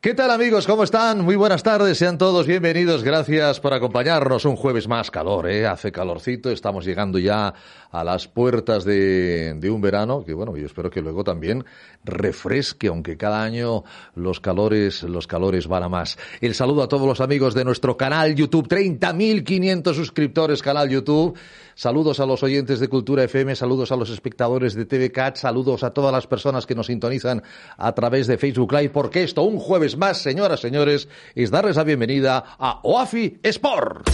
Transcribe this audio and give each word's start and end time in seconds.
¿Qué 0.00 0.14
tal 0.14 0.30
amigos? 0.30 0.64
¿Cómo 0.68 0.84
están? 0.84 1.22
Muy 1.22 1.34
buenas 1.34 1.64
tardes, 1.64 1.98
sean 1.98 2.18
todos 2.18 2.46
bienvenidos. 2.46 3.02
Gracias 3.02 3.58
por 3.58 3.74
acompañarnos. 3.74 4.44
Un 4.44 4.54
jueves 4.54 4.86
más 4.86 5.10
calor, 5.10 5.50
¿eh? 5.50 5.66
Hace 5.66 5.90
calorcito, 5.90 6.52
estamos 6.52 6.84
llegando 6.84 7.18
ya 7.18 7.52
a 7.90 8.04
las 8.04 8.28
puertas 8.28 8.84
de, 8.84 9.54
de, 9.54 9.70
un 9.70 9.80
verano 9.80 10.22
que, 10.24 10.34
bueno, 10.34 10.56
yo 10.56 10.66
espero 10.66 10.88
que 10.88 11.02
luego 11.02 11.24
también 11.24 11.64
refresque, 12.04 12.86
aunque 12.86 13.16
cada 13.16 13.42
año 13.42 13.82
los 14.14 14.38
calores, 14.38 15.02
los 15.02 15.26
calores 15.26 15.66
van 15.66 15.82
a 15.82 15.88
más. 15.88 16.16
El 16.40 16.54
saludo 16.54 16.84
a 16.84 16.88
todos 16.88 17.08
los 17.08 17.20
amigos 17.20 17.54
de 17.54 17.64
nuestro 17.64 17.96
canal 17.96 18.36
YouTube, 18.36 18.68
30.500 18.68 19.94
suscriptores 19.94 20.62
canal 20.62 20.88
YouTube. 20.88 21.36
Saludos 21.78 22.18
a 22.18 22.26
los 22.26 22.42
oyentes 22.42 22.80
de 22.80 22.88
Cultura 22.88 23.22
FM, 23.22 23.54
saludos 23.54 23.92
a 23.92 23.96
los 23.96 24.10
espectadores 24.10 24.74
de 24.74 24.84
TV 24.84 25.12
Cat, 25.12 25.36
saludos 25.36 25.84
a 25.84 25.92
todas 25.92 26.12
las 26.12 26.26
personas 26.26 26.66
que 26.66 26.74
nos 26.74 26.86
sintonizan 26.86 27.40
a 27.76 27.94
través 27.94 28.26
de 28.26 28.36
Facebook 28.36 28.72
Live, 28.72 28.90
porque 28.90 29.22
esto, 29.22 29.44
un 29.44 29.60
jueves 29.60 29.96
más, 29.96 30.18
señoras, 30.18 30.58
señores, 30.58 31.08
es 31.36 31.52
darles 31.52 31.76
la 31.76 31.84
bienvenida 31.84 32.56
a 32.58 32.80
OAFI 32.82 33.38
Sport. 33.44 34.10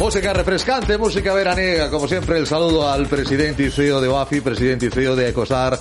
Música 0.00 0.32
refrescante, 0.32 0.98
música 0.98 1.32
veraniega, 1.32 1.88
como 1.90 2.08
siempre 2.08 2.38
el 2.38 2.48
saludo 2.48 2.90
al 2.90 3.06
presidente 3.06 3.62
y 3.62 3.70
CEO 3.70 4.00
de 4.00 4.08
OAFI, 4.08 4.40
presidente 4.40 4.86
y 4.86 4.90
CEO 4.90 5.14
de 5.14 5.28
ECOSAR, 5.28 5.78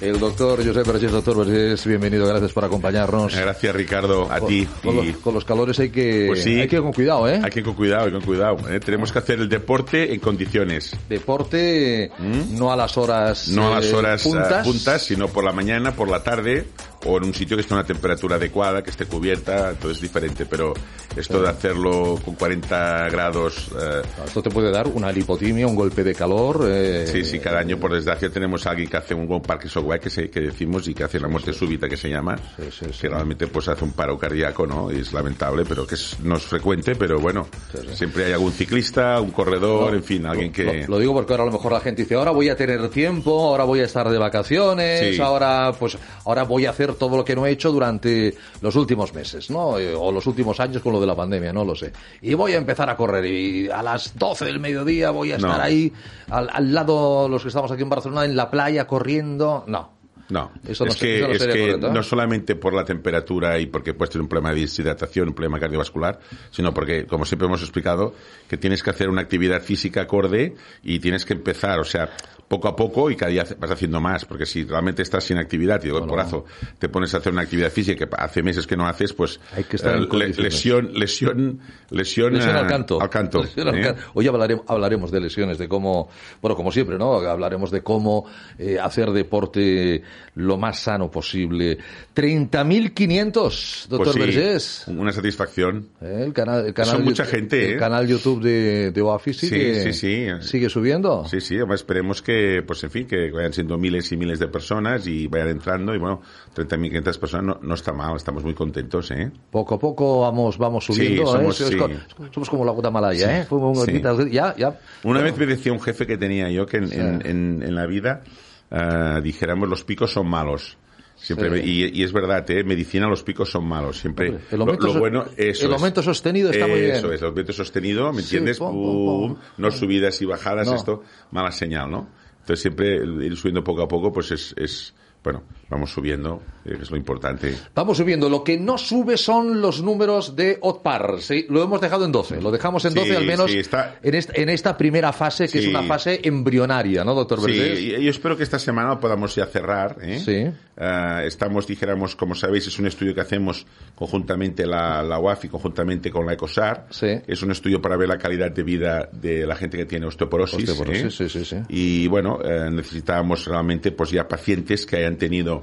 el 0.00 0.18
doctor 0.18 0.64
José 0.64 0.82
Vergés. 0.82 1.12
Doctor 1.12 1.46
Vergés, 1.46 1.86
bienvenido, 1.86 2.26
gracias 2.26 2.52
por 2.52 2.64
acompañarnos. 2.64 3.34
Gracias 3.34 3.74
Ricardo, 3.74 4.30
a 4.30 4.40
con, 4.40 4.48
ti. 4.48 4.68
Con, 4.82 4.96
los, 4.96 5.16
con, 5.18 5.34
los, 5.34 5.44
calores 5.44 5.78
hay 5.80 5.90
que, 5.90 6.26
pues 6.28 6.42
sí, 6.42 6.60
hay 6.60 6.68
que 6.68 6.76
ir 6.76 6.82
con 6.82 6.92
cuidado, 6.92 7.28
¿eh? 7.28 7.40
Hay 7.42 7.50
que 7.50 7.60
ir 7.60 7.64
con 7.64 7.74
cuidado, 7.74 8.04
hay 8.04 8.10
que 8.10 8.16
ir 8.16 8.22
con 8.22 8.34
cuidado. 8.34 8.56
¿eh? 8.70 8.80
Tenemos 8.80 9.12
que 9.12 9.18
hacer 9.18 9.38
el 9.40 9.48
deporte 9.48 10.12
en 10.12 10.20
condiciones. 10.20 10.96
Deporte 11.08 12.10
¿Mm? 12.18 12.58
no 12.58 12.72
a 12.72 12.76
las 12.76 12.96
horas 12.96 13.48
No 13.48 13.68
a 13.68 13.76
las 13.76 13.86
eh, 13.86 13.94
horas 13.94 14.22
puntas. 14.22 14.66
puntas, 14.66 15.02
sino 15.02 15.28
por 15.28 15.44
la 15.44 15.52
mañana, 15.52 15.94
por 15.94 16.08
la 16.08 16.22
tarde, 16.22 16.66
o 17.04 17.18
en 17.18 17.24
un 17.24 17.34
sitio 17.34 17.56
que 17.56 17.62
esté 17.62 17.74
a 17.74 17.78
una 17.78 17.86
temperatura 17.86 18.36
adecuada, 18.36 18.82
que 18.82 18.90
esté 18.90 19.06
cubierta, 19.06 19.70
entonces 19.70 19.98
es 19.98 20.02
diferente. 20.02 20.46
Pero 20.46 20.74
esto 21.16 21.40
de 21.40 21.48
hacerlo 21.48 22.18
con 22.24 22.34
40 22.34 23.08
grados... 23.10 23.70
Eh, 23.80 24.02
esto 24.24 24.42
te 24.42 24.50
puede 24.50 24.70
dar 24.70 24.88
una 24.88 25.12
lipotimia, 25.12 25.66
un 25.66 25.76
golpe 25.76 26.02
de 26.02 26.14
calor. 26.14 26.66
Eh, 26.68 27.06
sí, 27.06 27.24
sí, 27.24 27.38
cada 27.38 27.60
año 27.60 27.78
por 27.78 27.92
desgracia 27.92 28.30
tenemos 28.30 28.66
a 28.66 28.70
alguien 28.70 28.88
que 28.88 28.96
hace 28.96 29.14
un 29.14 29.40
parque 29.42 29.68
software 29.68 30.00
que, 30.00 30.10
se, 30.10 30.30
que 30.30 30.40
decimos 30.40 30.88
y 30.88 30.94
que 30.94 31.04
hace 31.04 31.20
la 31.20 31.28
muerte 31.28 31.52
sí, 31.52 31.58
súbita 31.58 31.88
que 31.88 31.96
se 31.96 32.08
llama, 32.08 32.36
sí, 32.56 32.64
sí, 32.70 32.86
que 33.00 33.08
realmente 33.08 33.46
pues 33.46 33.68
hace 33.68 33.84
un 33.84 33.92
paro 33.92 34.18
cardíaco, 34.18 34.66
¿no? 34.66 34.90
Y 34.90 35.00
es 35.00 35.12
lamentable, 35.12 35.64
pero 35.68 35.86
que 35.86 35.94
es, 35.94 36.18
no 36.20 36.36
es 36.36 36.42
frecuente, 36.42 36.94
pero 36.94 37.18
bueno, 37.18 37.46
siempre 37.92 38.26
hay 38.26 38.32
algún 38.32 38.52
ciclista, 38.52 39.20
un 39.20 39.30
corredor, 39.30 39.90
no, 39.90 39.96
en 39.96 40.04
fin, 40.04 40.26
alguien 40.26 40.52
que... 40.52 40.84
Lo, 40.86 40.94
lo, 40.94 40.98
digo 40.98 41.14
porque 41.14 41.32
ahora 41.32 41.44
a 41.44 41.46
lo 41.46 41.52
mejor 41.52 41.72
la 41.72 41.80
gente 41.80 42.02
dice, 42.02 42.14
ahora 42.14 42.30
voy 42.30 42.48
a 42.48 42.56
tener 42.56 42.88
tiempo, 42.88 43.48
ahora 43.48 43.64
voy 43.64 43.80
a 43.80 43.84
estar 43.84 44.08
de 44.08 44.18
vacaciones, 44.18 45.18
ahora 45.20 45.72
pues 45.78 45.98
ahora 46.24 46.44
voy 46.44 46.66
a 46.66 46.70
hacer 46.70 46.93
todo 46.94 47.16
lo 47.16 47.24
que 47.24 47.34
no 47.36 47.46
he 47.46 47.50
hecho 47.50 47.70
durante 47.72 48.34
los 48.60 48.74
últimos 48.76 49.12
meses, 49.14 49.50
¿no? 49.50 49.78
Eh, 49.78 49.94
O 49.94 50.10
los 50.12 50.26
últimos 50.26 50.58
años 50.60 50.82
con 50.82 50.92
lo 50.92 51.00
de 51.00 51.06
la 51.06 51.14
pandemia, 51.16 51.52
no 51.52 51.64
lo 51.64 51.74
sé. 51.74 51.92
Y 52.22 52.34
voy 52.34 52.52
a 52.52 52.56
empezar 52.58 52.88
a 52.90 52.96
correr 52.96 53.24
y 53.26 53.68
a 53.68 53.82
las 53.82 54.16
12 54.18 54.44
del 54.46 54.60
mediodía 54.60 55.10
voy 55.10 55.32
a 55.32 55.36
estar 55.36 55.58
No. 55.58 55.62
ahí 55.62 55.92
al, 56.30 56.48
al 56.52 56.72
lado, 56.74 57.28
los 57.28 57.42
que 57.42 57.48
estamos 57.48 57.70
aquí 57.70 57.82
en 57.82 57.88
Barcelona, 57.90 58.24
en 58.24 58.36
la 58.36 58.50
playa 58.50 58.86
corriendo. 58.86 59.64
No. 59.66 59.92
No, 60.30 60.52
Eso 60.66 60.86
no 60.86 60.90
es 60.90 60.96
se- 60.96 61.04
que, 61.06 61.18
eso 61.18 61.26
no 61.28 61.32
es 61.34 61.38
que 61.42 61.46
correcto, 61.60 61.86
¿eh? 61.88 61.92
no 61.92 62.02
solamente 62.02 62.56
por 62.56 62.72
la 62.72 62.82
temperatura 62.82 63.58
y 63.58 63.66
porque 63.66 63.92
puedes 63.92 64.10
tener 64.10 64.22
un 64.22 64.28
problema 64.30 64.54
de 64.54 64.62
deshidratación, 64.62 65.28
un 65.28 65.34
problema 65.34 65.60
cardiovascular, 65.60 66.18
sino 66.50 66.72
porque, 66.72 67.04
como 67.06 67.26
siempre 67.26 67.46
hemos 67.46 67.60
explicado, 67.60 68.14
que 68.48 68.56
tienes 68.56 68.82
que 68.82 68.88
hacer 68.88 69.10
una 69.10 69.20
actividad 69.20 69.60
física 69.60 70.00
acorde 70.00 70.54
y 70.82 70.98
tienes 71.00 71.26
que 71.26 71.34
empezar, 71.34 71.78
o 71.78 71.84
sea, 71.84 72.08
poco 72.54 72.68
a 72.68 72.76
poco 72.76 73.10
y 73.10 73.16
cada 73.16 73.30
día 73.32 73.44
vas 73.58 73.70
haciendo 73.70 74.00
más, 74.00 74.24
porque 74.24 74.46
si 74.46 74.64
realmente 74.64 75.02
estás 75.02 75.24
sin 75.24 75.38
actividad 75.38 75.82
y 75.84 75.88
de 75.88 75.94
porrazo 76.00 76.44
te 76.78 76.88
pones 76.88 77.12
a 77.14 77.18
hacer 77.18 77.32
una 77.32 77.42
actividad 77.42 77.70
física 77.70 78.06
que 78.06 78.14
hace 78.16 78.42
meses 78.42 78.66
que 78.66 78.76
no 78.76 78.86
haces, 78.86 79.12
pues 79.12 79.40
Hay 79.56 79.64
que 79.64 79.76
estar 79.76 79.96
eh, 79.96 80.06
le- 80.10 80.28
lesión, 80.28 80.90
lesión, 80.94 81.60
lesión, 81.90 82.32
Lesión 82.34 82.56
al 82.56 82.66
canto. 82.66 83.00
Al 83.00 83.10
canto, 83.10 83.42
Lesión 83.42 83.68
al 83.68 83.78
¿eh? 83.78 83.94
Hoy 84.14 84.26
hablaremos, 84.28 84.64
hablaremos 84.68 85.10
de 85.10 85.20
lesiones, 85.20 85.58
de 85.58 85.68
cómo, 85.68 86.08
bueno, 86.40 86.54
como 86.56 86.70
siempre, 86.70 86.96
¿no? 86.98 87.14
Hablaremos 87.14 87.70
de 87.70 87.82
cómo 87.82 88.26
eh, 88.58 88.78
hacer 88.80 89.10
deporte 89.10 90.02
lo 90.36 90.56
más 90.56 90.78
sano 90.80 91.10
posible. 91.10 91.78
30.500, 92.14 93.86
doctor 93.88 93.98
Pues 93.98 94.12
sí, 94.12 94.18
Vergés. 94.38 94.84
una 94.88 95.12
satisfacción. 95.12 95.88
Eh, 96.00 96.22
El 96.26 96.32
canal, 96.32 96.66
el 96.66 96.74
canal 96.74 96.96
Son 96.96 97.04
mucha 97.04 97.24
gente, 97.24 97.72
el 97.72 97.78
canal 97.78 98.06
YouTube 98.06 98.42
de, 98.42 98.90
de 98.90 99.00
OAFI 99.02 99.32
sigue, 99.34 99.92
Sí, 99.92 99.92
sí, 99.92 100.26
sigue 100.40 100.68
subiendo. 100.68 101.24
Sí, 101.28 101.40
sí, 101.40 101.56
esperemos 101.74 102.22
que, 102.22 102.43
pues 102.66 102.82
en 102.84 102.90
fin, 102.90 103.06
que 103.06 103.30
vayan 103.30 103.52
siendo 103.52 103.76
miles 103.78 104.10
y 104.12 104.16
miles 104.16 104.38
de 104.38 104.48
personas 104.48 105.06
y 105.06 105.26
vayan 105.26 105.48
entrando 105.48 105.94
y 105.94 105.98
bueno, 105.98 106.20
30.500 106.54 107.18
personas 107.18 107.46
no, 107.46 107.58
no 107.62 107.74
está 107.74 107.92
mal, 107.92 108.16
estamos 108.16 108.44
muy 108.44 108.54
contentos, 108.54 109.10
¿eh? 109.10 109.30
Poco 109.50 109.74
a 109.74 109.78
poco 109.78 110.20
vamos, 110.20 110.58
vamos 110.58 110.84
subiendo. 110.84 111.26
Sí, 111.26 111.32
somos- 111.32 111.60
¿eh? 111.60 111.64
Es 111.64 111.70
sí. 111.70 112.28
somos 112.32 112.50
como 112.50 112.64
la 112.64 112.72
gota 112.72 112.90
malaya, 112.90 113.40
¿eh? 113.40 113.44
Fuimos 113.44 113.86
Ya, 114.30 114.54
ya. 114.56 114.78
Una 115.04 115.20
vez 115.20 115.36
me 115.36 115.46
decía 115.46 115.72
un 115.72 115.80
jefe 115.80 116.06
que 116.06 116.16
tenía 116.16 116.50
yo 116.50 116.66
que 116.66 116.78
en, 116.78 116.92
en, 116.92 117.26
en- 117.26 117.62
en 117.62 117.74
la 117.74 117.86
vida, 117.86 118.22
ah, 118.70 119.20
dijéramos, 119.22 119.68
los 119.68 119.84
picos 119.84 120.12
son 120.12 120.28
malos. 120.28 120.76
Siempre, 121.16 121.46
Sí. 121.48 121.52
me- 121.54 121.60
y, 121.64 122.00
y 122.00 122.02
es 122.02 122.12
verdad, 122.12 122.44
¿eh? 122.50 122.64
medicina 122.64 123.06
los 123.06 123.22
picos 123.22 123.48
son 123.50 123.64
malos. 123.66 123.98
Siempre 123.98 124.40
el 124.50 124.60
aumento 124.60 124.88
lo 124.88 124.98
bueno 124.98 125.24
eso 125.36 125.64
el 125.66 125.70
es. 125.72 125.76
aumento 125.78 126.02
sostenido 126.02 126.50
está 126.50 126.66
muy 126.66 126.80
bien. 126.80 126.96
Eso 126.96 127.12
es, 127.12 127.20
el 127.22 127.28
aumento 127.28 127.52
sostenido, 127.52 128.12
¿me 128.12 128.20
Sí, 128.20 128.36
entiendes? 128.36 128.58
pum, 128.58 128.72
Pum, 128.72 128.82
pum, 129.06 129.28
pum. 129.34 129.42
no 129.56 129.70
subidas 129.70 130.20
y 130.20 130.26
bajadas, 130.26 130.66
No. 130.68 130.74
esto, 130.74 131.02
mala 131.30 131.50
señal, 131.52 131.90
¿no? 131.90 132.08
Entonces 132.44 132.60
siempre 132.60 132.96
ir 133.24 133.36
subiendo 133.38 133.64
poco 133.64 133.80
a 133.82 133.88
poco, 133.88 134.12
pues 134.12 134.30
es, 134.30 134.54
es 134.58 134.92
bueno, 135.22 135.42
vamos 135.70 135.90
subiendo, 135.90 136.42
eh, 136.66 136.76
es 136.82 136.90
lo 136.90 136.98
importante. 136.98 137.56
Vamos 137.74 137.96
subiendo. 137.96 138.28
Lo 138.28 138.44
que 138.44 138.58
no 138.58 138.76
sube 138.76 139.16
son 139.16 139.62
los 139.62 139.82
números 139.82 140.36
de 140.36 140.58
OTPAR. 140.60 141.22
¿sí? 141.22 141.46
Lo 141.48 141.62
hemos 141.62 141.80
dejado 141.80 142.04
en 142.04 142.12
12. 142.12 142.42
Lo 142.42 142.50
dejamos 142.50 142.84
en 142.84 142.92
Sí, 142.92 142.98
12 142.98 143.16
al 143.16 143.24
menos 143.24 143.50
sí, 143.50 143.58
está- 143.60 143.96
en, 144.02 144.14
esta, 144.14 144.32
en 144.36 144.50
esta 144.50 144.76
primera 144.76 145.14
fase, 145.14 145.48
que 145.48 145.56
es 145.60 145.64
Sí. 145.64 145.70
una 145.70 145.82
fase 145.84 146.20
embrionaria, 146.22 147.02
¿no, 147.04 147.14
doctor 147.14 147.40
Sí, 147.40 147.46
Vergés? 147.58 147.80
y- 147.80 148.04
yo 148.04 148.10
espero 148.10 148.36
que 148.36 148.42
esta 148.42 148.58
semana 148.58 149.00
podamos 149.00 149.34
ya 149.34 149.46
cerrar. 149.46 149.96
¿eh? 150.02 150.18
Sí. 150.22 150.52
Ah, 150.76 151.22
estamos, 151.24 151.66
dijéramos, 151.66 152.16
como 152.16 152.34
sabéis, 152.34 152.66
es 152.66 152.78
un 152.78 152.86
estudio 152.86 153.14
que 153.14 153.20
hacemos 153.20 153.64
conjuntamente 153.94 154.66
la, 154.66 155.02
la 155.02 155.18
UAFI, 155.20 155.48
conjuntamente 155.48 156.10
con 156.10 156.26
la 156.26 156.32
ECOSAR. 156.32 156.86
Sí. 156.90 157.08
Es 157.26 157.42
un 157.42 157.50
estudio 157.52 157.80
para 157.80 157.96
ver 157.96 158.08
la 158.08 158.18
calidad 158.18 158.50
de 158.50 158.62
vida 158.62 159.08
de 159.12 159.46
la 159.46 159.54
gente 159.54 159.76
que 159.76 159.84
tiene 159.86 160.06
osteoporosis. 160.06 160.68
Osteoporosis, 160.68 161.04
¿eh? 161.20 161.28
sí, 161.28 161.28
sí, 161.28 161.44
sí. 161.44 161.56
Y 161.68 162.06
bueno, 162.08 162.40
eh, 162.44 162.70
necesitábamos 162.72 163.44
realmente 163.46 163.92
pues 163.92 164.10
ya 164.10 164.26
pacientes 164.26 164.84
que 164.86 164.96
hayan 164.96 165.16
tenido 165.16 165.62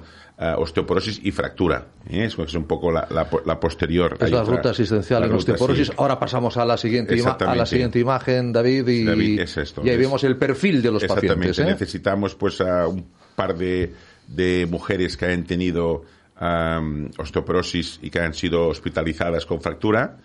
osteoporosis 0.57 1.19
y 1.23 1.31
fractura. 1.31 1.85
¿eh? 2.09 2.25
Es 2.25 2.35
un 2.55 2.63
poco 2.65 2.91
la, 2.91 3.07
la, 3.11 3.27
la 3.45 3.59
posterior. 3.59 4.17
Es 4.19 4.31
la 4.31 4.41
otra- 4.41 4.55
ruta 4.55 4.69
asistencial 4.71 5.19
la 5.19 5.27
en 5.27 5.33
ruta, 5.33 5.51
osteoporosis. 5.51 5.87
sí. 5.89 5.93
Ahora 5.97 6.17
pasamos 6.17 6.57
a 6.57 6.65
la 6.65 6.77
siguiente, 6.77 7.15
a 7.23 7.55
la 7.55 7.65
siguiente 7.65 7.99
imagen, 7.99 8.51
David, 8.51 8.87
y, 8.87 9.03
David, 9.03 9.39
es 9.41 9.57
esto, 9.57 9.81
y 9.85 9.89
ahí 9.89 9.95
es- 9.95 9.99
vemos 10.01 10.23
el 10.23 10.37
perfil 10.37 10.81
de 10.81 10.91
los 10.91 11.03
Exactamente. 11.03 11.49
pacientes. 11.49 11.59
¿eh? 11.59 11.65
Necesitamos 11.71 12.33
pues 12.35 12.59
a 12.61 12.87
un 12.87 13.05
par 13.35 13.55
de, 13.55 13.93
de 14.27 14.67
mujeres 14.69 15.17
que 15.17 15.25
hayan 15.25 15.43
tenido 15.43 16.03
am, 16.37 17.09
osteoporosis 17.17 17.99
y 18.01 18.09
que 18.09 18.19
han 18.19 18.33
sido 18.33 18.67
hospitalizadas 18.67 19.45
con 19.45 19.61
fractura. 19.61 20.17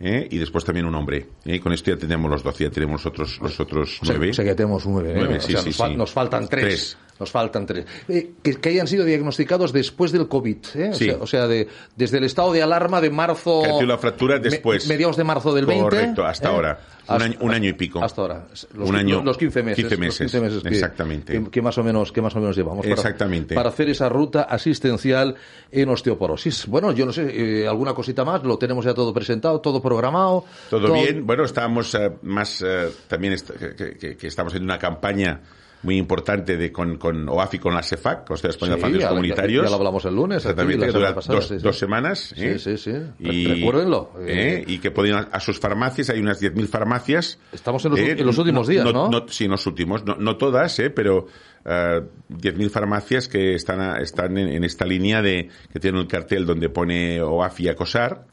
¿eh? 0.00 0.26
Y 0.30 0.38
después 0.38 0.64
también 0.64 0.86
un 0.86 0.94
hombre. 0.94 1.26
¿eh? 1.44 1.60
Con 1.60 1.72
esto 1.72 1.90
ya 1.90 1.96
tenemos 1.96 2.30
los 2.30 2.42
12, 2.42 2.64
ya 2.64 2.70
tenemos 2.70 3.06
otros, 3.06 3.38
los 3.40 3.58
otros 3.60 3.98
nueve. 4.02 4.30
o 4.30 4.34
sea 4.34 4.44
que 4.44 4.54
tenemos 4.54 4.86
nueve. 4.86 5.12
¿eh? 5.12 5.14
Nueve, 5.16 5.36
O 5.36 5.40
sí, 5.40 5.52
sea, 5.52 5.60
sí, 5.62 5.68
nos, 5.68 5.78
fal- 5.80 5.90
sí. 5.90 5.96
nos 5.96 6.12
faltan 6.12 6.48
tres. 6.48 6.64
Tres. 6.64 6.98
Nos 7.24 7.30
faltan 7.30 7.64
tres. 7.64 7.86
Eh, 8.06 8.32
que, 8.42 8.56
que 8.56 8.68
hayan 8.68 8.86
sido 8.86 9.02
diagnosticados 9.06 9.72
después 9.72 10.12
del 10.12 10.28
COVID. 10.28 10.58
¿eh? 10.74 10.90
O 10.90 10.94
Sí. 10.94 11.04
sea, 11.06 11.16
o 11.20 11.26
sea, 11.26 11.46
de, 11.48 11.66
desde 11.96 12.18
el 12.18 12.24
estado 12.24 12.52
de 12.52 12.62
alarma 12.62 13.00
de 13.00 13.08
marzo. 13.08 13.62
Que 13.80 13.86
la 13.86 13.96
fractura 13.96 14.34
me- 14.34 14.40
después. 14.40 14.86
mediados 14.86 15.16
de 15.16 15.24
marzo 15.24 15.54
del 15.54 15.64
20. 15.64 15.82
Correcto, 15.84 16.24
hasta 16.26 16.48
¿eh? 16.50 16.52
ahora. 16.54 16.78
Un 17.06 17.12
Hasta- 17.14 17.24
año- 17.24 17.38
un 17.40 17.50
año 17.54 17.68
y 17.70 17.72
pico. 17.74 18.02
Hasta 18.04 18.20
ahora. 18.20 18.46
Los, 18.74 18.88
Un 18.90 18.96
año- 18.96 19.22
los 19.22 19.36
15 19.38 19.62
meses. 19.62 19.76
15 19.76 19.94
los 19.94 20.00
meses, 20.00 20.18
15 20.18 20.40
meses 20.40 20.62
que, 20.62 20.68
exactamente. 20.68 21.32
Que, 21.32 21.50
que 21.50 21.62
más 21.62 21.76
o 21.78 21.82
menos, 21.84 22.12
que 22.12 22.20
más 22.22 22.34
o 22.36 22.40
menos 22.40 22.56
llevamos. 22.56 22.84
Exactamente. 22.86 23.54
Para 23.54 23.70
hacer 23.70 23.88
esa 23.88 24.08
ruta 24.10 24.42
asistencial 24.42 25.34
en 25.70 25.88
osteoporosis. 25.88 26.66
Bueno, 26.66 26.92
yo 26.92 27.06
no 27.06 27.12
sé, 27.12 27.62
eh, 27.62 27.66
alguna 27.68 27.94
cosita 27.94 28.24
más. 28.24 28.42
Lo 28.42 28.58
tenemos 28.58 28.84
ya 28.84 28.92
todo 28.94 29.12
presentado, 29.14 29.60
todo 29.62 29.80
programado. 29.82 30.44
Todo 30.68 30.92
bien. 30.92 31.26
Bueno, 31.26 31.44
estábamos 31.44 31.94
eh, 31.94 32.10
más 32.22 32.62
también 33.08 33.32
est- 33.34 33.50
que, 33.50 33.96
que- 33.96 34.16
que 34.16 34.26
estamos 34.26 34.54
en 34.54 34.64
una 34.64 34.78
campaña 34.78 35.40
muy 35.84 35.96
importante 35.98 36.56
de 36.56 36.72
con, 36.72 36.96
con 36.96 37.28
OAFI, 37.28 37.58
con 37.58 37.74
la 37.74 37.82
CEFAC, 37.82 38.26
Consejo 38.26 38.50
Español 38.50 38.80
de 38.94 39.00
Sí, 39.00 39.06
Comunitarios. 39.06 39.64
ya 39.64 39.70
lo 39.70 39.76
hablamos 39.76 40.04
el 40.06 40.14
lunes, 40.14 40.38
Exactamente, 40.38 40.86
que 40.86 40.92
dura 40.92 41.14
pasada, 41.14 41.36
dos, 41.36 41.48
sí, 41.48 41.58
sí. 41.58 41.62
dos 41.62 41.78
semanas. 41.78 42.34
¿eh? 42.36 42.58
Sí, 42.58 42.76
sí, 42.76 42.90
sí. 42.92 42.98
Y, 43.20 43.46
Recuérdenlo. 43.46 44.10
¿eh? 44.20 44.64
Y 44.66 44.78
que 44.78 44.90
pueden 44.90 45.14
a 45.30 45.40
sus 45.40 45.60
farmacias, 45.60 46.10
hay 46.10 46.20
unas 46.20 46.40
10.000 46.42 46.66
farmacias. 46.68 47.38
Estamos 47.52 47.84
en 47.84 47.90
los- 47.92 48.00
en 48.00 48.26
los 48.26 48.38
últimos 48.38 48.66
días, 48.66 48.84
¿no? 48.92 49.10
Sí, 49.28 49.44
en 49.44 49.50
los 49.52 49.66
últimos. 49.66 50.04
No, 50.04 50.16
no 50.16 50.36
todas, 50.36 50.78
¿eh? 50.80 50.90
pero 50.90 51.26
eh, 51.64 52.00
10.000 52.28 52.70
farmacias 52.70 53.28
que 53.28 53.54
están, 53.54 53.80
a- 53.80 53.98
están 53.98 54.36
en, 54.38 54.48
en 54.48 54.64
esta 54.64 54.84
línea 54.84 55.22
de 55.22 55.48
que 55.72 55.80
tienen 55.80 56.00
el 56.00 56.06
cartel 56.08 56.44
donde 56.46 56.68
pone 56.68 57.20
OAFI 57.22 57.68
ACOSAR 57.68 58.26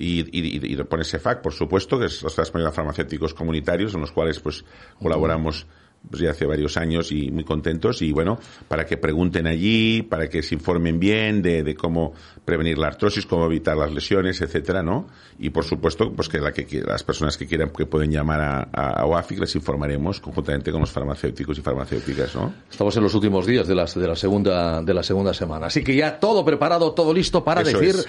y, 0.00 0.20
y, 0.20 0.72
y, 0.72 0.76
pone 0.84 1.02
SEFAC, 1.02 1.42
por 1.42 1.52
supuesto, 1.52 1.98
que 1.98 2.06
es 2.06 2.22
los 2.22 2.38
Española 2.38 2.70
Farmacéuticos 2.70 3.34
Comunitarios, 3.34 3.94
en 3.94 4.00
los 4.00 4.12
cuales 4.12 4.38
pues 4.38 4.64
colaboramos 5.02 5.66
pues 6.08 6.22
ya 6.22 6.30
hace 6.30 6.46
varios 6.46 6.76
años 6.76 7.12
y 7.12 7.30
muy 7.30 7.44
contentos 7.44 8.02
y 8.02 8.12
bueno, 8.12 8.38
para 8.66 8.86
que 8.86 8.96
pregunten 8.96 9.46
allí, 9.46 10.02
para 10.02 10.28
que 10.28 10.42
se 10.42 10.54
informen 10.54 10.98
bien 10.98 11.42
de, 11.42 11.62
de 11.62 11.74
cómo 11.74 12.14
prevenir 12.44 12.78
la 12.78 12.88
artrosis, 12.88 13.26
cómo 13.26 13.46
evitar 13.46 13.76
las 13.76 13.92
lesiones, 13.92 14.40
etcétera, 14.40 14.82
¿no? 14.82 15.06
Y 15.38 15.50
por 15.50 15.64
supuesto, 15.64 16.12
pues 16.12 16.28
que, 16.28 16.38
la 16.40 16.52
que 16.52 16.82
las 16.82 17.02
personas 17.02 17.36
que 17.36 17.46
quieran 17.46 17.70
que 17.70 17.86
pueden 17.86 18.10
llamar 18.10 18.40
a, 18.40 18.62
a, 18.72 19.04
OAFIC 19.04 19.40
les 19.40 19.54
informaremos 19.54 20.20
conjuntamente 20.20 20.72
con 20.72 20.80
los 20.80 20.90
farmacéuticos 20.90 21.58
y 21.58 21.62
farmacéuticas, 21.62 22.34
¿no? 22.34 22.54
Estamos 22.70 22.96
en 22.96 23.02
los 23.02 23.14
últimos 23.14 23.46
días 23.46 23.66
de 23.66 23.74
la, 23.74 23.84
de 23.84 24.08
la 24.08 24.16
segunda 24.16 24.82
de 24.82 24.94
la 24.94 25.02
segunda 25.02 25.34
semana, 25.34 25.66
así 25.66 25.84
que 25.84 25.94
ya 25.94 26.18
todo 26.18 26.44
preparado, 26.44 26.92
todo 26.92 27.12
listo 27.12 27.44
para 27.44 27.62
Eso 27.62 27.78
decir 27.78 27.96
es. 27.96 28.08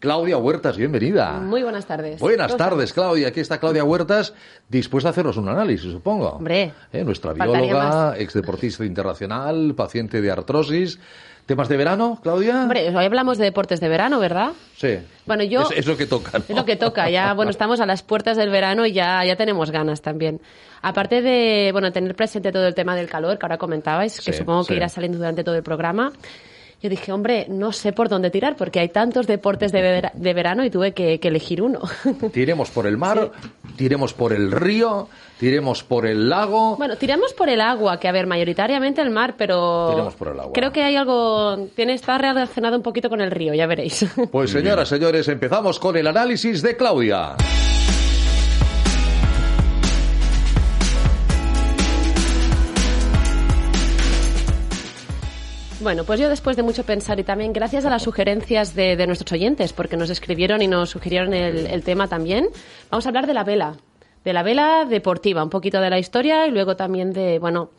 Claudia 0.00 0.38
Huertas, 0.38 0.78
bienvenida. 0.78 1.32
Muy 1.40 1.62
buenas 1.62 1.84
tardes. 1.84 2.18
Buenas 2.20 2.52
¿Cómo 2.52 2.56
tardes? 2.58 2.92
Claudia. 2.94 3.28
Aquí 3.28 3.40
está 3.40 3.60
Claudia 3.60 3.84
Huertas, 3.84 4.32
dispuesta 4.68 5.10
a 5.10 5.12
hacernos 5.12 5.36
un 5.36 5.48
análisis, 5.50 5.92
supongo. 5.92 6.30
Hombre, 6.30 6.72
Eh, 6.90 7.04
Nuestra 7.04 7.34
bióloga, 7.34 7.88
más. 8.12 8.18
exdeportista 8.18 8.84
internacional, 8.86 9.74
paciente 9.76 10.22
de 10.22 10.30
artrosis. 10.30 10.98
¿Temas 11.44 11.68
de 11.68 11.76
verano, 11.76 12.18
Claudia? 12.22 12.62
Hombre, 12.62 12.96
hoy 12.96 13.04
hablamos 13.04 13.36
de 13.36 13.44
deportes 13.44 13.80
de 13.80 13.88
verano, 13.88 14.20
¿verdad? 14.20 14.52
Sí. 14.76 14.98
Bueno, 15.26 15.42
yo- 15.44 15.62
Es, 15.70 15.78
es 15.78 15.86
lo 15.86 15.96
que 15.98 16.06
toca, 16.06 16.38
¿no? 16.38 16.44
Es 16.48 16.56
lo 16.56 16.64
que 16.64 16.76
toca. 16.76 17.10
Ya, 17.10 17.34
bueno, 17.34 17.50
estamos 17.50 17.80
a 17.80 17.86
las 17.86 18.02
puertas 18.02 18.38
del 18.38 18.48
verano 18.48 18.86
y 18.86 18.92
ya, 18.92 19.22
ya 19.24 19.36
tenemos 19.36 19.70
ganas 19.70 20.00
también. 20.00 20.40
Aparte 20.80 21.20
de, 21.20 21.70
bueno, 21.72 21.92
tener 21.92 22.14
presente 22.14 22.52
todo 22.52 22.66
el 22.66 22.74
tema 22.74 22.96
del 22.96 23.06
calor 23.08 23.36
que 23.38 23.44
ahora 23.44 23.58
comentabais, 23.58 24.16
que 24.20 24.32
Sí, 24.32 24.38
supongo 24.38 24.64
que 24.64 24.76
irá 24.76 24.88
saliendo 24.88 25.18
durante 25.18 25.44
todo 25.44 25.56
el 25.56 25.62
programa. 25.62 26.12
Yo 26.82 26.88
dije, 26.88 27.12
hombre, 27.12 27.44
no 27.50 27.72
sé 27.72 27.92
por 27.92 28.08
dónde 28.08 28.30
tirar 28.30 28.56
porque 28.56 28.80
hay 28.80 28.88
tantos 28.88 29.26
deportes 29.26 29.70
de, 29.70 29.82
vera- 29.82 30.12
de 30.14 30.32
verano 30.34 30.64
y 30.64 30.70
tuve 30.70 30.92
que, 30.92 31.20
que 31.20 31.28
elegir 31.28 31.60
uno. 31.60 31.80
Tiremos 32.32 32.70
por 32.70 32.86
el 32.86 32.96
mar, 32.96 33.30
tiremos 33.76 34.14
por 34.14 34.32
el 34.32 34.50
río, 34.50 35.06
tiremos 35.38 35.82
por 35.84 36.06
el 36.06 36.30
lago. 36.30 36.76
Bueno, 36.78 36.96
tiramos 36.96 37.34
por 37.34 37.50
el 37.50 37.60
agua, 37.60 38.00
que 38.00 38.08
a 38.08 38.12
ver, 38.12 38.26
mayoritariamente 38.26 39.02
el 39.02 39.10
mar, 39.10 39.34
pero 39.36 39.90
Tiramos 39.90 40.14
por 40.14 40.28
el 40.28 40.40
agua. 40.40 40.52
creo 40.54 40.72
que 40.72 40.82
hay 40.82 40.96
algo, 40.96 41.68
tiene 41.76 41.92
está 41.92 42.16
relacionado 42.16 42.76
un 42.78 42.82
poquito 42.82 43.10
con 43.10 43.20
el 43.20 43.30
río, 43.30 43.52
ya 43.52 43.66
veréis. 43.66 44.06
Pues 44.32 44.50
señoras, 44.50 44.88
señores, 44.88 45.28
empezamos 45.28 45.78
con 45.78 45.98
el 45.98 46.06
análisis 46.06 46.62
de 46.62 46.76
Claudia. 46.78 47.36
Bueno, 55.80 56.04
pues 56.04 56.20
yo 56.20 56.28
después 56.28 56.56
de 56.56 56.62
mucho 56.62 56.84
pensar 56.84 57.18
y 57.20 57.24
también 57.24 57.52
gracias 57.52 57.84
a 57.86 57.90
las 57.90 58.02
sugerencias 58.02 58.74
de, 58.74 58.96
de 58.96 59.06
nuestros 59.06 59.32
oyentes, 59.32 59.72
porque 59.72 59.96
nos 59.96 60.10
escribieron 60.10 60.60
y 60.60 60.68
nos 60.68 60.90
sugirieron 60.90 61.32
el, 61.32 61.66
el 61.66 61.82
tema 61.82 62.06
también, 62.06 62.48
vamos 62.90 63.06
a 63.06 63.08
hablar 63.08 63.26
de 63.26 63.32
la 63.34 63.44
vela, 63.44 63.76
de 64.24 64.32
la 64.34 64.42
vela 64.42 64.84
deportiva, 64.88 65.42
un 65.42 65.48
poquito 65.50 65.80
de 65.80 65.88
la 65.88 65.98
historia 65.98 66.46
y 66.46 66.50
luego 66.50 66.76
también 66.76 67.12
de, 67.14 67.38
bueno, 67.38 67.70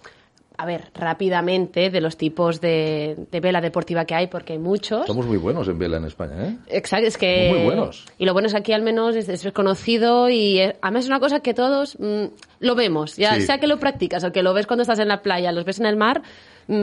a 0.57 0.65
ver, 0.65 0.89
rápidamente 0.95 1.89
de 1.91 2.01
los 2.01 2.17
tipos 2.17 2.59
de, 2.59 3.15
de 3.31 3.39
vela 3.39 3.61
deportiva 3.61 4.05
que 4.05 4.15
hay, 4.15 4.27
porque 4.27 4.53
hay 4.53 4.59
muchos. 4.59 5.05
Somos 5.07 5.25
muy 5.27 5.37
buenos 5.37 5.67
en 5.67 5.77
vela 5.77 5.97
en 5.97 6.05
España, 6.05 6.47
¿eh? 6.47 6.57
Exacto, 6.69 7.07
es 7.07 7.17
que... 7.17 7.49
Muy 7.53 7.63
buenos. 7.65 8.05
Y 8.17 8.25
lo 8.25 8.33
bueno 8.33 8.47
es 8.47 8.53
que 8.53 8.59
aquí 8.59 8.73
al 8.73 8.81
menos 8.81 9.15
es, 9.15 9.29
es 9.29 9.43
reconocido 9.43 10.29
y 10.29 10.59
es- 10.59 10.75
además 10.81 11.03
es 11.03 11.09
una 11.09 11.19
cosa 11.19 11.39
que 11.41 11.53
todos 11.53 11.97
mm, 11.99 12.25
lo 12.59 12.75
vemos, 12.75 13.15
ya 13.15 13.35
Sí. 13.35 13.41
sea 13.43 13.59
que 13.59 13.67
lo 13.67 13.79
practicas 13.79 14.23
o 14.23 14.31
que 14.31 14.41
lo 14.43 14.53
ves 14.53 14.65
cuando 14.67 14.81
estás 14.81 14.99
en 14.99 15.07
la 15.07 15.21
playa, 15.21 15.51
los 15.51 15.65
ves 15.65 15.79
en 15.79 15.85
el 15.87 15.95
mar, 15.95 16.21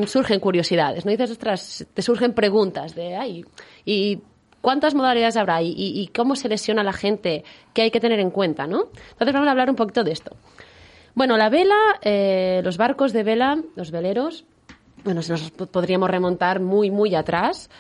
surgen 0.06 0.40
curiosidades, 0.40 1.04
¿no? 1.04 1.10
dices, 1.10 1.30
ostras, 1.30 1.86
te 1.94 2.02
surgen 2.02 2.32
preguntas 2.34 2.94
de, 2.94 3.16
ay, 3.16 3.44
¿y 3.84 4.20
cuántas 4.60 4.94
modalidades 4.94 5.36
habrá? 5.36 5.62
¿Y, 5.62 5.72
y- 5.76 6.08
cómo 6.08 6.36
se 6.36 6.48
lesiona 6.48 6.82
la 6.82 6.92
gente? 6.92 7.44
¿Qué 7.72 7.82
hay 7.82 7.90
que 7.90 8.00
tener 8.00 8.20
en 8.20 8.30
cuenta, 8.30 8.66
no? 8.66 8.84
Entonces 9.12 9.32
vamos 9.32 9.48
a 9.48 9.52
hablar 9.52 9.70
un 9.70 9.76
poquito 9.76 10.04
de 10.04 10.12
esto. 10.12 10.36
Bueno, 11.14 11.36
la 11.36 11.48
vela, 11.48 11.76
eh, 12.02 12.60
los 12.64 12.76
barcos 12.76 13.12
de 13.12 13.22
vela, 13.22 13.58
los 13.76 13.90
veleros, 13.90 14.44
bueno, 15.04 15.20
nos 15.28 15.50
podríamos 15.50 16.10
remontar 16.10 16.60
muy, 16.60 16.90
muy 16.90 17.14
atrás. 17.14 17.70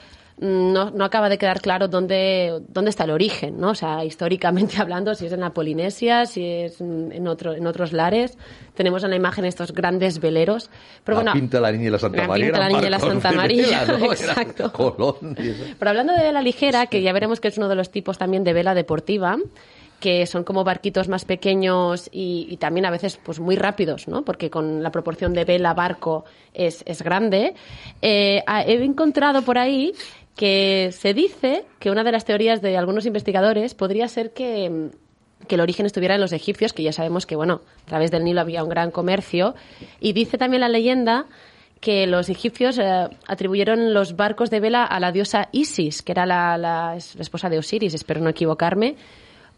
No, 0.40 0.90
no 0.90 1.04
acaba 1.04 1.28
de 1.28 1.36
quedar 1.36 1.60
claro 1.60 1.88
dónde, 1.88 2.62
dónde 2.68 2.90
está 2.90 3.04
el 3.04 3.10
origen, 3.10 3.58
¿no? 3.58 3.70
O 3.70 3.74
sea, 3.74 4.04
históricamente 4.04 4.76
hablando, 4.80 5.14
si 5.14 5.26
es 5.26 5.32
en 5.32 5.40
la 5.40 5.50
Polinesia, 5.50 6.26
si 6.26 6.44
es 6.44 6.80
en, 6.80 7.26
otro, 7.26 7.54
en 7.54 7.66
otros 7.66 7.92
lares. 7.92 8.38
Tenemos 8.74 9.02
en 9.02 9.10
la 9.10 9.16
imagen 9.16 9.44
estos 9.44 9.72
grandes 9.72 10.20
veleros. 10.20 10.70
Pero 11.02 11.16
la 11.18 11.22
bueno, 11.22 11.40
Pinta 11.40 11.60
la 11.60 11.72
Niña 11.72 11.88
y 11.88 11.90
la 11.90 11.98
Santa 11.98 12.22
la 12.22 12.28
María. 12.28 12.46
Pinta 12.46 12.58
la 12.60 12.68
Niña 12.68 12.86
y 12.86 12.90
la 12.90 12.98
Santa 13.00 13.30
de 13.30 13.36
María, 13.36 13.84
vela, 13.84 13.98
¿no? 13.98 14.04
Exacto. 14.12 14.72
Colón 14.72 15.36
pero 15.78 15.90
hablando 15.90 16.12
de 16.12 16.22
vela 16.22 16.42
ligera, 16.42 16.86
que 16.86 17.02
ya 17.02 17.12
veremos 17.12 17.40
que 17.40 17.48
es 17.48 17.58
uno 17.58 17.68
de 17.68 17.74
los 17.74 17.90
tipos 17.90 18.18
también 18.18 18.44
de 18.44 18.52
vela 18.52 18.74
deportiva, 18.74 19.36
que 20.00 20.26
son 20.26 20.44
como 20.44 20.62
barquitos 20.62 21.08
más 21.08 21.24
pequeños 21.24 22.08
y, 22.12 22.46
y 22.48 22.56
también 22.58 22.86
a 22.86 22.90
veces 22.90 23.18
pues 23.22 23.40
muy 23.40 23.56
rápidos, 23.56 24.06
¿no? 24.06 24.24
Porque 24.24 24.50
con 24.50 24.82
la 24.82 24.90
proporción 24.92 25.34
de 25.34 25.44
vela-barco 25.44 26.24
es, 26.54 26.82
es 26.86 27.02
grande. 27.02 27.54
Eh, 28.00 28.42
ah, 28.46 28.62
he 28.62 28.84
encontrado 28.84 29.42
por 29.42 29.58
ahí 29.58 29.92
que 30.38 30.90
se 30.92 31.14
dice 31.14 31.64
que 31.80 31.90
una 31.90 32.04
de 32.04 32.12
las 32.12 32.24
teorías 32.24 32.62
de 32.62 32.76
algunos 32.76 33.06
investigadores 33.06 33.74
podría 33.74 34.06
ser 34.06 34.32
que 34.32 34.90
que 35.46 35.54
el 35.54 35.60
origen 35.60 35.86
estuviera 35.86 36.14
en 36.14 36.20
los 36.20 36.32
egipcios, 36.32 36.72
que 36.72 36.82
ya 36.82 36.92
sabemos 36.92 37.24
que, 37.24 37.36
bueno, 37.36 37.62
a 37.84 37.86
través 37.86 38.10
del 38.10 38.24
Nilo 38.24 38.40
había 38.40 38.62
un 38.62 38.68
gran 38.68 38.90
comercio. 38.90 39.54
Y 40.00 40.12
dice 40.12 40.36
también 40.36 40.60
la 40.60 40.68
leyenda 40.68 41.26
que 41.80 42.06
los 42.06 42.28
egipcios 42.28 42.78
eh, 42.78 43.08
atribuyeron 43.26 43.94
los 43.94 44.16
barcos 44.16 44.50
de 44.50 44.60
vela 44.60 44.84
a 44.84 45.00
la 45.00 45.12
diosa 45.12 45.48
Isis, 45.52 46.02
que 46.02 46.12
era 46.12 46.26
la, 46.26 46.58
la 46.58 46.96
esposa 46.96 47.48
de 47.48 47.58
Osiris, 47.58 47.94
espero 47.94 48.20
no 48.20 48.28
equivocarme, 48.28 48.96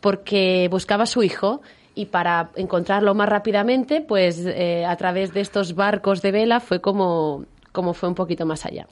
porque 0.01 0.69
buscaba 0.71 1.05
a 1.05 1.07
su 1.07 1.23
hijo 1.23 1.63
y 1.95 2.07
para 2.07 2.51
encontrarlo 2.57 3.15
más 3.15 3.29
rápidamente, 3.29 4.01
pues 4.01 4.45
eh, 4.47 4.85
a 4.87 4.97
través 4.97 5.33
de 5.33 5.41
estos 5.41 5.75
barcos 5.75 6.23
de 6.23 6.31
vela 6.31 6.61
fue 6.61 6.81
como, 6.81 7.47
como 7.73 7.95
fue 7.95 8.09
un 8.09 8.15
poquito 8.15 8.47
más 8.47 8.65
allá. 8.67 8.87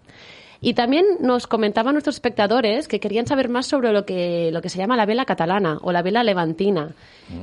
Y 0.60 0.74
también 0.74 1.04
nos 1.20 1.46
comentaban 1.46 1.94
nuestros 1.94 2.16
espectadores 2.16 2.88
que 2.88 2.98
querían 2.98 3.26
saber 3.26 3.48
más 3.48 3.66
sobre 3.66 3.92
lo 3.92 4.04
que, 4.04 4.50
lo 4.52 4.60
que 4.60 4.68
se 4.68 4.78
llama 4.78 4.96
la 4.96 5.06
vela 5.06 5.24
catalana 5.24 5.78
o 5.82 5.92
la 5.92 6.02
vela 6.02 6.24
levantina, 6.24 6.94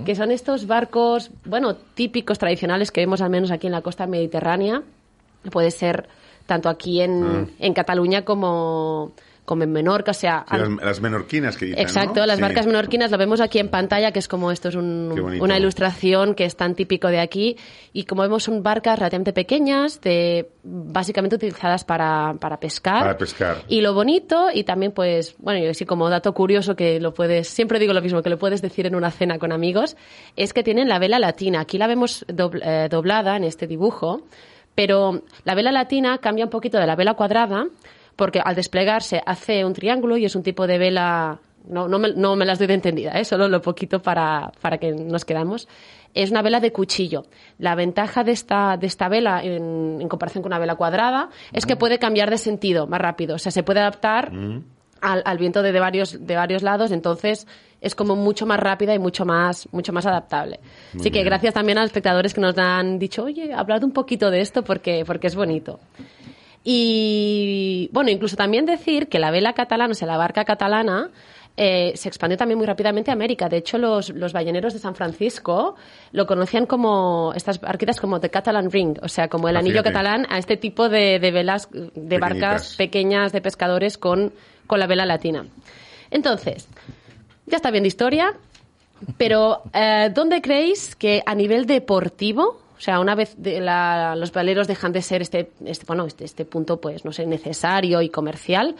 que 0.06 0.16
son 0.16 0.32
estos 0.32 0.68
barcos, 0.68 1.32
bueno, 1.46 1.76
típicos, 1.76 2.40
tradicionales 2.40 2.92
que 2.92 3.02
vemos 3.02 3.22
al 3.22 3.30
menos 3.30 3.52
aquí 3.52 3.68
en 3.68 3.74
la 3.74 3.82
costa 3.82 4.06
mediterránea. 4.06 4.84
Puede 5.50 5.72
ser 5.72 6.10
tanto 6.46 6.68
aquí 6.68 7.02
en, 7.02 7.54
en 7.60 7.74
Cataluña 7.74 8.24
como, 8.26 9.14
como 9.46 9.64
en 9.64 9.72
Menorca, 9.72 10.12
o 10.12 10.14
sea... 10.16 10.44
Sí, 10.50 10.58
las, 10.58 10.70
las 10.84 11.02
menorquinas 11.02 11.56
que 11.56 11.66
dicen, 11.68 11.80
Exacto, 11.82 12.22
¿no? 12.22 12.26
las 12.26 12.38
Sí. 12.38 12.42
barcas 12.42 12.66
menorquinas 12.66 13.12
lo 13.12 13.18
vemos 13.20 13.40
aquí 13.42 13.60
en 13.60 13.70
pantalla, 13.70 14.12
que 14.12 14.18
es 14.20 14.28
como 14.28 14.52
esto 14.52 14.70
es 14.70 14.76
un- 14.76 15.12
una 15.40 15.58
ilustración 15.58 16.34
que 16.34 16.46
es 16.46 16.56
tan 16.56 16.74
típico 16.76 17.08
de 17.10 17.20
aquí. 17.20 17.56
Y 17.94 18.06
como 18.06 18.24
vemos 18.24 18.44
son 18.44 18.64
barcas 18.64 18.98
relativamente 18.98 19.34
pequeñas, 19.34 20.02
de, 20.02 20.50
básicamente 20.64 21.36
utilizadas 21.36 21.84
para, 21.86 22.34
para 22.40 22.60
pescar. 22.60 23.02
Para 23.02 23.18
pescar. 23.18 23.58
Y 23.68 23.82
lo 23.82 23.94
bonito, 23.94 24.48
y 24.54 24.64
también 24.64 24.92
pues, 24.92 25.36
bueno, 25.38 25.60
y 25.64 25.68
así 25.68 25.86
como 25.86 26.10
dato 26.10 26.34
curioso 26.34 26.76
que 26.76 27.00
lo 27.00 27.14
puedes, 27.14 27.48
siempre 27.48 27.78
digo 27.80 27.94
lo 27.94 28.02
mismo, 28.02 28.22
que 28.24 28.30
lo 28.32 28.40
puedes 28.40 28.62
decir 28.64 28.88
en 28.88 28.96
una 28.96 29.12
cena 29.12 29.38
con 29.38 29.52
amigos, 29.52 29.96
es 30.36 30.54
que 30.54 30.64
tienen 30.64 30.90
la 30.90 30.98
vela 31.00 31.20
latina. 31.20 31.62
Aquí 31.62 31.78
la 31.78 31.86
vemos 31.88 32.26
dobl- 32.28 32.62
eh, 32.64 32.88
doblada 32.90 33.38
en 33.38 33.44
este 33.44 33.68
dibujo, 33.68 34.24
pero 34.74 35.22
la 35.46 35.56
vela 35.56 35.72
latina 35.72 36.18
cambia 36.18 36.44
un 36.46 36.52
poquito 36.52 36.78
de 36.80 36.86
la 36.88 36.96
vela 36.98 37.14
cuadrada, 37.14 37.66
porque 38.16 38.42
al 38.44 38.56
desplegarse 38.56 39.22
hace 39.26 39.66
un 39.66 39.74
triángulo 39.74 40.18
y 40.18 40.26
es 40.26 40.36
un 40.36 40.44
tipo 40.44 40.68
de 40.68 40.78
vela. 40.78 41.40
No, 41.68 41.88
no, 41.88 41.98
me, 41.98 42.14
no 42.14 42.36
me 42.36 42.46
las 42.46 42.60
doy 42.60 42.68
de 42.68 42.76
entendida, 42.76 43.14
¿eh? 43.14 43.26
solo 43.26 43.48
lo 43.48 43.60
poquito 43.60 44.00
para, 44.00 44.52
para 44.62 44.78
que 44.78 44.92
nos 44.92 45.26
quedamos. 45.26 45.68
Es 46.14 46.30
una 46.30 46.44
vela 46.44 46.60
de 46.60 46.72
cuchillo. 46.72 47.26
La 47.58 47.74
ventaja 47.74 48.24
de 48.24 48.32
esta, 48.34 48.78
de 48.78 48.86
esta 48.86 49.10
vela 49.10 49.44
en, 49.44 49.98
en 50.00 50.08
comparación 50.08 50.44
con 50.44 50.52
una 50.52 50.60
vela 50.60 50.76
cuadrada 50.76 51.30
es 51.52 51.66
que 51.66 51.76
puede 51.76 51.98
cambiar 51.98 52.30
de 52.30 52.38
sentido 52.38 52.86
más 52.86 53.02
rápido. 53.02 53.36
O 53.36 53.40
sea, 53.40 53.52
se 53.52 53.64
puede 53.64 53.80
adaptar 53.80 54.32
al, 55.02 55.24
al 55.26 55.38
viento 55.40 55.64
de, 55.64 55.72
de 55.72 55.80
varios, 55.80 56.26
de 56.26 56.36
varios 56.36 56.62
lados, 56.62 56.92
entonces 56.92 57.48
es 57.82 57.96
como 57.96 58.16
mucho 58.16 58.46
más 58.46 58.60
rápida 58.60 58.94
y 58.96 59.00
mucho 59.00 59.26
más, 59.26 59.68
mucho 59.72 59.94
más 59.94 60.06
adaptable. 60.06 60.60
Así 60.96 61.12
que 61.12 61.20
bien. 61.20 61.26
gracias 61.26 61.54
también 61.54 61.78
a 61.78 61.82
los 61.82 61.90
espectadores 61.90 62.34
que 62.34 62.42
nos 62.42 62.58
han 62.58 62.98
dicho, 62.98 63.24
oye, 63.24 63.54
hablad 63.54 63.84
un 63.84 63.92
poquito 63.92 64.32
de 64.32 64.42
esto 64.42 64.64
porque, 64.64 65.04
porque 65.06 65.28
es 65.28 65.36
bonito. 65.36 65.80
Y 66.68 67.90
bueno, 67.94 68.10
incluso 68.10 68.36
también 68.36 68.66
decir 68.66 69.08
que 69.08 69.20
la 69.20 69.30
vela 69.32 69.54
catalana, 69.54 69.92
o 69.92 69.96
sea, 69.96 70.08
la 70.08 70.18
barca 70.18 70.44
catalana, 70.46 71.12
eh, 71.58 71.94
se 71.96 72.10
expandió 72.10 72.38
también 72.38 72.58
muy 72.58 72.66
rápidamente 72.68 73.12
a 73.12 73.14
América. 73.14 73.48
De 73.48 73.58
hecho, 73.58 73.78
los, 73.78 74.10
los 74.10 74.34
balleneros 74.34 74.74
de 74.74 74.80
San 74.80 74.96
Francisco 74.96 75.76
lo 76.12 76.26
conocían 76.26 76.66
como 76.66 77.32
estas 77.36 77.62
barquitas 77.62 78.02
como 78.02 78.20
The 78.20 78.30
Catalan 78.32 78.72
Ring, 78.72 78.98
o 79.02 79.08
sea, 79.08 79.30
como 79.30 79.48
el 79.48 79.56
Ah, 79.56 79.60
anillo 79.60 79.76
fíjate. 79.76 79.92
catalán 79.94 80.26
a 80.30 80.38
este 80.40 80.58
tipo 80.58 80.90
de, 80.90 81.20
de 81.20 81.32
velas, 81.32 81.70
de 81.72 82.18
barcas 82.18 82.76
pequeñas 82.76 83.32
de 83.32 83.42
pescadores 83.42 83.98
con, 83.98 84.34
con 84.68 84.80
la 84.80 84.88
vela 84.88 85.06
latina. 85.06 85.46
Entonces, 86.12 86.68
ya 87.46 87.58
está 87.58 87.70
bien 87.72 87.84
de 87.84 87.90
historia, 87.90 88.34
pero 89.18 89.62
eh, 89.74 90.10
¿dónde 90.14 90.42
creéis 90.42 90.96
que 90.96 91.22
a 91.26 91.36
nivel 91.36 91.68
deportivo, 91.68 92.60
o 92.78 92.80
sea, 92.80 93.00
una 93.00 93.16
vez 93.16 93.36
de 93.38 93.60
la- 93.62 94.16
los 94.16 94.32
veleros 94.32 94.68
dejan 94.68 94.92
de 94.92 95.02
ser 95.02 95.22
este, 95.22 95.52
este, 95.66 95.86
bueno, 95.86 96.06
este, 96.06 96.26
este 96.26 96.46
punto, 96.46 96.80
pues, 96.82 97.06
no 97.06 97.12
sé, 97.12 97.26
necesario 97.26 98.02
y 98.02 98.10
comercial, 98.10 98.76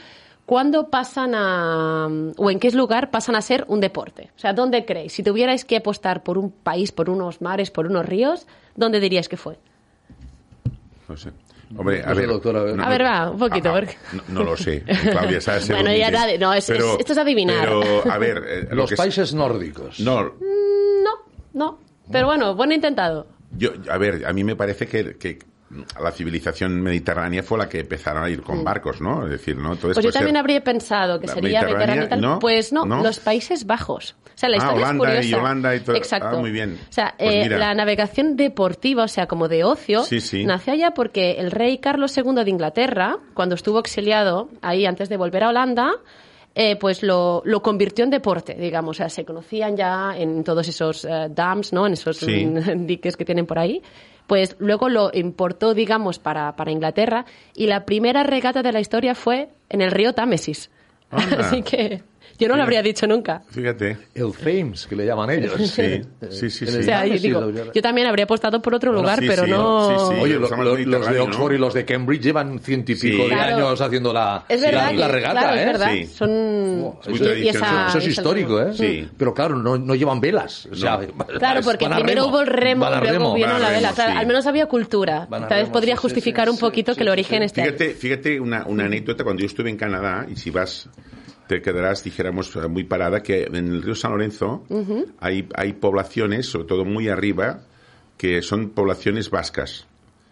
¿cuándo 0.46 0.90
pasan 0.90 1.34
a, 1.36 2.08
o 2.38 2.50
en 2.52 2.60
qué 2.60 2.72
lugar 2.72 3.10
pasan 3.12 3.36
a 3.36 3.42
ser 3.42 3.66
un 3.68 3.80
deporte? 3.80 4.32
O 4.36 4.40
sea, 4.40 4.54
¿dónde 4.54 4.86
creéis? 4.86 5.14
Si 5.14 5.24
tuvierais 5.24 5.66
que 5.66 5.78
apostar 5.78 6.24
por 6.24 6.38
un 6.38 6.52
país, 6.52 6.92
por 6.92 7.10
unos 7.10 7.42
mares, 7.42 7.72
por 7.72 7.88
unos 7.88 8.06
ríos, 8.06 8.46
¿dónde 8.76 9.00
diríais 9.00 9.28
que 9.30 9.38
fue? 9.38 9.58
No 11.08 11.18
sé. 11.18 11.32
Hombre, 11.78 12.04
a 12.04 12.10
No 12.10 12.16
ver, 12.16 12.28
doctor, 12.28 12.56
a 12.58 12.64
ver. 12.64 12.80
A 12.80 12.90
ver, 12.90 13.04
va, 13.04 13.32
un 13.32 13.40
poquito, 13.40 13.70
Ah, 13.70 13.74
porque- 13.74 13.98
no, 14.14 14.24
no 14.30 14.44
lo 14.44 14.56
sé, 14.58 14.84
Claudia, 14.84 15.42
sabes 15.42 15.68
Bueno, 15.70 15.92
ya 15.96 16.12
de- 16.28 16.38
no, 16.38 16.54
es- 16.54 16.70
es- 16.70 16.84
esto 17.00 17.14
es 17.14 17.18
adivinar. 17.18 17.62
Pero, 17.68 18.12
a 18.12 18.18
ver, 18.20 18.44
eh, 18.48 18.68
lo 18.70 18.76
Los 18.76 18.90
que 18.90 18.94
es- 18.94 19.00
países 19.00 19.34
nórdicos. 19.34 20.00
No, 20.00 20.22
No, 21.04 21.12
no. 21.54 21.80
Pero 22.12 22.28
bueno, 22.28 22.54
bueno 22.56 22.74
intentado. 22.76 23.26
Yo, 23.58 23.72
a 23.90 23.98
ver, 23.98 24.26
a 24.26 24.34
mí 24.34 24.44
me 24.44 24.56
parece 24.56 24.88
que, 24.88 25.18
que 25.18 25.40
la 26.02 26.12
civilización 26.12 26.80
mediterránea 26.82 27.42
fue 27.44 27.58
la 27.58 27.68
que 27.68 27.80
empezaron 27.80 28.24
a 28.24 28.30
ir 28.30 28.42
con 28.42 28.64
barcos, 28.64 29.02
¿no? 29.02 29.26
Es 29.26 29.32
decir, 29.32 29.56
¿no? 29.58 29.74
Entonces. 29.74 29.96
Pues 29.96 30.04
yo 30.06 30.10
puede 30.10 30.14
también 30.14 30.36
ser- 30.36 30.40
habría 30.40 30.64
pensado 30.64 31.20
que 31.20 31.28
sería 31.28 31.62
Mediterránea, 31.64 32.04
y 32.06 32.10
tal. 32.10 32.22
¿no? 32.22 32.40
Pues 32.40 32.72
no, 32.72 32.86
¿No? 32.86 33.02
los 33.04 33.20
Países 33.20 33.66
Bajos. 33.66 34.16
O 34.24 34.38
sea, 34.38 34.50
la 34.50 34.58
Ah, 34.58 34.60
historia 34.60 34.86
Holanda 34.90 35.14
es 35.14 35.26
y 35.26 35.30
curiosa. 35.30 35.42
Holanda 35.44 35.76
y 35.76 35.80
todo. 35.80 35.96
Exacto. 35.96 36.28
Ah, 36.34 36.40
muy 36.40 36.52
bien. 36.52 36.78
O 36.90 36.92
sea, 36.94 37.16
Pues 37.18 37.46
eh, 37.48 37.50
la 37.50 37.74
navegación 37.74 38.36
deportiva, 38.36 39.04
o 39.06 39.08
sea, 39.08 39.28
como 39.28 39.48
de 39.48 39.64
ocio, 39.64 40.04
Sí, 40.04 40.20
sí. 40.22 40.46
nació 40.46 40.74
allá 40.74 40.92
porque 40.92 41.32
el 41.40 41.52
rey 41.52 41.78
Carlos 41.80 42.16
II 42.18 42.44
de 42.44 42.50
Inglaterra, 42.50 43.18
cuando 43.34 43.56
estuvo 43.56 43.80
exiliado 43.80 44.50
ahí 44.62 44.86
antes 44.86 45.08
de 45.10 45.16
volver 45.18 45.46
a 45.46 45.50
Holanda, 45.50 45.92
eh, 46.56 46.78
pues 46.78 47.04
lo, 47.04 47.42
lo 47.46 47.62
convirtió 47.62 48.06
en 48.06 48.10
deporte, 48.12 48.56
digamos. 48.56 48.96
O 48.96 48.98
sea, 48.98 49.10
se 49.10 49.26
conocían 49.26 49.76
ya 49.76 50.16
en 50.18 50.44
todos 50.46 50.68
esos 50.68 51.04
eh, 51.06 51.28
dams, 51.30 51.74
¿no? 51.74 51.86
En 51.86 51.94
esos 51.94 52.18
Sí. 52.18 52.46
diques 52.78 53.18
que 53.18 53.26
tienen 53.26 53.46
por 53.46 53.60
ahí. 53.60 53.82
Pues 54.26 54.56
luego 54.58 54.90
lo 54.90 55.12
importó, 55.14 55.74
digamos, 55.74 56.18
para, 56.18 56.56
para 56.56 56.72
Inglaterra 56.72 57.26
y 57.54 57.68
la 57.68 57.86
primera 57.86 58.24
regata 58.24 58.64
de 58.64 58.72
la 58.72 58.80
historia 58.80 59.14
fue 59.14 59.50
en 59.70 59.82
el 59.82 59.92
río 59.92 60.14
Támesis. 60.14 60.72
Así 61.12 61.62
que 61.62 62.02
yo 62.38 62.48
no 62.48 62.56
lo 62.58 62.64
habría 62.64 62.82
dicho 62.82 63.08
nunca. 63.08 63.42
Fíjate. 63.50 63.98
El 64.14 64.32
Thames, 64.34 64.88
que 64.88 64.96
le 64.96 65.06
llaman 65.06 65.30
ellos. 65.30 65.54
Sí, 65.58 66.02
sí, 66.32 66.50
sí, 66.50 66.66
En 66.66 66.72
sí. 66.72 66.76
el 66.76 66.80
O 66.80 66.84
sea, 66.84 67.06
yo, 67.06 67.18
digo, 67.20 67.42
también 67.82 68.08
habría 68.08 68.26
apostado 68.26 68.62
por 68.62 68.74
otro 68.76 68.92
Bueno, 68.92 69.04
lugar, 69.04 69.20
sí, 69.20 69.26
pero 69.28 69.46
sí, 69.46 69.52
no... 69.52 69.90
sí, 70.10 70.16
sí. 70.16 70.22
Oye, 70.22 70.34
lo- 70.40 70.46
Usamos 70.46 70.66
lo- 70.66 70.78
el 70.78 70.90
los 70.90 71.10
de 71.10 71.20
Oxford 71.20 71.52
¿no? 71.52 71.56
y 71.56 71.60
los 71.60 71.74
de 71.74 71.86
Cambridge 71.86 72.22
llevan 72.24 72.60
ciento 72.60 72.92
y 72.92 72.96
pico 72.96 73.24
Sí. 73.24 73.30
de 73.30 73.36
Claro. 73.36 73.56
años 73.56 73.82
haciendo 73.82 74.14
la, 74.14 74.46
Es 74.50 74.62
la- 74.62 74.68
verdad, 74.72 74.92
la, 74.94 75.08
que- 75.08 75.12
regata, 75.14 75.40
claro, 75.40 75.56
¿eh? 75.56 75.60
es 75.60 75.66
verdad. 75.66 75.92
Sí. 75.94 76.06
Son... 76.08 76.30
Es 76.30 77.10
muy 77.10 77.14
y- 77.14 77.16
y 77.16 77.20
tradicional. 77.20 77.64
esa- 77.64 77.88
Eso 77.90 77.98
es 78.00 78.08
histórico, 78.08 78.62
¿eh? 78.62 78.74
Sí. 78.74 79.10
Pero 79.18 79.34
claro, 79.34 79.56
no, 79.56 79.78
no 79.78 79.96
llevan 79.96 80.20
velas. 80.20 80.68
O 80.72 80.76
sea, 80.76 81.00
Claro, 81.40 81.62
porque 81.64 81.86
primero 81.88 82.06
remo. 82.24 82.28
hubo 82.28 82.42
el 82.42 82.48
remo, 82.48 82.82
Van 82.86 82.94
a 82.94 83.02
luego 83.02 83.34
vino 83.34 83.58
la 83.60 83.70
vela. 83.70 83.92
O 83.92 83.96
sea, 83.96 84.12
sí. 84.12 84.18
al 84.18 84.28
menos 84.28 84.46
había 84.46 84.66
cultura. 84.68 85.28
Tal 85.30 85.62
vez 85.62 85.70
podría 85.70 85.96
sí, 85.96 86.00
sí, 86.00 86.02
justificar 86.02 86.46
sí, 86.48 86.52
un 86.52 86.58
sí, 86.58 86.62
poquito 86.62 86.94
sí, 86.94 86.98
que 87.00 87.04
sí, 87.06 87.10
origen 87.10 87.40
sí. 87.40 87.46
esté 87.46 87.62
Fíjate, 87.64 87.90
fíjate 87.92 88.40
una, 88.40 88.66
una 88.66 88.86
anécdota. 88.86 89.24
Cuando 89.24 89.42
yo 89.42 89.48
estuve 89.48 89.70
en 89.70 89.78
Canadá, 89.78 90.26
y 90.32 90.36
si 90.36 90.50
vas, 90.50 90.90
te 91.48 91.62
quedarás, 91.62 92.04
dijéramos, 92.04 92.56
eh, 92.56 92.68
muy 92.68 92.84
parada, 92.84 93.22
que 93.22 93.44
en 93.44 93.56
el 93.56 93.82
río 93.84 93.96
San 93.96 94.12
Lorenzo 94.12 94.64
hay, 95.20 95.48
hay 95.56 95.74
poblaciones, 95.74 96.48
sobre 96.48 96.66
todo 96.68 96.86
muy 96.86 97.08
arriba, 97.10 97.62
que 98.18 98.42
son 98.42 98.70
poblaciones 98.70 99.30
vascas. 99.30 99.86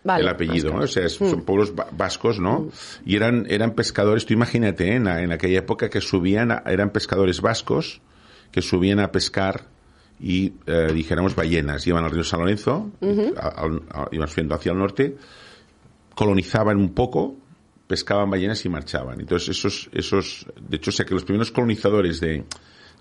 Vale, 0.05 0.23
el 0.23 0.27
apellido. 0.29 0.75
O 0.75 0.87
sea, 0.87 1.05
es- 1.05 1.13
son 1.13 1.43
pueblos 1.43 1.73
va- 1.79 1.87
vascos, 1.91 2.39
¿no? 2.39 2.69
Y 3.05 3.15
eran, 3.15 3.45
eran 3.49 3.71
pescadores, 3.73 4.25
tú 4.25 4.33
imagínate, 4.33 4.89
¿eh? 4.89 4.95
en, 4.95 5.07
en 5.07 5.31
aquella 5.31 5.59
época 5.59 5.89
que 5.89 6.01
subían, 6.01 6.51
a- 6.51 6.63
eran 6.65 6.89
pescadores 6.89 7.39
vascos, 7.41 8.01
que 8.51 8.61
subían 8.61 8.99
a 8.99 9.11
pescar 9.11 9.67
y, 10.19 10.53
eh, 10.67 10.87
dijéramos, 10.93 11.35
ballenas. 11.35 11.87
Iban 11.87 12.03
al 12.03 12.11
río 12.11 12.23
San 12.23 12.41
Lorenzo, 12.41 12.91
a- 13.37 13.47
al- 13.47 13.81
a- 13.91 14.07
iban 14.11 14.27
subiendo 14.27 14.55
hacia 14.55 14.71
el 14.73 14.77
norte, 14.77 15.15
colonizaban 16.15 16.77
un 16.77 16.93
poco, 16.93 17.35
pescaban 17.87 18.29
ballenas 18.29 18.63
y 18.65 18.69
marchaban. 18.69 19.19
Entonces, 19.19 19.49
esos, 19.49 19.89
esos, 19.93 20.45
de 20.59 20.77
hecho, 20.77 20.89
o 20.89 20.93
sea 20.93 21.05
que 21.05 21.13
los 21.13 21.23
primeros 21.23 21.51
colonizadores 21.51 22.19
de, 22.19 22.43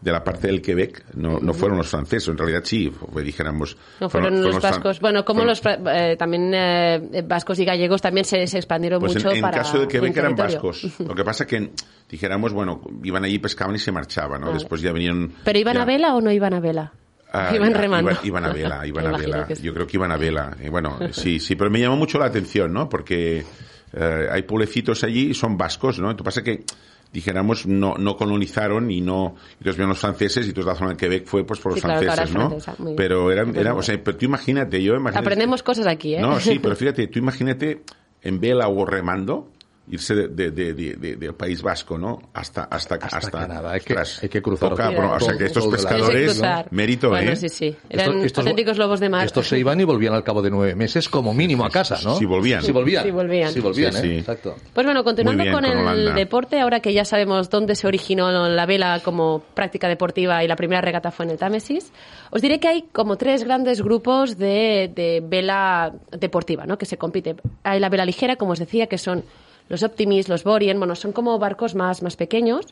de 0.01 0.13
la 0.13 0.25
parte 0.25 0.49
del 0.49 0.61
Quebec 0.61 1.05
no, 1.15 1.39
no 1.41 1.55
fueron 1.55 1.79
los 1.79 1.89
franceses, 1.89 2.29
en 2.29 2.37
realidad 2.39 2.63
sí, 2.65 2.93
dijéramos. 3.25 3.77
No 4.01 4.09
fueron, 4.11 4.43
los 4.43 4.57
fran- 4.57 4.63
vascos. 4.63 5.01
Bueno, 5.01 5.25
como 5.25 5.43
fueron- 5.45 5.49
los 5.85 5.95
eh, 5.95 6.17
también 6.19 6.51
eh, 6.55 7.23
vascos 7.27 7.59
y 7.61 7.65
gallegos 7.65 8.03
también 8.03 8.25
se, 8.25 8.47
se 8.47 8.59
expandieron 8.59 9.01
Pues 9.01 9.15
mucho 9.15 9.31
en, 9.31 9.37
en 9.37 9.43
para 9.43 9.59
caso 9.59 9.79
de 9.79 9.87
Quebec 9.89 10.17
eran 10.17 10.35
vascos. 10.35 10.85
Lo 11.01 11.15
que 11.15 11.25
pasa 11.25 11.47
que, 11.47 11.71
dijéramos, 12.11 12.53
bueno, 12.53 12.81
iban 13.05 13.25
allí, 13.25 13.39
pescaban 13.39 13.77
y 13.77 13.79
se 13.79 13.93
marchaban, 13.93 14.41
¿no? 14.41 14.49
Vale. 14.49 14.59
Después 14.59 14.81
ya 14.83 14.93
venían... 14.93 15.33
¿Pero 15.45 15.59
iban 15.59 15.77
ya- 15.77 15.83
a 15.83 15.85
vela 15.85 16.15
o 16.17 16.21
no 16.21 16.33
iban 16.33 16.55
a 16.55 16.61
vela? 16.61 16.93
Ah, 17.33 17.53
iban 17.55 17.73
remando. 17.73 18.11
Iban, 18.11 18.27
iban 18.27 18.45
a 18.45 18.53
vela, 18.53 18.87
iban 18.87 19.07
a 19.07 19.17
vela. 19.17 19.49
Yo 19.63 19.73
creo 19.73 19.87
que 19.87 19.97
iban 19.97 20.11
a 20.11 20.17
vela. 20.17 20.57
Y 20.63 20.69
bueno, 20.69 20.99
sí, 21.13 21.39
sí, 21.39 21.55
pero 21.55 21.71
me 21.71 21.79
llamó 21.81 21.97
mucho 21.97 22.19
la 22.19 22.27
atención, 22.27 22.73
¿no? 22.73 22.89
Porque 22.89 23.45
eh, 23.93 24.29
hay 24.31 24.43
pueblecitos 24.43 25.05
allí 25.05 25.31
y 25.31 25.35
son 25.35 25.57
vascos, 25.57 25.99
¿no? 25.99 26.11
Entonces 26.11 26.25
pasa 26.25 26.43
que 26.43 26.65
dijéramos 27.13 27.67
no 27.67 27.95
no 27.99 28.17
colonizaron 28.17 28.91
y 28.91 29.01
no 29.01 29.37
entonces 29.59 29.77
vieron 29.77 29.91
los 29.91 29.99
franceses 29.99 30.49
y 30.49 30.53
toda 30.53 30.73
la 30.73 30.79
zona 30.79 30.91
de 30.93 30.97
Quebec 30.97 31.27
fue 31.27 31.45
pues 31.45 31.61
por 31.61 31.73
los 31.73 31.81
Sí, 31.81 31.87
claro, 31.87 32.01
franceses 32.01 32.31
es 32.31 32.35
no 32.35 32.49
francesa, 32.49 32.77
pero 32.97 33.31
eran 33.31 33.55
era, 33.55 33.73
muy 33.73 33.81
o 33.81 33.83
sea 33.83 34.03
pero 34.03 34.17
tú 34.17 34.25
imagínate 34.25 34.83
yo 34.83 34.95
imagínate, 34.95 35.19
Aprendemos 35.19 35.63
cosas 35.63 35.87
aquí, 35.87 36.15
¿eh? 36.15 36.21
no 36.21 36.41
sí 36.41 36.59
pero 36.59 36.75
fíjate 36.75 37.07
tú 37.09 37.19
imagínate 37.19 37.83
en 38.23 38.41
vela 38.41 38.69
o 38.69 38.87
remando 38.87 39.51
irse 39.91 40.15
de, 40.15 40.29
de, 40.29 40.51
de- 40.53 40.75
de- 40.75 40.95
de- 40.97 41.17
del 41.17 41.35
País 41.35 41.61
Vasco, 41.61 41.99
¿no? 41.99 42.21
Hasta, 42.33 42.63
hasta, 42.65 42.95
hasta, 42.95 43.17
Hasta 43.19 43.31
Canadá. 43.31 43.73
Hay 43.73 43.81
que- 43.81 43.97
hay 43.99 44.29
que 44.29 44.41
cruzar 44.41 44.71
toca, 44.71 44.89
o 44.91 45.21
sea 45.21 45.37
que 45.37 45.45
estos 45.47 45.67
pescadores, 45.67 46.41
mérito, 46.71 47.09
bueno, 47.11 47.33
¿eh? 47.33 47.37
sí, 47.37 47.49
sí. 47.49 47.77
Eran 47.91 48.21
estos- 48.21 48.45
auténticos 48.45 48.79
lobos 48.79 49.01
de 49.01 49.09
mar. 49.09 49.27
Estos 49.27 49.49
se 49.49 49.59
iban 49.59 49.81
y 49.81 49.85
volvían 49.85 50.15
al 50.15 50.23
cabo 50.23 50.41
de 50.41 50.51
nueve 50.51 50.75
meses 50.77 51.09
como 51.09 51.35
mínimo 51.35 51.65
a 51.65 51.71
casa, 51.71 51.99
¿no? 52.05 52.15
Si 52.17 52.25
volvían. 52.25 52.63
Si 52.63 52.71
volvían. 52.71 53.05
Si 53.05 53.11
volvían. 53.11 53.53
Si 53.53 53.61
volvían, 53.61 53.93
Sí, 53.93 53.99
¿eh? 53.99 54.03
sí. 54.03 54.19
Exacto. 54.19 54.55
Pues 54.73 54.87
bueno, 54.87 55.03
continuando 55.03 55.43
bien, 55.43 55.53
con 55.55 55.65
con 55.65 55.73
el 55.73 55.79
Holanda. 55.79 56.15
deporte, 56.15 56.61
ahora 56.61 56.81
que 56.81 56.93
ya 56.93 57.05
sabemos 57.05 57.51
dónde 57.51 57.75
se 57.75 57.87
originó 57.87 58.31
la 58.49 58.67
vela 58.67 59.01
como 59.05 59.41
práctica 59.55 59.89
deportiva 59.89 60.43
y 60.45 60.49
la 60.49 60.57
primera 60.57 60.81
regata 60.81 61.11
fue 61.11 61.25
en 61.27 61.33
el 61.33 61.39
Támesis, 61.39 61.93
os 62.31 62.41
diré 62.41 62.61
que 62.61 62.69
hay 62.69 62.83
como 62.93 63.17
tres 63.17 63.45
grandes 63.45 63.83
grupos 63.83 64.39
de, 64.39 64.91
de 64.95 65.23
vela 65.27 65.93
deportiva, 66.13 66.67
¿no? 66.67 66.79
Que 66.79 66.87
se 66.87 66.97
compite. 66.97 67.35
Hay 67.65 67.81
la 67.81 67.89
vela 67.89 68.05
ligera, 68.07 68.37
como 68.37 68.53
os 68.53 68.59
decía, 68.61 68.87
que 68.87 68.97
son 68.99 69.25
los 69.73 69.83
Optimis, 69.83 70.29
los 70.29 70.45
Borien, 70.45 70.79
bueno, 70.79 70.95
son 70.95 71.11
como 71.13 71.37
barcos 71.39 71.75
más, 71.75 72.03
más 72.03 72.15
pequeños. 72.17 72.67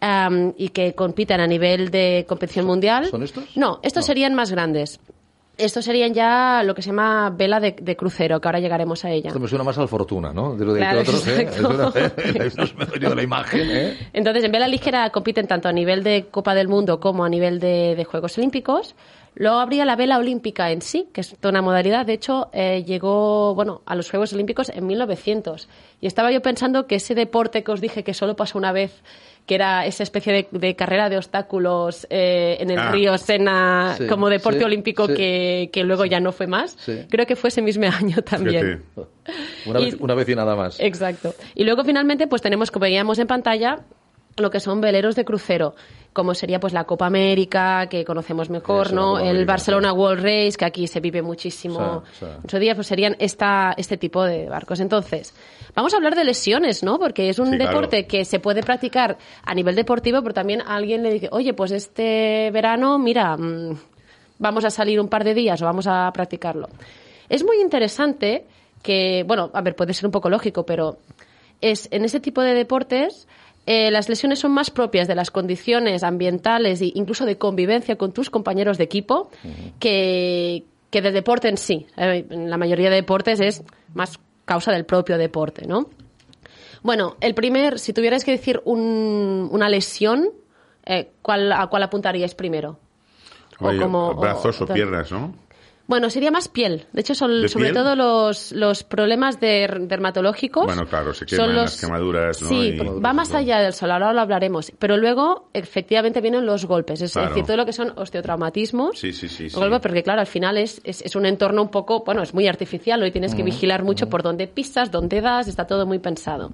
am, 0.00 0.52
y 0.58 0.68
que 0.70 0.94
compiten 0.94 1.40
a 1.40 1.46
nivel 1.46 1.90
de 1.90 2.26
competición 2.28 2.66
mundial. 2.66 3.06
son 3.06 3.22
estos? 3.22 3.56
No, 3.56 3.78
estos 3.82 4.02
No. 4.02 4.06
serían 4.08 4.34
más 4.34 4.50
grandes. 4.50 5.00
Estos 5.56 5.84
serían 5.84 6.12
ya 6.12 6.62
lo 6.64 6.74
que 6.74 6.82
se 6.82 6.88
llama 6.90 7.30
vela 7.30 7.60
de, 7.60 7.76
de 7.80 7.94
crucero, 7.96 8.40
que 8.40 8.48
ahora 8.48 8.58
llegaremos 8.58 9.04
a 9.04 9.10
ella. 9.12 9.28
Esto 9.28 9.38
me 9.38 9.46
suena 9.46 9.62
más 9.62 9.78
al 9.78 9.86
Fortuna, 9.86 10.32
¿no? 10.32 10.56
De 10.56 10.64
lo 10.64 10.74
de 10.74 10.80
Claro, 10.80 11.00
otros, 11.02 11.24
¿eh? 11.28 11.48
Es 12.34 12.56
venido 12.90 13.14
la 13.14 13.22
imagen, 13.22 13.68
¿eh? 13.70 13.96
Entonces, 14.12 14.42
en 14.42 14.50
vela 14.50 14.66
ligera 14.66 15.08
compiten 15.10 15.46
tanto 15.46 15.68
a 15.68 15.72
nivel 15.72 16.02
de 16.02 16.26
Copa 16.28 16.54
del 16.56 16.66
Mundo 16.66 16.98
como 16.98 17.24
a 17.24 17.28
nivel 17.28 17.60
de, 17.60 17.94
de 17.96 18.04
Juegos 18.04 18.36
Olímpicos. 18.36 18.96
Luego 19.36 19.58
habría 19.58 19.84
la 19.84 19.96
vela 19.96 20.18
olímpica 20.18 20.70
en 20.70 20.80
sí, 20.80 21.08
que 21.12 21.20
es 21.20 21.36
toda 21.38 21.50
una 21.50 21.62
modalidad. 21.62 22.06
De 22.06 22.12
hecho, 22.12 22.48
eh, 22.52 22.84
llegó 22.86 23.54
bueno, 23.54 23.82
a 23.84 23.94
los 23.96 24.08
Juegos 24.10 24.32
Olímpicos 24.32 24.68
en 24.68 24.86
1900. 24.86 25.68
Y 26.00 26.06
estaba 26.06 26.30
yo 26.30 26.40
pensando 26.40 26.86
que 26.86 26.96
ese 26.96 27.14
deporte 27.14 27.64
que 27.64 27.72
os 27.72 27.80
dije 27.80 28.04
que 28.04 28.14
solo 28.14 28.36
pasó 28.36 28.58
una 28.58 28.70
vez, 28.72 29.02
que 29.46 29.56
era 29.56 29.86
esa 29.86 30.02
especie 30.04 30.32
de, 30.32 30.48
de 30.58 30.76
carrera 30.76 31.08
de 31.08 31.16
obstáculos 31.18 32.06
eh, 32.10 32.56
en 32.60 32.70
el 32.70 32.78
Ah. 32.78 32.92
río 32.92 33.18
Sena 33.18 33.94
Sí, 33.98 34.06
como 34.06 34.30
deporte 34.30 34.60
sí, 34.60 34.64
olímpico 34.64 35.06
sí. 35.08 35.14
que, 35.14 35.70
que 35.72 35.82
luego 35.82 36.04
ya 36.04 36.20
no 36.20 36.30
fue 36.32 36.46
más, 36.46 36.78
creo 37.10 37.26
que 37.26 37.36
fue 37.36 37.48
ese 37.48 37.60
mismo 37.60 37.84
año 37.92 38.22
también. 38.22 38.84
Una, 39.66 39.80
Y- 39.80 39.84
vez, 39.86 39.96
una 40.00 40.14
vez 40.14 40.28
y 40.28 40.34
nada 40.34 40.54
más. 40.56 40.78
Exacto. 40.80 41.34
Y 41.54 41.64
luego 41.64 41.82
finalmente 41.84 42.26
pues 42.26 42.40
tenemos, 42.40 42.70
como 42.70 42.84
veíamos 42.84 43.18
en 43.18 43.26
pantalla, 43.26 43.80
lo 44.36 44.50
que 44.50 44.60
son 44.60 44.80
veleros 44.80 45.14
de 45.14 45.24
crucero, 45.24 45.74
como 46.14 46.32
sería 46.32 46.60
pues 46.60 46.72
la 46.72 46.84
Copa 46.84 47.06
América, 47.06 47.88
que 47.90 48.04
conocemos 48.04 48.48
mejor, 48.48 48.92
¿no? 48.92 49.18
El 49.18 49.30
América, 49.30 49.52
Barcelona 49.52 49.90
sí. 49.90 49.96
World 49.96 50.22
Race, 50.22 50.52
que 50.56 50.64
aquí 50.64 50.86
se 50.86 51.00
vive 51.00 51.20
muchísimo. 51.22 52.04
Sí, 52.12 52.20
sí. 52.20 52.26
En 52.44 52.48
su 52.48 52.58
día 52.58 52.74
pues 52.76 52.86
serían 52.86 53.16
esta, 53.18 53.74
este 53.76 53.96
tipo 53.96 54.22
de 54.22 54.48
barcos. 54.48 54.78
Entonces, 54.78 55.34
vamos 55.74 55.92
a 55.92 55.96
hablar 55.96 56.14
de 56.14 56.24
lesiones, 56.24 56.84
¿no? 56.84 57.00
Porque 57.00 57.28
es 57.28 57.40
un 57.40 57.50
claro. 57.50 57.66
deporte 57.66 58.06
que 58.06 58.24
se 58.24 58.38
puede 58.38 58.62
practicar 58.62 59.18
a 59.42 59.54
nivel 59.54 59.74
deportivo, 59.74 60.22
pero 60.22 60.32
también 60.32 60.62
a 60.62 60.76
alguien 60.76 61.02
le 61.02 61.12
dice, 61.12 61.28
oye, 61.32 61.52
pues 61.52 61.72
este 61.72 62.48
verano, 62.52 62.96
mira, 62.96 63.36
mm, 63.36 63.76
vamos 64.38 64.64
a 64.64 64.70
salir 64.70 65.00
un 65.00 65.08
par 65.08 65.24
de 65.24 65.34
días 65.34 65.60
o 65.62 65.64
vamos 65.64 65.88
a 65.88 66.10
practicarlo. 66.12 66.68
Es 67.28 67.44
muy 67.44 67.60
interesante 67.60 68.46
que, 68.84 69.24
bueno, 69.26 69.50
a 69.52 69.60
ver, 69.62 69.74
puede 69.74 69.94
ser 69.94 70.06
un 70.06 70.12
poco 70.12 70.30
lógico, 70.30 70.64
pero 70.64 70.98
es 71.60 71.88
en 71.90 72.04
ese 72.04 72.20
tipo 72.20 72.40
de 72.40 72.54
deportes 72.54 73.26
eh, 73.66 73.90
las 73.90 74.08
lesiones 74.08 74.38
son 74.38 74.52
más 74.52 74.70
propias 74.70 75.08
de 75.08 75.14
las 75.14 75.30
condiciones 75.30 76.02
ambientales 76.02 76.80
e 76.82 76.92
incluso 76.94 77.24
de 77.24 77.38
convivencia 77.38 77.96
con 77.96 78.12
tus 78.12 78.28
compañeros 78.30 78.76
de 78.78 78.84
equipo 78.84 79.30
que, 79.78 80.64
que 80.90 81.02
del 81.02 81.14
deporte 81.14 81.48
en 81.48 81.56
sí. 81.56 81.86
Eh, 81.96 82.26
en 82.30 82.50
la 82.50 82.56
mayoría 82.56 82.90
de 82.90 82.96
deportes 82.96 83.40
es 83.40 83.62
más 83.94 84.18
causa 84.44 84.72
del 84.72 84.84
propio 84.84 85.16
deporte, 85.18 85.66
¿no? 85.66 85.88
Bueno, 86.82 87.16
el 87.20 87.34
primer, 87.34 87.78
si 87.78 87.92
tuvierais 87.94 88.24
que 88.24 88.32
decir 88.32 88.60
un- 88.66 89.48
una 89.50 89.68
lesión, 89.70 90.28
eh, 90.84 91.10
¿cuál, 91.22 91.50
¿a 91.52 91.66
cuál 91.68 91.82
apuntaríais 91.82 92.34
primero? 92.34 92.78
O 93.60 93.68
Oye, 93.68 93.78
como- 93.80 94.14
brazos 94.14 94.60
o, 94.60 94.64
o- 94.64 94.66
piernas, 94.66 95.10
¿no? 95.10 95.34
Bueno, 95.86 96.08
sería 96.08 96.30
más 96.30 96.48
piel. 96.48 96.86
De 96.94 97.02
hecho, 97.02 97.14
son 97.14 97.42
¿De 97.42 97.48
sobre 97.48 97.66
piel? 97.66 97.74
todo 97.74 97.94
los, 97.94 98.52
los 98.52 98.84
problemas 98.84 99.38
der- 99.38 99.80
dermatológicos. 99.86 100.64
Bueno, 100.64 100.86
claro, 100.86 101.12
se 101.12 101.26
son 101.28 101.48
queman 101.50 101.56
las 101.56 101.78
quemaduras, 101.78 102.40
¿no? 102.40 102.48
Sí, 102.48 102.54
Y- 102.74 102.78
va 102.78 103.12
más 103.12 103.34
allá 103.34 103.58
del 103.60 103.74
sol, 103.74 103.90
ahora 103.90 104.14
lo 104.14 104.20
hablaremos. 104.22 104.72
Pero 104.78 104.96
luego, 104.96 105.50
efectivamente, 105.52 106.22
vienen 106.22 106.46
los 106.46 106.64
golpes. 106.64 107.02
Es 107.02 107.12
Claro. 107.12 107.28
decir, 107.28 107.44
todo 107.44 107.58
lo 107.58 107.66
que 107.66 107.74
son 107.74 107.92
osteotraumatismos. 107.96 108.98
Sí, 108.98 109.12
sí, 109.12 109.28
sí, 109.28 109.50
sí. 109.50 109.54
Golpes, 109.56 109.80
porque 109.80 110.02
claro, 110.02 110.20
al 110.20 110.26
final 110.26 110.56
es, 110.56 110.80
es, 110.84 111.02
es 111.02 111.16
un 111.16 111.26
entorno 111.26 111.60
un 111.60 111.70
poco, 111.70 112.02
bueno, 112.02 112.22
es 112.22 112.32
muy 112.32 112.48
artificial. 112.48 113.02
Hoy 113.02 113.10
tienes 113.10 113.34
que 113.34 113.42
vigilar 113.42 113.82
mucho 113.84 114.08
por 114.08 114.22
dónde 114.22 114.46
pisas, 114.46 114.90
dónde 114.90 115.20
das, 115.20 115.48
está 115.48 115.66
todo 115.66 115.84
muy 115.84 115.98
pensado. 115.98 116.52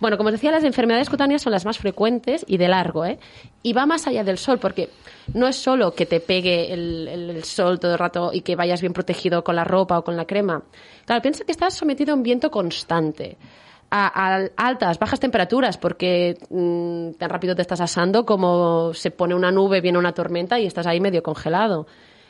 Bueno, 0.00 0.16
como 0.16 0.28
os 0.28 0.32
decía, 0.32 0.50
las 0.50 0.64
enfermedades 0.64 1.10
cutáneas 1.10 1.42
son 1.42 1.52
las 1.52 1.66
más 1.66 1.78
frecuentes 1.78 2.44
y 2.48 2.56
de 2.56 2.68
largo, 2.68 3.04
¿eh? 3.04 3.18
Y 3.62 3.74
va 3.74 3.84
más 3.84 4.06
allá 4.06 4.24
del 4.24 4.38
sol, 4.38 4.58
porque 4.58 4.88
no 5.34 5.46
es 5.46 5.56
solo 5.56 5.94
que 5.94 6.06
te 6.06 6.20
pegue 6.20 6.72
el, 6.72 7.44
sol 7.44 7.78
todo 7.78 7.92
el 7.92 7.98
rato 7.98 8.30
y 8.32 8.40
que 8.40 8.56
vayas 8.56 8.80
bien 8.80 8.94
protegido 8.94 9.44
con 9.44 9.56
la 9.56 9.64
ropa 9.64 9.98
o 9.98 10.04
con 10.04 10.16
la 10.16 10.24
crema. 10.24 10.62
Claro, 11.04 11.20
piensa 11.20 11.44
que 11.44 11.52
estás 11.52 11.74
sometido 11.74 12.12
a 12.12 12.16
un 12.16 12.22
viento 12.22 12.50
constante. 12.50 13.36
A, 13.92 14.06
a 14.06 14.48
altas, 14.56 14.98
bajas 14.98 15.18
temperaturas, 15.20 15.76
porque 15.76 16.38
mm, 16.48 17.18
tan 17.18 17.28
rápido 17.28 17.56
te 17.56 17.62
estás 17.62 17.80
asando 17.80 18.24
como 18.24 18.94
se 18.94 19.10
pone 19.10 19.34
una 19.34 19.50
nube, 19.50 19.80
viene 19.80 19.98
una 19.98 20.12
tormenta 20.12 20.60
y 20.60 20.66
estás 20.66 20.86
ahí 20.86 21.00
medio 21.00 21.22
congelado. 21.22 21.86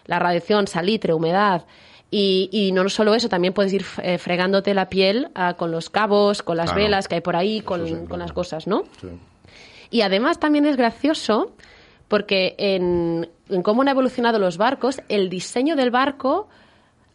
La 0.06 0.18
radiación, 0.18 0.66
salitre, 0.66 1.12
humedad. 1.12 1.66
Y, 2.10 2.48
y 2.50 2.72
no 2.72 2.88
solo 2.88 3.14
eso, 3.14 3.28
también 3.28 3.54
puedes 3.54 3.72
ir 3.72 3.84
eh, 4.02 4.18
fregándote 4.18 4.74
la 4.74 4.88
piel 4.88 5.28
ah, 5.34 5.54
con 5.54 5.70
los 5.70 5.90
cabos, 5.90 6.42
con 6.42 6.56
las 6.56 6.70
Claro. 6.72 6.82
velas 6.84 7.06
que 7.08 7.14
hay 7.16 7.20
por 7.20 7.36
ahí, 7.36 7.60
con, 7.60 8.06
con 8.06 8.18
las 8.18 8.32
cosas, 8.32 8.66
¿no? 8.66 8.82
Y 9.90 10.00
además 10.02 10.38
también 10.40 10.66
es 10.66 10.76
gracioso 10.76 11.52
porque 12.08 12.56
en, 12.58 13.28
en 13.48 13.62
cómo 13.62 13.82
han 13.82 13.88
evolucionado 13.88 14.38
los 14.40 14.56
barcos, 14.56 15.00
el 15.08 15.28
diseño 15.30 15.76
del 15.76 15.90
barco 15.92 16.48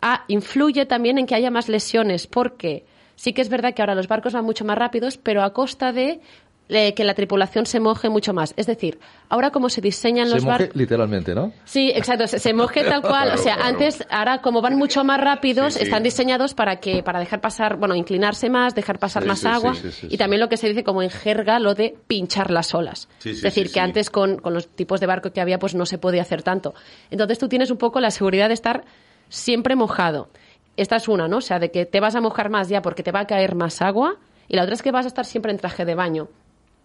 ah, 0.01 0.23
influye 0.29 0.85
también 0.85 1.17
en 1.17 1.25
que 1.25 1.35
haya 1.35 1.51
más 1.51 1.67
lesiones, 1.67 2.27
porque 2.27 2.85
sí 3.17 3.33
que 3.33 3.41
es 3.41 3.49
verdad 3.49 3.73
que 3.73 3.81
ahora 3.81 3.95
los 3.95 4.07
barcos 4.07 4.31
van 4.33 4.45
mucho 4.45 4.63
más 4.63 4.77
rápidos, 4.77 5.17
pero 5.17 5.43
a 5.43 5.51
costa 5.51 5.91
de 5.91 6.21
eh, 6.69 6.93
que 6.95 7.03
la 7.03 7.13
tripulación 7.13 7.65
se 7.65 7.79
moje 7.79 8.09
mucho 8.09 8.33
más. 8.33 8.53
Es 8.57 8.65
decir, 8.65 8.99
ahora 9.29 9.51
como 9.51 9.69
se 9.69 9.81
diseñan 9.81 10.27
Se 10.27 10.33
los 10.35 10.43
moje 10.43 10.57
barcos... 10.63 10.75
literalmente, 10.75 11.35
¿no? 11.35 11.51
Sí, 11.63 11.91
exacto, 11.93 12.27
se, 12.27 12.39
se 12.39 12.53
moje 12.53 12.83
tal 12.83 13.01
cual. 13.01 13.31
O 13.33 13.37
sea, 13.37 13.55
antes, 13.55 14.03
ahora 14.09 14.41
como 14.41 14.61
van 14.61 14.75
mucho 14.75 15.03
más 15.03 15.19
rápidos, 15.21 15.73
Sí, 15.73 15.79
sí. 15.79 15.85
están 15.85 16.01
diseñados 16.03 16.53
para 16.55 16.77
que, 16.79 17.03
para 17.03 17.19
dejar 17.19 17.39
pasar, 17.41 17.77
bueno, 17.77 17.93
inclinarse 17.95 18.49
más, 18.49 18.73
dejar 18.73 18.97
pasar 18.97 19.23
Sí, 19.23 19.29
más 19.29 19.45
agua. 19.45 19.75
sí, 19.75 19.81
sí, 19.83 19.91
sí, 19.91 20.07
y 20.09 20.17
también 20.17 20.39
lo 20.39 20.49
que 20.49 20.57
se 20.57 20.67
dice 20.67 20.83
como 20.83 21.01
en 21.03 21.09
jerga, 21.11 21.59
lo 21.59 21.75
de 21.75 21.95
pinchar 22.07 22.49
las 22.49 22.73
olas. 22.73 23.07
Sí, 23.19 23.29
sí, 23.29 23.35
es 23.37 23.41
decir, 23.41 23.71
que 23.71 23.79
antes 23.79 24.09
con, 24.09 24.37
con 24.37 24.53
los 24.53 24.67
tipos 24.67 24.99
de 24.99 25.05
barco 25.05 25.31
que 25.31 25.41
había, 25.41 25.59
pues 25.59 25.75
no 25.75 25.85
se 25.85 25.97
podía 25.99 26.23
hacer 26.23 26.41
tanto. 26.41 26.73
Entonces 27.11 27.37
tú 27.37 27.47
tienes 27.47 27.69
un 27.69 27.77
poco 27.77 27.99
la 27.99 28.09
seguridad 28.11 28.47
de 28.47 28.55
estar 28.55 28.85
siempre 29.29 29.75
mojado. 29.75 30.29
Esta 30.77 30.95
es 30.97 31.07
una, 31.07 31.27
¿no? 31.27 31.37
O 31.37 31.41
sea, 31.41 31.59
de 31.59 31.71
que 31.71 31.85
te 31.85 31.99
vas 31.99 32.15
a 32.15 32.21
mojar 32.21 32.49
más 32.49 32.69
ya 32.69 32.81
porque 32.81 33.03
te 33.03 33.11
va 33.11 33.21
a 33.21 33.27
caer 33.27 33.55
más 33.55 33.81
agua. 33.81 34.15
Y 34.47 34.55
la 34.55 34.63
otra 34.63 34.75
es 34.75 34.81
que 34.83 34.91
vas 34.91 35.05
a 35.05 35.07
estar 35.07 35.25
siempre 35.25 35.51
en 35.51 35.57
traje 35.57 35.85
de 35.85 35.95
baño. 35.95 36.27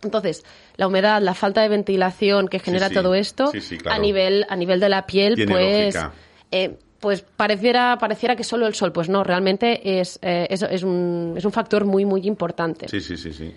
Entonces, 0.03 0.45
la 0.77 0.87
humedad, 0.87 1.21
la 1.21 1.35
falta 1.35 1.61
de 1.63 1.69
ventilación 1.69 2.49
que 2.49 2.59
genera 2.59 2.89
sí. 2.89 2.95
todo 2.95 3.15
esto, 3.15 3.51
Sí, 3.53 3.61
sí, 3.61 3.79
claro. 3.79 3.97
a 3.97 4.01
nivel 4.01 4.47
a 4.49 4.57
nivel 4.57 4.81
de 4.81 4.89
la 4.89 5.07
piel, 5.07 5.35
Tiene 5.35 5.53
pues 5.53 5.99
eh, 6.51 6.79
pues 7.01 7.23
pareciera 7.23 7.97
pareciera 7.99 8.37
que 8.37 8.45
solo 8.45 8.67
el 8.67 8.75
sol, 8.75 8.93
pues 8.93 9.09
no, 9.09 9.25
realmente 9.25 10.01
es 10.01 10.19
eh, 10.23 10.47
es, 10.51 10.63
es 10.63 10.83
un, 10.83 11.35
es 11.37 11.45
un 11.45 11.53
factor 11.53 11.85
muy 11.85 12.05
muy 12.05 12.27
importante. 12.27 12.89
Sí, 12.89 13.01
sí, 13.01 13.17
sí, 13.17 13.33
sí. 13.33 13.53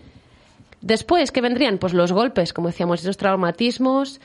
Después, 0.81 1.31
¿qué 1.31 1.39
vendrían? 1.39 1.77
Pues 1.77 1.93
los 1.93 2.11
golpes, 2.11 2.51
como 2.51 2.67
decíamos, 2.67 3.01
esos 3.01 3.15
traumatismos. 3.15 4.19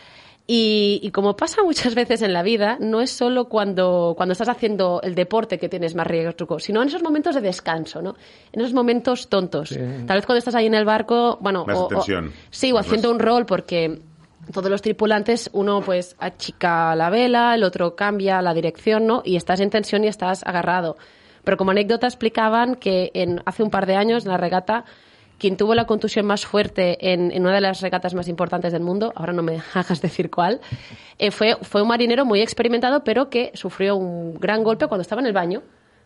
Y, 0.51 0.99
y 1.03 1.11
como 1.11 1.37
pasa 1.37 1.63
muchas 1.63 1.95
veces 1.95 2.23
en 2.23 2.33
la 2.33 2.43
vida, 2.43 2.79
no 2.81 3.03
es 3.03 3.11
solo 3.11 3.51
cuando, 3.51 4.15
cuando 4.17 4.33
estás 4.33 4.49
haciendo 4.49 4.99
el 5.03 5.15
deporte 5.15 5.59
que 5.59 5.69
tienes 5.69 5.95
más 5.95 6.07
riesgo, 6.07 6.59
sino 6.59 6.81
en 6.81 6.89
esos 6.89 7.03
momentos 7.03 7.35
de 7.35 7.43
descanso, 7.43 8.01
¿no? 8.01 8.17
En 8.51 8.63
esos 8.63 8.73
momentos 8.73 9.29
tontos. 9.29 9.69
Tal 10.07 10.17
vez 10.17 10.25
cuando 10.25 10.39
estás 10.39 10.55
ahí 10.55 10.65
en 10.65 10.75
el 10.75 10.87
barco, 10.87 11.37
bueno, 11.43 11.67
Más 11.67 11.77
o, 11.77 11.85
o- 11.85 11.89
tensión. 11.89 12.33
sí, 12.51 12.73
o 12.73 12.77
Más- 12.77 12.87
haciendo 12.87 13.11
un 13.11 13.19
rol, 13.19 13.45
porque 13.45 14.01
todos 14.51 14.71
los 14.71 14.81
tripulantes, 14.81 15.51
uno 15.53 15.83
pues 15.83 16.17
achica 16.19 16.97
la 16.97 17.11
vela, 17.11 17.55
el 17.55 17.63
otro 17.63 17.95
cambia 17.95 18.41
la 18.41 18.55
dirección, 18.55 19.07
¿no? 19.07 19.21
Y 19.27 19.37
estás 19.37 19.61
en 19.61 19.69
tensión 19.69 20.03
y 20.05 20.07
estás 20.09 20.43
agarrado. 20.47 20.97
Pero 21.45 21.59
como 21.59 21.73
anécdota 21.73 22.07
explicaban 22.07 22.75
que 22.77 23.11
en, 23.13 23.43
hace 23.45 23.63
un 23.63 23.69
par 23.71 23.85
de 23.85 23.97
años 23.97 24.25
en 24.25 24.31
la 24.31 24.39
regata 24.39 24.87
quien 25.39 25.57
tuvo 25.57 25.75
la 25.75 25.87
contusión 25.87 26.27
más 26.27 26.45
fuerte 26.45 27.13
en, 27.13 27.41
una 27.41 27.55
de 27.55 27.61
las 27.61 27.81
regatas 27.81 28.15
más 28.15 28.29
importantes 28.29 28.73
del 28.73 28.83
mundo, 28.83 29.13
ahora 29.15 29.33
no 29.33 29.43
me 29.43 29.61
hagas 29.75 30.01
decir 30.01 30.31
cuál, 30.31 30.61
eh, 31.19 31.31
fue, 31.31 31.57
fue 31.63 31.83
un 31.83 31.89
marinero 31.89 32.25
muy 32.25 32.41
experimentado, 32.41 33.05
pero 33.05 33.31
que 33.31 33.53
sufrió 33.55 33.97
un 33.97 34.35
gran 34.35 34.63
golpe 34.65 34.87
cuando 34.89 35.03
estaba 35.03 35.21
en 35.21 35.27
el 35.27 35.33
baño. 35.33 35.63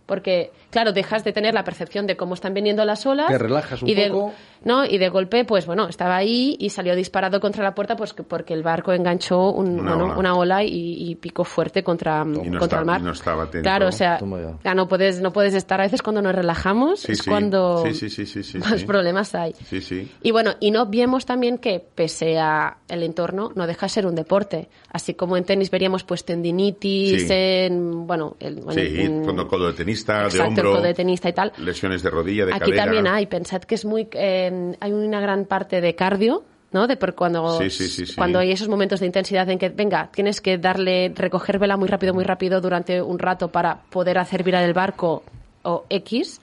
Porque, 0.07 0.51
claro, 0.71 0.93
dejas 0.93 1.25
de 1.25 1.33
tener 1.33 1.55
la 1.55 1.65
percepción 1.65 2.07
de 2.07 2.17
cómo 2.17 2.35
están 2.35 2.55
viniendo 2.55 2.85
las 2.85 3.07
olas. 3.07 3.29
Te 3.29 3.39
relajas 3.39 3.83
un 3.83 3.89
y 3.89 3.95
de, 3.95 4.09
poco. 4.11 4.33
¿no? 4.65 4.85
Y 4.85 4.99
de 4.99 5.09
golpe, 5.09 5.45
pues 5.45 5.65
bueno, 5.67 5.89
estaba 5.89 6.17
ahí 6.17 6.57
y 6.59 6.71
salió 6.71 6.95
disparado 6.97 7.41
contra 7.41 7.63
la 7.63 7.75
puerta 7.75 7.97
pues 7.97 8.13
que- 8.13 8.23
porque 8.25 8.53
el 8.55 8.63
barco 8.63 8.93
enganchó 8.93 9.51
un- 9.53 9.79
Una 9.81 9.95
bueno, 9.95 10.05
ola. 10.07 10.19
una 10.19 10.35
ola 10.37 10.65
y, 10.65 10.71
y 11.11 11.15
picó 11.15 11.45
fuerte 11.45 11.83
contra, 11.85 12.25
no 12.25 12.41
contra 12.41 12.61
está- 12.65 12.79
el 12.81 12.85
mar. 12.85 13.01
y 13.01 13.05
no 13.05 13.13
estaba 13.13 13.45
atento. 13.45 13.63
Claro, 13.63 13.89
o 13.89 13.93
sea, 13.93 14.19
ya. 14.65 14.75
no 14.75 14.89
puedes, 14.89 15.21
no 15.21 15.33
puedes 15.33 15.55
estar 15.55 15.81
a 15.81 15.85
veces 15.85 16.03
cuando 16.03 16.21
nos 16.21 16.35
relajamos, 16.35 17.01
Sí, 17.01 17.13
es 17.13 17.19
sí. 17.19 17.31
cuando 17.31 17.83
Sí, 17.87 17.95
sí, 17.95 18.11
sí, 18.11 18.27
sí, 18.27 18.43
sí, 18.43 18.59
más 18.59 18.81
sí. 18.81 18.85
problemas 18.87 19.35
hay. 19.35 19.55
Sí, 19.69 19.81
sí. 19.81 20.11
Y 20.23 20.31
bueno, 20.33 20.53
y 20.61 20.71
no 20.73 20.87
vemos 20.87 21.27
también 21.27 21.59
que 21.59 21.79
pese 21.81 22.39
a 22.39 22.77
el 22.89 23.03
entorno 23.05 23.53
no 23.55 23.67
deja 23.67 23.87
de 23.87 23.91
ser 23.91 24.07
un 24.07 24.15
deporte, 24.15 24.69
así 24.91 25.15
como 25.15 25.37
en 25.37 25.45
tenis 25.45 25.71
veríamos 25.71 26.05
pues 26.05 26.25
tendinitis, 26.25 27.23
Sí. 27.23 27.33
en 27.33 28.07
bueno, 28.07 28.37
el, 28.41 28.63
Sí, 28.71 29.01
en- 29.01 29.25
con 29.25 29.43
codo 29.47 29.67
de 29.69 29.73
tenista, 29.93 30.19
de 30.19 30.25
exacto, 30.25 30.49
hombro, 30.49 30.73
codo 30.73 30.83
de 30.83 30.95
tenista 30.95 31.29
y 31.29 31.33
tal. 31.33 31.53
lesiones 31.59 32.03
de 32.03 32.11
rodilla, 32.11 32.47
de 32.47 32.53
Aquí 32.55 32.71
cadera. 32.71 32.85
también 32.85 33.07
hay, 33.07 33.27
pensad 33.27 33.63
que 33.63 33.75
es 33.75 33.85
muy 33.85 34.09
eh, 34.13 34.75
hay 34.81 34.93
una 34.93 35.21
gran 35.21 35.45
parte 35.45 35.81
de 35.81 35.95
cardio, 35.95 36.45
¿no? 36.73 36.87
De 36.87 36.97
por 36.97 37.15
cuando 37.15 37.59
Sí, 37.61 37.71
sí, 37.71 37.89
sí, 37.89 38.15
cuando 38.17 38.39
hay 38.39 38.53
esos 38.53 38.69
momentos 38.69 39.01
de 39.01 39.07
intensidad 39.07 39.49
en 39.51 39.59
que 39.59 39.69
venga, 39.69 40.11
tienes 40.13 40.41
que 40.41 40.59
darle 40.59 41.13
recoger 41.15 41.59
vela 41.59 41.77
muy 41.77 41.89
rápido, 41.89 42.15
muy 42.15 42.25
rápido 42.25 42.61
durante 42.61 43.01
un 43.03 43.19
rato 43.19 43.49
para 43.49 43.83
poder 43.91 44.19
hacer 44.19 44.43
virar 44.43 44.65
el 44.65 44.73
barco 44.73 45.23
o 45.63 45.85
X. 45.89 46.41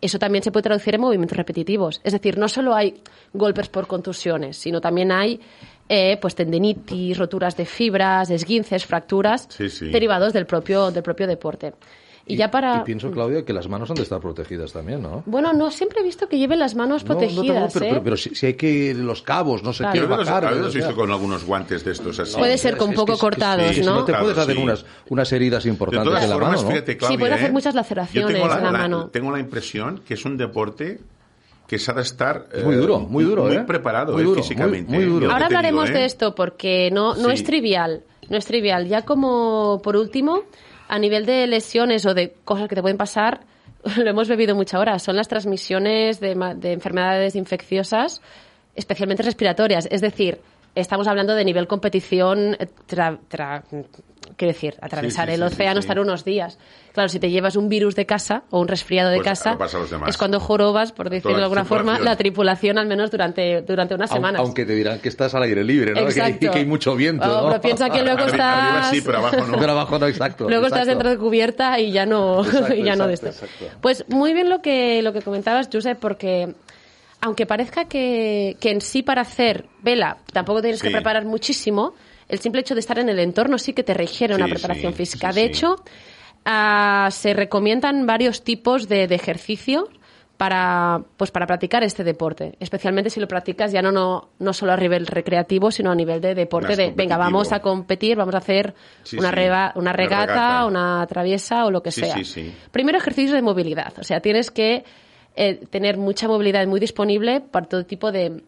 Eso 0.00 0.18
también 0.18 0.42
se 0.42 0.50
puede 0.50 0.64
traducir 0.64 0.96
en 0.96 1.00
movimientos 1.00 1.38
repetitivos. 1.38 2.00
Es 2.02 2.12
decir, 2.12 2.36
no 2.36 2.48
solo 2.48 2.74
hay 2.74 3.00
golpes 3.32 3.68
por 3.68 3.86
contusiones, 3.86 4.56
sino 4.56 4.80
también 4.80 5.12
hay 5.12 5.40
eh, 5.88 6.18
pues 6.20 6.34
tendinitis, 6.34 7.16
roturas 7.18 7.56
de 7.56 7.66
fibras, 7.66 8.30
esguinces, 8.30 8.84
fracturas 8.84 9.48
derivados 9.80 10.32
del 10.32 10.46
propio, 10.46 10.90
del 10.90 11.02
propio 11.02 11.26
deporte. 11.26 11.74
Y, 12.24 12.36
ya 12.36 12.50
para... 12.52 12.78
Y 12.78 12.84
pienso, 12.84 13.10
Claudia, 13.10 13.44
que 13.44 13.52
las 13.52 13.68
manos 13.68 13.90
han 13.90 13.96
de 13.96 14.02
estar 14.04 14.20
protegidas 14.20 14.72
también, 14.72 15.02
¿no? 15.02 15.24
Bueno, 15.26 15.52
no 15.52 15.70
siempre 15.72 16.00
he 16.00 16.04
visto 16.04 16.28
que 16.28 16.38
lleven 16.38 16.60
las 16.60 16.76
manos 16.76 17.02
No, 17.04 17.08
no 17.14 17.18
protegidas, 17.18 17.44
preocupes, 17.46 17.72
pero, 17.74 17.84
¿eh? 17.84 17.88
pero, 17.90 18.02
pero 18.04 18.16
si, 18.16 18.34
si 18.36 18.46
hay 18.46 18.54
que 18.54 18.94
los 18.94 19.22
cabos, 19.22 19.62
no 19.64 19.72
sé 19.72 19.78
Claro. 19.82 19.92
qué, 19.94 20.00
Yo 20.00 20.08
bajar. 20.08 20.42
los- 20.44 20.52
o 20.52 20.54
habéis 20.56 20.72
sea. 20.72 20.86
visto 20.86 20.94
con 21.00 21.10
algunos 21.10 21.44
guantes 21.44 21.84
de 21.84 21.90
estos 21.92 22.18
así. 22.20 22.36
Puede 22.38 22.56
ser 22.58 22.76
con 22.76 22.90
Es 22.90 22.96
poco 22.96 23.14
es 23.14 23.18
cortados, 23.18 23.76
es 23.76 23.84
¿no? 23.84 23.96
no 23.96 24.04
te 24.04 24.14
puedes 24.14 24.38
hacer 24.38 24.54
sí. 24.54 24.62
unas, 24.62 24.84
unas 25.08 25.32
heridas 25.32 25.64
De 25.64 25.70
importantes 25.70 26.08
todas 26.08 26.22
en 26.24 26.30
la 26.30 26.36
formas, 26.36 26.50
mano, 26.56 26.62
¿no? 26.62 26.70
fíjate, 26.70 26.96
Claudia, 26.96 27.18
pueden 27.18 27.34
hacer 27.34 27.48
¿eh? 27.50 27.52
muchas 27.52 27.74
Yo 27.74 27.80
laceraciones 27.80 28.32
tengo 28.34 28.46
la, 28.46 28.54
en 28.58 28.62
la 28.64 28.70
la- 28.70 28.78
mano. 28.78 29.06
Tengo 29.10 29.30
la 29.32 29.38
impresión 29.40 30.02
que 30.06 30.14
es 30.14 30.24
un 30.24 30.36
deporte 30.36 31.00
que 31.66 31.78
se 31.80 31.90
ha 31.90 31.94
de 31.94 32.02
estar 32.02 32.46
Es 32.52 32.62
muy 32.64 32.74
eh, 32.74 32.78
duro, 32.78 33.00
muy 33.00 33.24
duro, 33.24 33.44
muy 33.46 33.56
¿eh? 33.56 33.64
preparado 33.66 34.12
Muy 34.12 34.22
eh, 34.22 34.26
duro, 34.26 34.42
físicamente. 34.42 34.92
muy 34.92 35.02
eh. 35.02 35.06
duro. 35.06 35.26
Yo 35.26 35.32
Ahora 35.32 35.48
digo, 35.48 35.58
hablaremos 35.58 35.90
¿eh? 35.90 35.94
de 35.94 36.04
esto 36.04 36.34
porque 36.36 36.90
no, 36.92 37.14
no 37.16 37.28
Sí. 37.30 37.34
es 37.34 37.44
trivial. 37.44 38.02
No 38.28 38.36
es 38.36 38.44
trivial. 38.46 38.86
Ya 38.86 39.02
como 39.02 39.80
por 39.82 39.96
último, 39.96 40.42
a 40.92 40.98
nivel 40.98 41.24
de 41.24 41.46
lesiones 41.46 42.04
o 42.04 42.12
de 42.12 42.34
cosas 42.44 42.68
que 42.68 42.74
te 42.74 42.82
pueden 42.82 42.98
pasar, 42.98 43.40
lo 43.96 44.10
hemos 44.10 44.28
bebido 44.28 44.54
mucha 44.54 44.78
hora. 44.78 44.98
Son 44.98 45.16
las 45.16 45.26
transmisiones 45.26 46.20
de, 46.20 46.34
de 46.56 46.72
enfermedades 46.72 47.34
infecciosas, 47.34 48.20
especialmente 48.74 49.22
respiratorias. 49.22 49.88
Es 49.90 50.02
decir, 50.02 50.42
estamos 50.74 51.06
hablando 51.06 51.34
de 51.34 51.44
nivel 51.44 51.66
competición, 51.66 52.54
eh, 52.58 52.68
tra- 52.88 53.18
tra- 53.30 53.62
quiero 54.36 54.52
decir, 54.54 54.74
atravesar 54.80 55.28
sí, 55.28 55.34
el 55.34 55.40
sí, 55.40 55.46
océano, 55.46 55.80
sí, 55.80 55.82
sí. 55.82 55.86
estar 55.86 56.00
unos 56.00 56.24
días. 56.24 56.58
Claro, 56.92 57.08
si 57.08 57.18
te 57.18 57.30
llevas 57.30 57.56
un 57.56 57.68
virus 57.68 57.94
de 57.94 58.06
casa 58.06 58.44
o 58.50 58.60
un 58.60 58.68
resfriado 58.68 59.10
de 59.10 59.16
Pues 59.16 59.28
casa, 59.28 59.52
lo 59.52 59.58
pasa 59.58 59.76
a 59.78 59.80
los 59.80 59.90
demás. 59.90 60.08
es 60.10 60.16
cuando 60.18 60.40
jorobas, 60.40 60.92
por 60.92 61.08
decirlo 61.10 61.36
de 61.38 61.42
alguna 61.44 61.64
forma, 61.64 61.98
la 61.98 62.16
tripulación, 62.16 62.78
al 62.78 62.86
menos 62.86 63.10
durante, 63.10 63.62
durante 63.62 63.94
unas 63.94 64.10
semanas. 64.10 64.40
Aunque 64.40 64.64
te 64.64 64.74
dirán 64.74 64.98
que 65.00 65.08
estás 65.08 65.34
al 65.34 65.42
aire 65.42 65.64
libre, 65.64 65.92
¿no? 65.92 66.00
Que 66.06 66.12
Exacto. 66.12 66.50
que 66.50 66.58
hay 66.58 66.66
mucho 66.66 66.94
viento, 66.96 67.24
Oh, 67.26 67.42
¿no? 67.42 67.48
pero 67.48 67.60
piensa 67.62 67.88
que 67.90 68.02
luego 68.02 68.20
estás... 68.24 68.40
Arriba 68.40 68.90
sí, 68.90 69.00
pero 69.04 69.18
abajo 69.18 69.36
no. 69.46 69.58
Pero 69.60 69.72
abajo 69.72 69.98
no, 69.98 70.06
exacto. 70.06 70.48
Luego 70.48 70.66
estás 70.66 70.80
exacto. 70.82 70.90
dentro 71.04 71.10
de 71.10 71.18
cubierta 71.18 71.78
y 71.80 71.92
ya 71.92 72.04
no, 72.06 72.44
Exacto, 72.44 72.74
y 72.74 72.82
ya 72.82 72.96
no 72.96 73.06
de 73.06 73.14
esto. 73.14 73.30
Pues 73.80 74.04
muy 74.08 74.32
bien 74.34 74.48
lo 74.50 74.60
que, 74.62 75.02
lo 75.02 75.12
que 75.12 75.22
comentabas, 75.22 75.68
Josep, 75.72 75.98
porque 75.98 76.54
aunque 77.22 77.46
parezca 77.46 77.86
que, 77.86 78.56
que 78.60 78.70
en 78.70 78.80
sí 78.82 79.02
para 79.02 79.22
hacer 79.22 79.64
vela 79.82 80.18
tampoco 80.32 80.60
tienes 80.60 80.82
que 80.82 80.90
preparar 80.90 81.24
muchísimo, 81.24 81.94
el 82.28 82.38
simple 82.40 82.60
hecho 82.60 82.74
de 82.74 82.80
estar 82.80 82.98
en 82.98 83.08
el 83.08 83.18
entorno 83.20 83.56
sí 83.58 83.72
que 83.72 83.82
te 83.84 83.94
requiere 83.94 84.34
una 84.34 84.46
preparación 84.48 84.92
sí, 84.92 84.96
física. 84.98 85.32
de 85.32 85.44
hecho, 85.44 85.76
ah, 86.44 87.08
se 87.10 87.32
recomiendan 87.34 88.06
varios 88.06 88.42
tipos 88.42 88.88
de, 88.88 89.06
de 89.06 89.14
ejercicio 89.14 89.88
para, 90.36 91.02
pues 91.16 91.30
para 91.30 91.46
practicar 91.46 91.84
este 91.84 92.02
deporte, 92.02 92.56
especialmente 92.58 93.10
si 93.10 93.20
lo 93.20 93.28
practicas 93.28 93.70
ya 93.70 93.80
no, 93.82 93.92
no, 93.92 94.30
no 94.40 94.52
solo 94.52 94.72
a 94.72 94.76
nivel 94.76 95.06
recreativo, 95.06 95.70
sino 95.70 95.92
a 95.92 95.94
nivel 95.94 96.20
de 96.20 96.34
deporte, 96.34 96.74
de 96.74 96.90
venga, 96.90 97.16
vamos 97.16 97.52
a 97.52 97.60
competir, 97.60 98.16
vamos 98.16 98.34
a 98.34 98.38
hacer 98.38 98.74
Sí, 99.04 99.16
una, 99.18 99.30
reba- 99.30 99.70
una 99.76 99.82
Una 99.82 99.92
regata, 99.92 100.26
regata. 100.26 100.66
una 100.66 101.06
traviesa 101.06 101.64
o 101.66 101.70
lo 101.70 101.80
que 101.82 101.92
sea. 101.92 102.16
Primero, 102.72 102.98
ejercicios 102.98 103.34
de 103.36 103.42
movilidad, 103.42 103.92
o 104.00 104.02
sea, 104.02 104.18
tienes 104.20 104.50
que 104.50 104.84
eh, 105.36 105.64
tener 105.70 105.96
mucha 105.96 106.28
movilidad 106.28 106.66
muy 106.66 106.80
disponible 106.80 107.40
para 107.40 107.66
todo 107.66 107.84
tipo 107.84 108.12
de, 108.12 108.42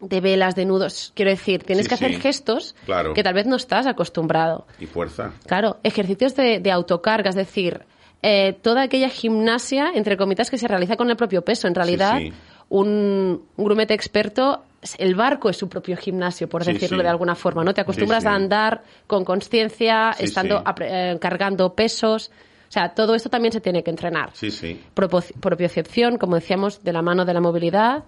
de 0.00 0.20
velas, 0.20 0.54
de 0.54 0.64
nudos. 0.64 1.12
Quiero 1.14 1.30
decir, 1.30 1.64
tienes 1.64 1.84
Sí, 1.84 1.88
que 1.88 1.94
hacer 1.94 2.14
sí. 2.14 2.20
gestos 2.20 2.74
Claro. 2.86 3.14
que 3.14 3.22
tal 3.22 3.34
vez 3.34 3.46
no 3.46 3.56
estás 3.56 3.86
acostumbrado. 3.86 4.66
Y 4.78 4.86
fuerza. 4.86 5.32
Claro, 5.46 5.78
ejercicios 5.82 6.34
de, 6.36 6.60
de 6.60 6.70
autocarga, 6.70 7.30
es 7.30 7.36
decir, 7.36 7.82
eh, 8.22 8.56
toda 8.62 8.82
aquella 8.82 9.08
gimnasia, 9.08 9.90
entre 9.94 10.16
comitas, 10.16 10.50
que 10.50 10.58
se 10.58 10.68
realiza 10.68 10.96
con 10.96 11.08
el 11.10 11.16
propio 11.16 11.42
peso. 11.42 11.68
En 11.68 11.74
realidad, 11.74 12.18
sí. 12.18 12.32
Un, 12.70 13.42
un 13.56 13.64
grumete 13.64 13.94
experto, 13.94 14.62
el 14.98 15.14
barco 15.14 15.48
es 15.48 15.56
su 15.56 15.68
propio 15.70 15.96
gimnasio, 15.96 16.48
por 16.50 16.64
Sí, 16.64 16.74
decirlo 16.74 16.98
sí. 16.98 17.02
de 17.02 17.08
alguna 17.08 17.34
forma, 17.34 17.64
¿no? 17.64 17.72
Te 17.72 17.80
acostumbras 17.80 18.22
Sí, 18.24 18.28
a 18.28 18.34
andar 18.34 18.82
con 19.06 19.24
conciencia, 19.24 20.14
estando 20.18 20.62
eh, 20.80 21.16
cargando 21.20 21.72
pesos. 21.74 22.30
O 22.68 22.70
sea, 22.70 22.90
todo 22.90 23.14
esto 23.14 23.30
también 23.30 23.52
se 23.52 23.60
tiene 23.60 23.82
que 23.82 23.90
entrenar. 23.90 24.30
Sí, 24.34 24.50
sí. 24.50 24.80
Propo- 24.94 25.24
propiocepción, 25.40 26.18
como 26.18 26.34
decíamos, 26.34 26.84
de 26.84 26.92
la 26.92 27.00
mano 27.02 27.24
de 27.24 27.32
la 27.34 27.40
movilidad. 27.40 28.04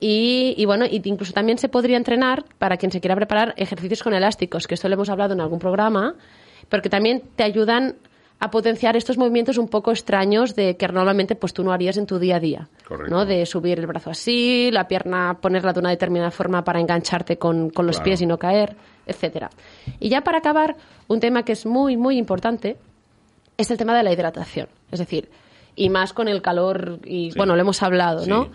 Y, 0.00 0.54
y 0.56 0.64
bueno, 0.64 0.86
incluso 0.90 1.32
también 1.32 1.58
se 1.58 1.68
podría 1.68 1.96
entrenar 1.96 2.44
para 2.58 2.76
quien 2.76 2.92
se 2.92 3.00
quiera 3.00 3.16
preparar 3.16 3.52
ejercicios 3.56 4.02
con 4.02 4.14
elásticos, 4.14 4.66
que 4.66 4.74
esto 4.74 4.88
lo 4.88 4.94
hemos 4.94 5.08
hablado 5.10 5.34
en 5.34 5.40
algún 5.40 5.58
programa, 5.58 6.14
porque 6.68 6.88
también 6.88 7.22
te 7.36 7.42
ayudan 7.42 7.96
a 8.40 8.50
potenciar 8.52 8.96
estos 8.96 9.18
movimientos 9.18 9.58
un 9.58 9.66
poco 9.66 9.90
extraños 9.90 10.54
de 10.54 10.76
que 10.76 10.86
normalmente 10.86 11.34
pues 11.34 11.52
tú 11.52 11.64
no 11.64 11.72
harías 11.72 11.96
en 11.96 12.06
tu 12.06 12.20
día 12.20 12.36
a 12.36 12.40
día. 12.40 12.68
Correcto. 12.86 13.12
¿no? 13.12 13.26
De 13.26 13.44
subir 13.44 13.80
el 13.80 13.86
brazo 13.88 14.10
así, 14.10 14.70
la 14.70 14.86
pierna 14.86 15.38
ponerla 15.40 15.72
de 15.72 15.80
una 15.80 15.90
determinada 15.90 16.30
forma 16.30 16.62
para 16.62 16.78
engancharte 16.80 17.36
con, 17.36 17.70
con 17.70 17.84
los 17.86 17.96
Claro. 17.96 18.04
pies 18.04 18.20
y 18.22 18.26
no 18.26 18.38
caer, 18.38 18.76
etcétera. 19.04 19.50
Y 19.98 20.08
ya 20.08 20.20
para 20.22 20.38
acabar, 20.38 20.76
un 21.08 21.18
tema 21.18 21.42
que 21.42 21.50
es 21.52 21.66
muy, 21.66 21.96
muy 21.96 22.16
importante 22.16 22.76
es 23.58 23.70
el 23.70 23.76
tema 23.76 23.94
de 23.96 24.02
la 24.02 24.12
hidratación. 24.12 24.68
Es 24.90 24.98
decir, 25.00 25.28
y 25.76 25.90
más 25.90 26.12
con 26.14 26.28
el 26.28 26.40
calor, 26.40 27.00
y 27.04 27.32
Sí. 27.32 27.36
bueno, 27.36 27.54
lo 27.54 27.60
hemos 27.60 27.82
hablado, 27.82 28.20
Sí. 28.24 28.30
¿no? 28.30 28.48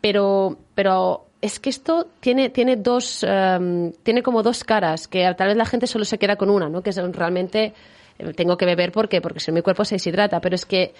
Pero, 0.00 0.58
pero 0.74 1.26
es 1.40 1.60
que 1.60 1.70
esto 1.70 2.08
tiene, 2.20 2.50
tiene 2.50 2.76
dos, 2.76 3.24
em, 3.26 3.92
tiene 4.02 4.22
como 4.22 4.42
dos 4.42 4.64
caras, 4.64 5.06
que 5.06 5.32
tal 5.36 5.48
vez 5.48 5.56
la 5.56 5.64
gente 5.66 5.86
solo 5.86 6.04
se 6.04 6.18
queda 6.18 6.36
con 6.36 6.50
una, 6.50 6.68
¿no? 6.68 6.82
Que 6.82 6.90
es 6.90 6.96
realmente 7.12 7.74
eh, 8.18 8.32
tengo 8.34 8.56
que 8.56 8.66
beber 8.66 8.90
porque, 8.90 9.20
porque 9.20 9.38
si 9.38 9.52
mi 9.52 9.62
cuerpo 9.62 9.84
se 9.84 9.94
deshidrata, 9.94 10.40
pero 10.40 10.56
es 10.56 10.66
que 10.66 10.92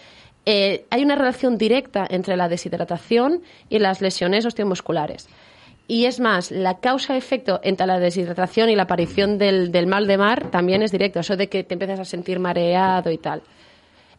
eh, 0.46 0.84
hay 0.90 1.02
una 1.02 1.16
relación 1.16 1.58
directa 1.58 2.06
entre 2.08 2.36
la 2.36 2.48
deshidratación 2.48 3.42
y 3.68 3.78
las 3.80 4.00
lesiones 4.00 4.46
osteomusculares. 4.46 5.28
Y 5.90 6.04
es 6.04 6.20
más, 6.20 6.50
la 6.50 6.80
causa-efecto 6.80 7.60
entre 7.62 7.86
la 7.86 7.98
deshidratación 7.98 8.68
y 8.68 8.76
la 8.76 8.82
aparición 8.82 9.38
del, 9.38 9.86
mal 9.86 10.06
de 10.06 10.18
mar 10.18 10.50
también 10.50 10.82
es 10.82 10.92
directo, 10.92 11.20
eso 11.20 11.34
de 11.34 11.48
que 11.48 11.64
te 11.64 11.72
empiezas 11.74 11.98
a 11.98 12.04
sentir 12.04 12.38
mareado 12.38 13.10
y 13.10 13.16
tal. 13.16 13.42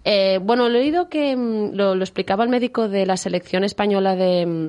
Eh, 0.03 0.39
bueno, 0.41 0.67
lo 0.67 0.79
he 0.79 0.81
oído 0.81 1.09
que 1.09 1.35
mm, 1.35 1.75
lo, 1.75 1.93
explicaba 1.93 2.43
el 2.43 2.49
médico 2.49 2.89
de 2.89 3.05
la 3.05 3.17
selección 3.17 3.63
española 3.63 4.15
de, 4.15 4.47
mm, 4.47 4.67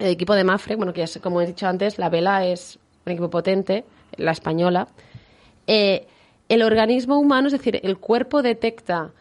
equipo 0.00 0.34
de 0.34 0.42
Mafre, 0.42 0.74
bueno, 0.74 0.92
que 0.92 1.04
es, 1.04 1.20
como 1.22 1.40
he 1.40 1.46
dicho 1.46 1.68
antes, 1.68 2.00
la 2.00 2.08
vela 2.08 2.44
es 2.44 2.80
un 3.06 3.12
equipo 3.12 3.30
potente, 3.30 3.84
la 4.16 4.32
española. 4.32 4.88
Eh, 5.68 6.08
el 6.48 6.62
organismo 6.62 7.20
humano, 7.20 7.46
es 7.46 7.52
decir, 7.52 7.78
el 7.80 7.98
cuerpo 7.98 8.42
detecta, 8.42 9.12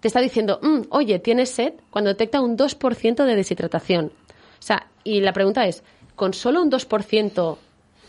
te 0.00 0.08
está 0.08 0.20
diciendo, 0.20 0.60
"Mm, 0.60 0.88
oye, 0.90 1.20
tienes 1.20 1.48
sed, 1.48 1.72
cuando 1.88 2.10
detecta 2.10 2.42
un 2.42 2.54
2% 2.54 3.24
de 3.24 3.34
deshidratación. 3.34 4.12
O 4.58 4.62
sea, 4.62 4.88
y 5.04 5.20
la 5.20 5.32
pregunta 5.32 5.66
es, 5.66 5.82
¿con 6.16 6.34
solo 6.34 6.60
un 6.62 6.70
2% 6.70 7.56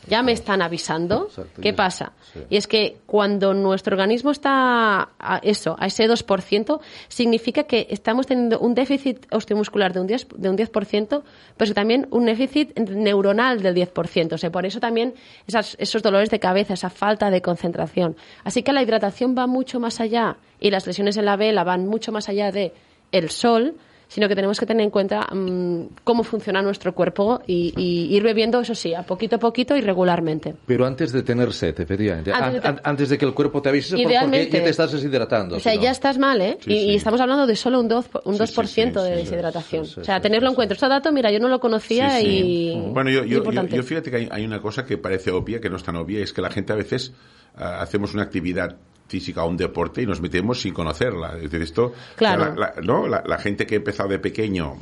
ya 0.09 0.23
me 0.23 0.31
están 0.31 0.61
avisando? 0.61 1.25
Exacto, 1.27 1.61
¿Qué 1.61 1.73
pasa? 1.73 2.13
sí. 2.33 2.39
Y 2.49 2.55
es 2.55 2.65
que 2.65 2.95
cuando 3.05 3.53
nuestro 3.53 3.93
organismo 3.93 4.31
está 4.31 5.09
a 5.19 5.39
eso, 5.43 5.75
a 5.77 5.87
ese 5.87 6.07
2%, 6.07 6.79
significa 7.09 7.63
que 7.63 7.87
estamos 7.89 8.25
teniendo 8.25 8.57
un 8.59 8.73
déficit 8.73 9.25
osteomuscular 9.33 9.91
de 9.91 9.99
un 9.99 10.07
10%, 10.07 10.37
de 10.37 10.49
un 10.49 10.55
10% 10.57 11.23
pero 11.57 11.73
también 11.73 12.07
un 12.11 12.25
déficit 12.25 12.77
neuronal 12.79 13.61
del 13.61 13.75
10%. 13.75 14.33
O 14.35 14.37
sea, 14.37 14.49
por 14.49 14.65
eso 14.65 14.79
también 14.79 15.13
esas- 15.45 15.75
esos 15.77 16.01
dolores 16.01 16.29
de 16.29 16.39
cabeza, 16.39 16.75
esa 16.75 16.89
falta 16.89 17.29
de 17.29 17.41
concentración. 17.41 18.15
Así 18.45 18.63
que 18.63 18.71
la 18.71 18.83
hidratación 18.83 19.35
va 19.37 19.45
mucho 19.45 19.81
más 19.81 19.99
allá 19.99 20.37
y 20.61 20.71
las 20.71 20.87
lesiones 20.87 21.17
en 21.17 21.25
la 21.25 21.35
vela 21.35 21.65
van 21.65 21.85
mucho 21.85 22.13
más 22.13 22.29
allá 22.29 22.51
de 22.53 22.71
el 23.11 23.29
sol, 23.29 23.75
sino 24.09 24.27
que 24.29 24.35
tenemos 24.35 24.59
que 24.59 24.65
tener 24.65 24.83
en 24.83 24.89
cuenta 24.89 25.27
mm, 25.33 25.81
cómo 26.03 26.23
funciona 26.23 26.61
nuestro 26.61 26.93
cuerpo 26.95 27.41
y, 27.45 27.73
y 27.75 28.15
ir 28.15 28.23
bebiendo, 28.23 28.61
eso 28.61 28.73
sí, 28.73 28.93
a 28.93 29.03
poquito 29.03 29.35
a 29.35 29.39
poquito 29.39 29.75
y 29.75 29.81
regularmente. 29.81 30.55
Pero 30.65 30.85
antes 30.85 31.11
de 31.11 31.23
tener 31.23 31.51
sed, 31.53 31.79
efectivamente. 31.79 32.31
Antes 32.31 32.47
An- 32.47 32.53
de 32.53 32.59
te- 32.61 32.67
an- 32.67 32.81
Antes 32.83 33.09
de 33.09 33.17
que 33.17 33.25
el 33.25 33.33
cuerpo 33.33 33.61
te 33.61 33.69
avise, 33.69 33.95
por- 33.95 34.03
porque 34.03 34.13
Idealmente. 34.13 34.57
ya 34.57 34.63
te 34.63 34.69
estás 34.69 34.91
deshidratando. 34.93 35.57
O 35.57 35.59
sea, 35.59 35.71
si 35.73 35.77
no. 35.77 35.83
ya 35.83 35.91
estás 35.91 36.17
mal, 36.17 36.41
¿eh? 36.41 36.57
Sí, 36.61 36.71
y, 36.73 36.95
estamos 36.95 37.19
hablando 37.19 37.45
de 37.45 37.55
solo 37.55 37.79
un 37.81 37.89
2%, 37.89 38.21
un 38.25 38.33
Sí, 38.35 38.39
2% 38.43 38.65
sí, 38.65 39.05
sí, 39.05 39.09
de 39.09 39.15
deshidratación. 39.17 39.85
sí, 39.85 39.93
sí, 39.95 39.99
o 40.01 40.03
sea, 40.03 40.21
tenerlo 40.21 40.47
sí, 40.49 40.51
en 40.53 40.55
cuenta. 40.55 40.73
Este 40.73 40.87
dato, 40.87 41.11
mira, 41.11 41.29
yo 41.31 41.39
no 41.39 41.49
lo 41.49 41.59
conocía 41.59 42.09
Sí, 42.19 42.25
sí. 42.25 42.71
y... 42.75 42.91
Bueno, 42.93 43.09
yo, 43.09 43.23
yo, 43.25 43.43
yo 43.65 43.83
fíjate 43.83 44.09
que 44.09 44.15
hay, 44.17 44.29
hay 44.31 44.45
una 44.45 44.61
cosa 44.61 44.85
que 44.85 44.97
parece 44.97 45.31
obvia, 45.31 45.59
que 45.59 45.69
no 45.69 45.75
es 45.75 45.83
tan 45.83 45.95
obvia, 45.97 46.21
es 46.23 46.31
que 46.33 46.41
la 46.41 46.49
gente 46.49 46.71
a 46.71 46.75
veces 46.77 47.13
ah, 47.55 47.81
hacemos 47.81 48.13
una 48.13 48.23
actividad 48.23 48.77
física 49.07 49.43
o 49.43 49.49
un 49.49 49.57
deporte 49.57 50.01
y 50.01 50.05
nos 50.05 50.21
metemos 50.21 50.59
sin 50.61 50.73
conocerla. 50.73 51.35
Es 51.37 51.43
decir, 51.43 51.61
esto, 51.61 51.93
Claro. 52.15 52.53
la, 52.55 52.73
la- 52.75 52.81
¿no? 52.83 53.07
la, 53.07 53.23
la 53.25 53.37
gente 53.37 53.65
que 53.65 53.75
ha 53.75 53.77
empezado 53.77 54.09
de 54.09 54.19
pequeño 54.19 54.75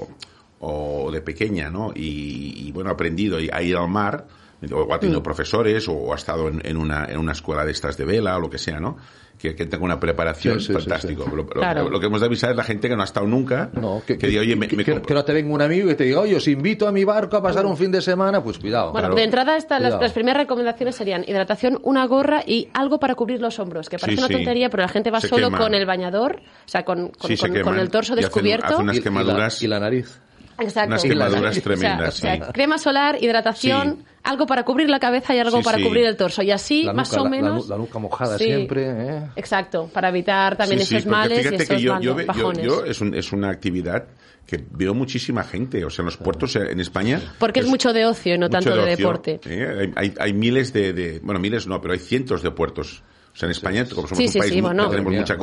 o, 0.60 1.06
o 1.08 1.12
de 1.12 1.22
pequeña, 1.22 1.70
¿no? 1.70 1.92
Y, 1.96 2.68
y, 2.68 2.72
bueno, 2.72 2.90
ha 2.90 2.94
aprendido 2.94 3.38
a 3.38 3.62
ir 3.62 3.76
al 3.76 3.88
mar, 3.90 4.26
o 4.72 4.94
ha 4.94 4.98
Mm. 4.98 5.00
tenido 5.00 5.24
profesores, 5.24 5.88
o 5.88 6.12
ha 6.13 6.15
estado 6.15 6.48
en, 6.48 6.62
en 6.65 6.78
una, 6.78 7.06
en 7.06 7.18
una 7.18 7.32
escuela 7.34 7.65
de 7.65 7.72
estas 7.72 7.98
de 7.98 8.06
vela, 8.06 8.38
o 8.38 8.39
lo 8.39 8.50
que 8.50 8.58
sea, 8.58 8.80
¿no? 8.80 8.98
Que, 9.38 9.54
que 9.54 9.65
tenga 9.65 9.84
una 9.84 10.00
preparación 10.00 10.62
Sí, 10.62 10.68
sí, 10.68 10.74
sí, 10.74 10.80
fantástico. 10.80 11.24
sí. 11.26 11.30
Lo, 11.32 11.36
lo- 11.44 11.48
Claro. 11.48 11.89
lo 11.89 12.00
que 12.00 12.06
hemos 12.06 12.22
de 12.22 12.28
avisar 12.28 12.52
es 12.52 12.56
la 12.56 12.63
gente 12.63 12.88
que 12.88 12.96
no 12.96 13.02
ha 13.02 13.06
estado 13.06 13.28
nunca, 13.28 13.70
No, 13.74 14.02
que, 14.08 14.15
diga, 14.15 14.39
oye, 14.41 14.56
me, 14.56 14.68
que- 14.70 14.78
me 14.78 14.86
que- 14.86 15.02
que 15.02 15.13
no 15.13 15.26
te 15.26 15.34
venga 15.34 15.54
un 15.54 15.62
amigo 15.62 15.91
y 15.91 15.96
te 15.96 16.06
diga, 16.06 16.22
oye, 16.22 16.38
os 16.38 16.48
invito 16.48 16.88
a 16.88 16.91
mi 16.94 17.04
barco 17.04 17.36
a 17.36 17.44
pasar 17.44 17.65
un 17.65 17.76
fin 17.76 17.91
de 17.91 18.02
semana, 18.02 18.41
pues 18.41 18.58
cuidado. 18.60 18.94
Bueno, 18.94 19.08
Claro. 19.10 19.15
de 19.15 19.24
entrada 19.24 19.58
esta- 19.58 19.76
las, 19.78 19.89
Cuidado. 19.89 20.02
las 20.04 20.12
primeras 20.13 20.41
recomendaciones 20.44 20.96
serían 20.96 21.26
hidratación, 21.28 21.80
una 21.84 22.06
gorra 22.08 22.44
y 22.48 22.70
algo 22.74 22.98
para 22.98 23.15
cubrir 23.15 23.41
los 23.41 23.60
hombros, 23.60 23.89
que 23.89 23.98
parece 24.00 24.15
Sí, 24.15 24.20
una 24.20 24.28
sí. 24.30 24.34
tontería, 24.36 24.70
pero 24.70 24.84
la 24.84 24.89
gente 24.89 25.12
va 25.12 25.20
Se 25.20 25.28
solo 25.28 25.48
quema. 25.48 25.58
con 25.58 25.74
el 25.76 25.86
bañador, 25.86 26.38
o 26.41 26.70
sea, 26.70 26.86
con, 26.86 27.10
con- 27.10 27.28
Sí, 27.28 27.36
se 27.36 27.50
con- 27.50 27.62
con 27.62 27.78
el 27.80 27.89
torso 27.89 28.13
Y 28.13 28.20
hacen- 28.20 28.24
descubierto. 28.24 28.65
hacen 28.68 28.82
unas 28.82 28.96
Y- 28.96 29.00
y 29.00 29.02
la- 29.02 29.04
quemaduras. 29.04 29.63
Y 29.63 29.68
la 29.68 29.80
nariz. 29.82 30.22
Exacto. 30.58 30.88
unas 30.88 31.04
quemaduras 31.04 31.52
o 31.52 31.54
sea, 31.54 31.63
tremendas, 31.63 32.15
o 32.15 32.22
sea, 32.22 32.36
sí. 32.36 32.41
crema 32.54 32.78
solar, 32.78 33.22
hidratación, 33.22 33.98
Sí. 34.00 34.06
Algo 34.26 34.46
para 34.46 34.64
cubrir 34.66 34.90
la 34.90 35.00
cabeza 35.00 35.34
y 35.36 35.40
algo 35.40 35.58
Sí, 35.60 35.64
para 35.64 35.78
sí. 35.78 35.84
cubrir 35.84 36.06
el 36.06 36.18
torso. 36.18 36.42
Y 36.44 36.52
así, 36.52 36.84
La 36.84 36.94
más 36.94 37.10
nuca, 37.12 37.22
o 37.22 37.24
la- 37.26 37.30
la 37.30 37.42
menos. 37.44 37.70
la 37.70 37.78
nuca 37.78 38.00
mojada 38.00 38.38
Sí. 38.38 38.46
siempre, 38.46 38.86
¿eh? 38.90 39.22
Exacto, 39.36 39.90
para 39.94 40.10
evitar 40.10 40.56
también 40.58 40.82
esos 40.82 40.94
porque 41.04 41.10
males 41.10 41.40
y 41.40 41.42
fíjate 41.44 41.64
esos 41.64 41.76
que 41.76 41.82
yo, 41.82 42.00
yo, 42.00 42.14
bando- 42.14 42.16
ve- 42.16 42.24
yo- 42.24 42.28
bajones. 42.28 42.66
yo 42.66 42.86
es, 42.86 43.02
un- 43.02 43.14
es 43.16 43.32
una 43.32 43.50
actividad 43.50 44.06
que 44.46 44.64
veo 44.72 44.94
muchísima 44.94 45.44
gente, 45.44 45.84
o 45.86 45.90
sea, 45.90 46.04
en 46.04 46.06
los 46.08 46.18
puertos 46.18 46.56
en 46.56 46.80
España. 46.80 47.20
Porque 47.40 47.62
es 47.62 47.68
mucho 47.68 47.94
de 47.94 48.06
ocio 48.06 48.36
y 48.36 48.38
no 48.38 48.50
tanto 48.50 48.70
de, 48.76 48.80
ocio, 48.80 48.96
deporte. 48.98 49.40
¿eh? 49.46 49.92
Hay, 49.96 50.10
hay- 50.10 50.14
hay 50.20 50.34
miles 50.34 50.72
de, 50.74 50.94
de- 50.94 51.20
bueno, 51.24 51.40
miles 51.40 51.66
no, 51.68 51.82
pero 51.82 51.94
hay 51.94 52.00
cientos 52.00 52.44
de 52.44 52.52
puertos. 52.52 53.02
O 53.36 53.38
sea, 53.38 53.48
en 53.48 53.52
España, 53.52 53.84
como 53.93 54.08
somos 54.08 54.17
Sí, 54.17 54.28
un 54.28 54.32
sí, 54.32 54.39
país 54.39 54.50
sí, 54.54 54.62
muy- 54.62 54.69
bueno. 54.69 54.84
que 54.86 54.89
tenemos 54.91 55.13
mucha 55.13 55.34
mía, 55.34 55.39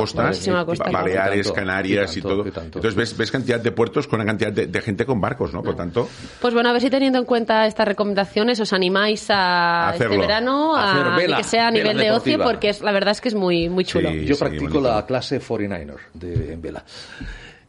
costa, 0.64 0.90
Baleares, 0.90 1.46
tanto, 1.46 1.60
Canarias 1.60 2.16
y, 2.16 2.22
todo. 2.22 2.40
y 2.48 2.50
tanto. 2.50 2.78
Entonces 2.78 2.94
ves, 2.94 3.14
ves 3.18 3.30
cantidad 3.30 3.60
de 3.60 3.70
puertos 3.70 4.08
con 4.08 4.18
una 4.18 4.26
cantidad 4.26 4.50
de, 4.50 4.66
de 4.66 4.80
gente 4.80 5.04
con 5.04 5.20
barcos, 5.20 5.52
¿no? 5.52 5.62
Por 5.62 5.76
tanto, 5.76 6.08
Pues 6.40 6.54
bueno, 6.54 6.70
a 6.70 6.72
ver 6.72 6.80
si 6.80 6.88
teniendo 6.88 7.18
en 7.18 7.26
cuenta 7.26 7.66
estas 7.66 7.86
recomendaciones 7.86 8.58
os 8.60 8.72
animáis 8.72 9.26
a 9.28 9.90
Hacerlo. 9.90 10.14
este 10.14 10.26
verano 10.26 10.74
a, 10.74 10.92
Hacer 11.10 11.22
vela, 11.26 11.36
que 11.36 11.44
sea 11.44 11.68
a 11.68 11.70
vela 11.70 11.82
nivel 11.92 11.98
de 11.98 12.12
ocio 12.12 12.38
porque 12.42 12.70
es, 12.70 12.80
la 12.80 12.92
verdad 12.92 13.12
es 13.12 13.20
que 13.20 13.28
es 13.28 13.34
muy 13.34 13.68
muy 13.68 13.84
chulo. 13.84 14.08
Sí. 14.10 14.24
Yo 14.24 14.38
practico 14.38 14.64
bonito. 14.72 14.80
la 14.90 15.04
clase 15.04 15.38
49er 15.38 15.96
de, 16.14 16.52
en 16.54 16.62
vela. 16.62 16.82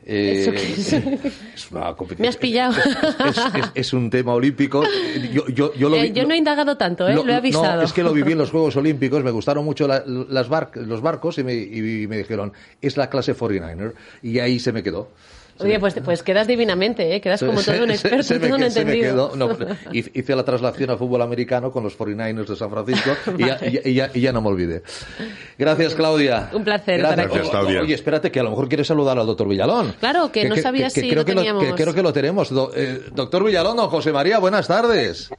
Eh, 0.05 0.41
¿Eso 0.41 0.51
qué 0.51 0.73
es? 0.73 0.93
es 1.55 1.71
una 1.71 1.93
competición. 1.95 2.17
Me 2.23 2.27
has 2.27 2.37
pillado. 2.37 2.73
Es, 3.25 3.37
es- 3.37 3.71
es 3.75 3.93
un 3.93 4.09
tema 4.09 4.33
olímpico. 4.33 4.83
Yo, 5.31 5.47
yo, 5.47 5.73
yo 5.75 5.89
lo 5.89 5.95
Eh, 5.95 6.11
yo 6.11 6.25
no 6.25 6.33
he 6.33 6.37
indagado 6.37 6.75
tanto, 6.77 7.07
¿eh? 7.07 7.13
Lo, 7.15 7.25
he 7.27 7.33
avisado. 7.35 7.77
No, 7.77 7.81
es 7.83 7.93
que 7.93 8.03
lo 8.03 8.11
viví 8.13 8.33
en 8.33 8.37
los 8.37 8.51
Juegos 8.51 8.75
Olímpicos, 8.75 9.23
me 9.23 9.31
gustaron 9.31 9.63
mucho 9.63 9.87
la- 9.87 10.03
las 10.05 10.49
bar- 10.49 10.71
los 10.75 11.01
barcos 11.01 11.37
y 11.37 11.43
me, 11.43 11.53
y 11.53 12.07
me 12.07 12.17
dijeron, 12.17 12.51
es 12.81 12.97
la 12.97 13.09
clase 13.09 13.35
49er. 13.35 13.93
Y 14.21 14.39
ahí 14.39 14.59
se 14.59 14.71
me 14.73 14.83
quedó. 14.83 15.09
Oye, 15.59 15.79
pues, 15.79 15.95
pues 16.03 16.23
quedas 16.23 16.47
divinamente, 16.47 17.15
¿eh? 17.15 17.21
Quedas 17.21 17.41
como 17.43 17.59
Se- 17.61 17.73
todo 17.73 17.83
un 17.83 17.89
se- 17.89 17.93
experto, 17.95 18.23
se 18.23 18.39
me 18.39 18.47
todo 18.47 18.55
un 18.57 18.63
que- 18.63 18.71
se 18.71 18.85
me 18.85 18.91
entendido. 18.93 19.29
quedó. 19.31 19.35
No, 19.35 19.57
hice 19.93 20.35
la 20.35 20.43
traslación 20.43 20.89
al 20.89 20.97
fútbol 20.97 21.21
americano 21.21 21.71
con 21.71 21.83
los 21.83 21.95
49ers 21.97 22.47
de 22.47 22.55
San 22.55 22.69
Francisco 22.71 23.11
y, 23.37 23.45
ya, 23.45 23.57
y 23.61 23.93
ya- 23.93 24.09
y 24.13 24.21
ya- 24.21 24.31
no 24.33 24.41
me 24.41 24.49
olvidé. 24.49 24.83
Gracias, 25.57 25.95
Claudia. 25.95 26.49
Un 26.53 26.63
placer 26.63 26.99
Gracias. 26.99 27.27
Gracias, 27.27 27.49
Claudia. 27.49 27.81
Oye, 27.81 27.93
espérate, 27.93 28.31
que 28.31 28.39
a 28.39 28.43
lo 28.43 28.49
mejor 28.49 28.67
quieres 28.67 28.87
saludar 28.87 29.17
al 29.19 29.25
doctor 29.27 29.47
Villalón. 29.47 29.93
Claro, 29.99 30.31
que 30.31 30.49
no 30.49 30.55
sabía 30.57 30.89
si 30.89 31.01
creo 31.01 31.15
lo 31.21 31.25
que 31.25 31.33
teníamos. 31.35 31.63
que 31.63 31.73
creo 31.73 31.93
que 31.93 32.01
lo 32.03 32.11
tenemos. 32.13 32.49
Do- 32.49 32.71
eh, 32.75 33.01
doctor 33.13 33.43
Villalón, 33.43 33.77
don 33.77 33.89
José 33.89 34.11
María, 34.11 34.39
buenas 34.39 34.67
tardes. 34.67 35.29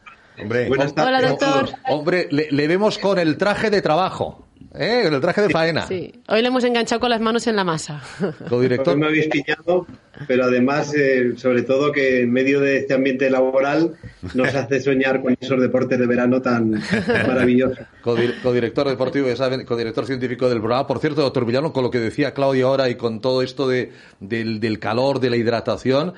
hombre, 0.40 0.68
Buenas 0.68 0.94
tardes. 0.94 1.08
Hola, 1.18 1.28
doctor. 1.28 1.68
Hombre, 1.88 2.28
le, 2.30 2.48
le 2.50 2.68
vemos 2.68 2.98
con 2.98 3.18
el 3.18 3.36
traje 3.36 3.70
de 3.70 3.82
trabajo. 3.82 4.46
¿Eh? 4.76 5.02
Con 5.04 5.14
el 5.14 5.20
traje 5.20 5.42
de 5.42 5.50
faena. 5.50 5.86
Sí. 5.86 6.12
Hoy 6.28 6.42
le 6.42 6.48
hemos 6.48 6.64
enganchado 6.64 7.00
con 7.00 7.10
las 7.10 7.20
manos 7.20 7.46
en 7.46 7.54
la 7.54 7.62
masa. 7.62 8.02
Codirector. 8.48 8.96
Me 8.96 9.06
habéis 9.06 9.28
pillado, 9.28 9.86
pero 10.26 10.44
además, 10.44 10.92
eh, 10.94 11.34
sobre 11.36 11.62
todo 11.62 11.92
que 11.92 12.22
en 12.22 12.32
medio 12.32 12.58
de 12.60 12.78
este 12.78 12.94
ambiente 12.94 13.30
laboral 13.30 13.94
nos 14.34 14.52
hace 14.54 14.80
soñar 14.80 15.22
con 15.22 15.36
esos 15.40 15.60
deportes 15.60 15.96
de 15.98 16.06
verano 16.06 16.42
tan 16.42 16.72
maravillosos. 17.06 17.78
Codir- 18.02 18.40
Codirector 18.42 18.88
deportivo, 18.88 19.28
ya 19.28 19.36
saben, 19.36 19.64
codirector 19.64 20.06
científico 20.06 20.48
del 20.48 20.58
programa. 20.58 20.86
Por 20.88 20.98
cierto, 20.98 21.22
doctor 21.22 21.46
Villano, 21.46 21.72
con 21.72 21.84
lo 21.84 21.90
que 21.92 22.00
decía 22.00 22.34
Claudio 22.34 22.66
ahora 22.68 22.88
y 22.88 22.96
con 22.96 23.20
todo 23.20 23.42
esto 23.42 23.68
de, 23.68 23.92
del, 24.18 24.58
del 24.58 24.80
calor, 24.80 25.20
de 25.20 25.30
la 25.30 25.36
hidratación, 25.36 26.14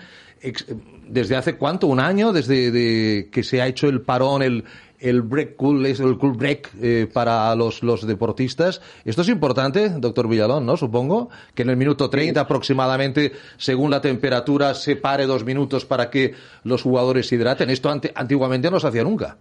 ¿desde 1.08 1.36
hace 1.36 1.56
cuánto? 1.56 1.86
¿Un 1.88 2.00
año? 2.00 2.32
Desde 2.32 2.70
de 2.70 3.28
que 3.30 3.42
se 3.42 3.60
ha 3.60 3.66
hecho 3.66 3.88
el 3.88 4.00
parón, 4.02 4.42
el, 4.42 4.64
el 5.00 5.22
break 5.22 5.56
cool, 5.56 5.84
es 5.86 6.00
el 6.00 6.16
cool 6.18 6.32
break 6.36 6.70
eh, 6.80 7.08
para 7.12 7.54
los, 7.54 7.82
los 7.82 8.06
deportistas. 8.06 8.80
Esto 9.04 9.22
es 9.22 9.28
importante, 9.28 9.88
doctor 9.98 10.28
Villalón, 10.28 10.66
¿no? 10.66 10.76
Supongo 10.76 11.28
que 11.54 11.62
en 11.62 11.70
el 11.70 11.76
minuto 11.76 12.08
30 12.10 12.40
aproximadamente, 12.40 13.32
según 13.56 13.90
la 13.90 14.00
temperatura, 14.00 14.74
se 14.74 14.96
pare 14.96 15.26
dos 15.26 15.44
minutos 15.44 15.84
para 15.84 16.10
que 16.10 16.34
los 16.64 16.82
jugadores 16.82 17.26
se 17.28 17.36
hidraten. 17.36 17.70
Esto 17.70 17.90
ante- 17.90 18.12
antiguamente 18.14 18.70
no 18.70 18.80
se 18.80 18.88
hacía 18.88 19.04
nunca. 19.04 19.36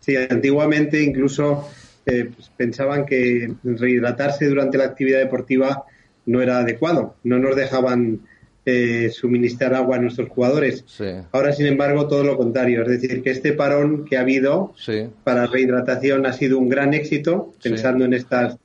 Sí, 0.00 0.16
antiguamente 0.16 1.02
incluso 1.02 1.68
eh, 2.06 2.30
pues, 2.34 2.50
pensaban 2.56 3.06
que 3.06 3.52
rehidratarse 3.62 4.46
durante 4.48 4.78
la 4.78 4.84
actividad 4.84 5.18
deportiva 5.20 5.84
no 6.26 6.40
era 6.42 6.58
adecuado. 6.58 7.16
No 7.24 7.38
nos 7.38 7.54
dejaban 7.56 8.20
eh, 8.64 9.10
suministrar 9.10 9.74
agua 9.74 9.96
a 9.96 9.98
nuestros 9.98 10.28
jugadores. 10.28 10.84
Sí. 10.86 11.04
Ahora, 11.32 11.52
sin 11.52 11.66
embargo, 11.66 12.06
todo 12.06 12.22
lo 12.22 12.36
contrario. 12.36 12.82
Es 12.82 12.88
decir, 13.00 13.22
que 13.22 13.30
este 13.30 13.52
parón 13.54 14.04
que 14.04 14.16
ha 14.16 14.20
habido 14.20 14.72
Sí. 14.76 15.08
para 15.24 15.46
rehidratación 15.46 16.26
ha 16.26 16.32
sido 16.32 16.58
un 16.58 16.68
gran 16.68 16.94
éxito, 16.94 17.52
Sí. 17.58 17.70
pensando 17.70 18.04
en 18.04 18.14
estas 18.14 18.56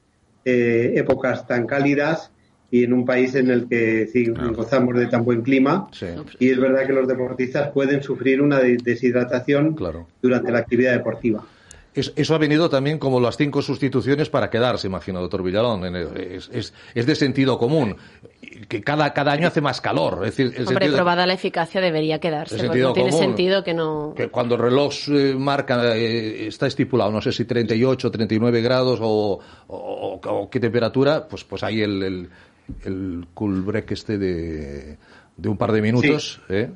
eh, 0.45 0.93
épocas 0.95 1.45
tan 1.45 1.65
cálidas 1.67 2.31
y 2.71 2.83
en 2.85 2.93
un 2.93 3.05
país 3.05 3.35
en 3.35 3.49
el 3.49 3.67
que 3.67 4.07
sí, 4.07 4.27
gozamos 4.55 4.95
de 4.95 5.07
tan 5.07 5.25
buen 5.25 5.41
clima. 5.41 5.89
Sí. 5.91 6.05
Y 6.39 6.51
es 6.51 6.59
verdad 6.59 6.85
que 6.87 6.93
los 6.93 7.05
deportistas 7.07 7.71
pueden 7.71 8.01
sufrir 8.01 8.41
una 8.41 8.59
de- 8.59 8.77
deshidratación 8.81 9.73
Claro. 9.73 10.07
durante 10.21 10.51
la 10.51 10.59
actividad 10.59 10.93
deportiva. 10.93 11.45
Es- 11.97 12.13
Eso 12.15 12.35
ha 12.35 12.37
venido 12.37 12.69
también 12.69 12.99
como 12.99 13.19
las 13.19 13.37
cinco 13.37 13.61
sustituciones 13.61 14.29
para 14.29 14.49
quedarse, 14.49 14.87
imagino, 14.87 15.19
doctor 15.19 15.41
Villalón. 15.43 15.83
Es, 16.15 16.49
es- 16.53 16.73
es 16.93 17.05
de 17.05 17.15
sentido 17.15 17.57
común. 17.57 17.95
Que 18.69 18.81
cada, 18.81 19.13
cada 19.13 19.31
año 19.33 19.47
hace 19.47 19.61
más 19.61 19.81
calor. 19.81 20.19
Es 20.25 20.35
decir, 20.37 20.47
el 20.55 20.67
Hombre, 20.67 20.85
sentido- 20.85 20.95
probada 20.95 21.25
la 21.25 21.33
eficacia 21.33 21.81
debería 21.81 22.19
quedarse. 22.19 22.55
el 22.55 22.61
porque 22.61 22.67
sentido 22.67 22.87
no 22.89 22.93
tiene 22.93 23.09
común. 23.09 23.23
sentido 23.25 23.63
que 23.63 23.73
no. 23.73 24.13
que 24.15 24.27
cuando 24.29 24.55
el 24.55 24.61
reloj 24.61 24.93
eh, 25.09 25.35
marca, 25.37 25.95
eh, 25.97 26.47
está 26.47 26.67
estipulado, 26.67 27.11
no 27.11 27.21
sé 27.21 27.31
si 27.31 27.45
38, 27.45 28.11
39 28.11 28.61
grados 28.61 28.99
o, 29.01 29.39
o- 29.67 30.19
o 30.23 30.49
qué 30.49 30.59
temperatura, 30.59 31.27
pues, 31.27 31.43
pues 31.43 31.63
hay 31.63 31.81
el, 31.81 32.03
el, 32.03 32.29
el 32.85 33.25
cool 33.33 33.61
break 33.63 33.91
este 33.91 34.17
de, 34.17 34.97
de 35.35 35.49
un 35.49 35.57
par 35.57 35.71
de 35.71 35.81
minutos. 35.81 36.41
¿eh? 36.49 36.69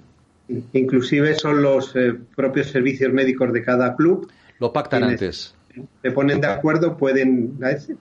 Inclusive 0.73 1.36
son 1.36 1.62
los 1.62 1.95
eh, 1.95 2.13
propios 2.36 2.67
servicios 2.67 3.12
médicos 3.13 3.53
de 3.53 3.63
cada 3.63 3.95
club. 3.95 4.29
Lo 4.62 4.71
pactan 4.71 5.02
Tienes- 5.02 5.21
antes. 5.21 5.56
Se 6.02 6.12
ponen 6.12 6.39
de 6.39 6.47
acuerdo, 6.47 6.95
pueden, 6.97 7.58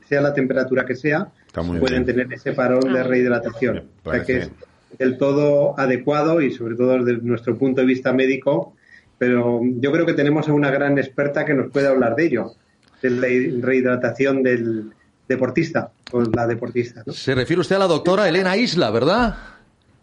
sea 0.09 0.21
la 0.21 0.35
temperatura 0.35 0.85
que 0.85 0.95
sea, 0.95 1.29
pueden 1.53 2.05
bien. 2.05 2.05
tener 2.05 2.33
ese 2.33 2.53
parón 2.53 2.93
de 2.93 3.03
rehidratación. 3.03 3.75
Me 4.05 4.11
O 4.11 4.13
sea 4.13 4.25
que 4.25 4.39
es 4.39 4.51
del 4.99 5.17
todo 5.19 5.79
adecuado 5.79 6.41
y 6.41 6.53
sobre 6.53 6.75
todo 6.75 7.03
desde 7.05 7.23
nuestro 7.23 7.57
punto 7.57 7.81
de 7.81 7.87
vista 7.87 8.13
médico, 8.13 8.75
pero 9.19 9.61
yo 9.63 9.93
creo 9.93 10.05
que 10.05 10.15
tenemos 10.15 10.49
a 10.49 10.53
una 10.53 10.71
gran 10.71 10.99
experta 10.99 11.45
que 11.45 11.55
nos 11.55 11.71
puede 11.71 11.87
hablar 11.87 12.17
de 12.17 12.27
ello, 12.27 12.53
de 13.01 13.11
la 13.11 13.67
rehidratación 13.67 14.43
del 14.43 14.91
deportista 15.29 15.93
o 16.11 16.23
la 16.23 16.47
deportista. 16.49 17.05
¿no? 17.07 17.13
Se 17.13 17.35
refiere 17.37 17.61
usted 17.61 17.77
a 17.77 17.81
la 17.81 17.87
doctora 17.87 18.29
Elena 18.29 18.57
Isla, 18.57 18.91
¿verdad? 18.91 19.37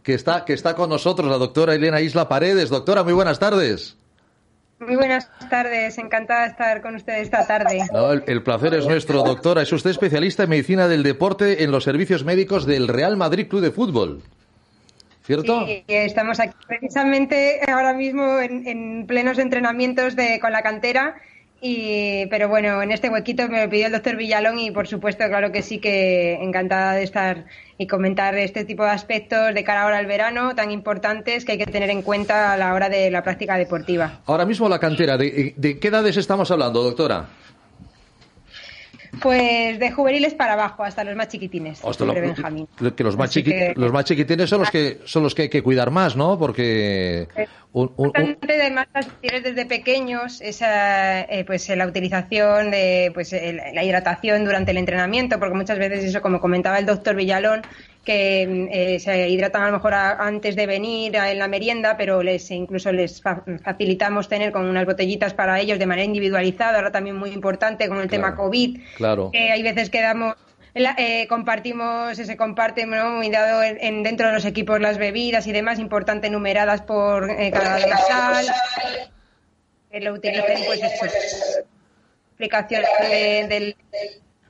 Que 0.03 0.13
está, 0.13 0.45
que 0.45 0.53
está 0.53 0.73
con 0.73 0.89
nosotros, 0.89 1.29
la 1.29 1.37
doctora 1.37 1.75
Elena 1.75 1.99
Isla 1.99 2.29
Paredes. 2.29 2.69
Doctora, 2.69 3.03
muy 3.03 3.11
buenas 3.13 3.39
tardes. 3.39 3.97
Muy 4.79 4.95
buenas 4.95 5.29
tardes, 5.49 5.97
encantada 5.97 6.41
de 6.43 6.47
estar 6.49 6.81
con 6.81 6.95
ustedes 6.95 7.23
esta 7.23 7.47
tarde. 7.47 7.83
No, 7.91 8.11
el, 8.11 8.23
el 8.27 8.43
placer 8.43 8.75
es 8.75 8.85
nuestro, 8.85 9.23
doctora. 9.23 9.63
Es 9.63 9.73
usted 9.73 9.89
especialista 9.89 10.43
en 10.43 10.49
medicina 10.49 10.87
del 10.87 11.01
deporte 11.01 11.63
en 11.63 11.71
los 11.71 11.83
servicios 11.83 12.23
médicos 12.23 12.67
del 12.67 12.87
Real 12.87 13.17
Madrid 13.17 13.47
Club 13.47 13.61
de 13.61 13.71
Fútbol. 13.71 14.21
¿Cierto? 15.23 15.65
Sí, 15.65 15.83
estamos 15.87 16.39
aquí 16.39 16.53
precisamente 16.67 17.59
ahora 17.67 17.93
mismo 17.93 18.39
en, 18.39 18.67
en 18.67 19.07
plenos 19.07 19.39
entrenamientos 19.39 20.15
de, 20.15 20.39
con 20.39 20.51
la 20.51 20.61
cantera. 20.61 21.15
Y, 21.59 22.27
pero 22.27 22.49
bueno, 22.49 22.81
en 22.83 22.91
este 22.91 23.09
huequito 23.09 23.47
me 23.47 23.63
lo 23.63 23.69
pidió 23.69 23.87
el 23.87 23.91
doctor 23.91 24.15
Villalón 24.15 24.59
y 24.59 24.69
por 24.69 24.87
supuesto, 24.87 25.25
claro 25.27 25.51
que 25.51 25.63
sí 25.63 25.79
que 25.79 26.35
encantada 26.35 26.93
de 26.93 27.03
estar 27.03 27.45
y 27.79 27.87
comentar 27.87 28.35
este 28.35 28.63
tipo 28.63 28.83
de 28.83 28.91
aspectos 28.91 29.53
de 29.53 29.63
cara 29.63 29.83
ahora 29.83 29.97
al 29.97 30.05
verano 30.05 30.53
tan 30.55 30.69
importantes 30.71 31.45
que 31.45 31.53
hay 31.53 31.57
que 31.57 31.65
tener 31.65 31.89
en 31.89 32.03
cuenta 32.03 32.53
a 32.53 32.57
la 32.57 32.73
hora 32.73 32.89
de 32.89 33.09
la 33.09 33.23
práctica 33.23 33.57
deportiva. 33.57 34.21
Ahora 34.25 34.45
mismo 34.45 34.69
la 34.69 34.79
cantera, 34.79 35.17
¿de, 35.17 35.53
de 35.55 35.79
qué 35.79 35.87
edades 35.87 36.17
estamos 36.17 36.51
hablando, 36.51 36.83
doctora? 36.83 37.25
Pues 39.21 39.79
de 39.79 39.91
juveniles 39.91 40.33
para 40.33 40.53
abajo, 40.53 40.83
hasta 40.83 41.03
los 41.03 41.15
más 41.15 41.27
chiquitines, 41.29 41.83
Hasta 41.83 42.05
lo- 42.05 42.13
Benjamín. 42.13 42.67
que 42.95 43.03
los 43.03 43.17
más, 43.17 43.35
chiqui- 43.35 43.45
que- 43.45 43.73
los 43.75 43.91
más 43.91 44.05
chiquitines 44.05 44.49
son 44.49 44.59
los 44.61 44.71
que 44.71 44.99
son 45.05 45.23
los 45.23 45.33
que 45.35 45.43
hay 45.43 45.49
que 45.49 45.61
cuidar 45.63 45.91
más, 45.91 46.15
¿no? 46.15 46.37
Porque 46.37 47.27
un- 47.73 47.91
un- 47.97 47.97
un- 47.97 48.05
importante 48.07 48.53
además 48.61 48.87
desde 49.21 49.65
pequeños 49.65 50.41
esa 50.41 51.21
eh, 51.21 51.43
pues 51.45 51.67
la 51.69 51.85
utilización 51.87 52.71
de 52.71 53.11
pues 53.13 53.33
el- 53.33 53.57
la 53.73 53.83
hidratación 53.83 54.45
durante 54.45 54.71
el 54.71 54.77
entrenamiento 54.77 55.39
porque 55.39 55.55
muchas 55.55 55.77
veces 55.77 56.03
eso 56.03 56.21
como 56.21 56.39
comentaba 56.39 56.79
el 56.79 56.85
doctor 56.85 57.15
Villalón 57.15 57.61
que 58.07 58.69
eh, 58.71 58.99
se 59.01 59.27
hidratan 59.27 59.63
a 59.63 59.65
lo 59.67 59.73
mejor 59.73 59.93
a- 59.93 60.13
antes 60.25 60.55
de 60.55 60.65
venir 60.65 61.17
a- 61.17 61.29
en 61.29 61.39
la 61.39 61.49
merienda 61.49 61.97
pero 61.97 62.23
les 62.23 62.49
incluso 62.51 62.89
les 62.93 63.21
fa- 63.21 63.43
facilitamos 63.61 64.29
tener 64.29 64.53
con 64.53 64.65
unas 64.65 64.85
botellitas 64.85 65.33
para 65.33 65.59
ellos 65.59 65.77
de 65.77 65.85
manera 65.85 66.05
individualizada 66.05 66.77
ahora 66.77 66.91
también 66.93 67.17
muy 67.17 67.31
importante 67.31 67.89
con 67.89 67.99
el 67.99 68.09
tema 68.09 68.33
covid 68.33 68.79
Claro. 68.95 69.29
que 69.33 69.51
hay 69.51 69.61
veces 69.61 69.89
que 69.89 69.99
damos 70.01 70.35
la- 70.73 70.95
eh, 70.97 71.27
compartimos, 71.27 72.15
se 72.15 72.37
comparte 72.37 72.85
¿no? 72.85 73.09
muy 73.09 73.29
dado 73.29 73.61
en, 73.61 73.77
en- 73.81 74.03
dentro 74.03 74.27
de 74.27 74.33
los 74.33 74.45
equipos 74.45 74.79
las 74.79 74.97
bebidas 74.97 75.45
y 75.47 75.51
demás, 75.51 75.77
importante 75.77 76.29
numeradas 76.29 76.81
por 76.83 77.29
eh, 77.29 77.51
cada 77.51 77.79
sal, 78.07 78.45
que 79.91 79.99
lo 79.99 80.13
utilicen 80.13 80.59
pues 80.65 80.79
de- 83.09 83.47
del 83.49 83.75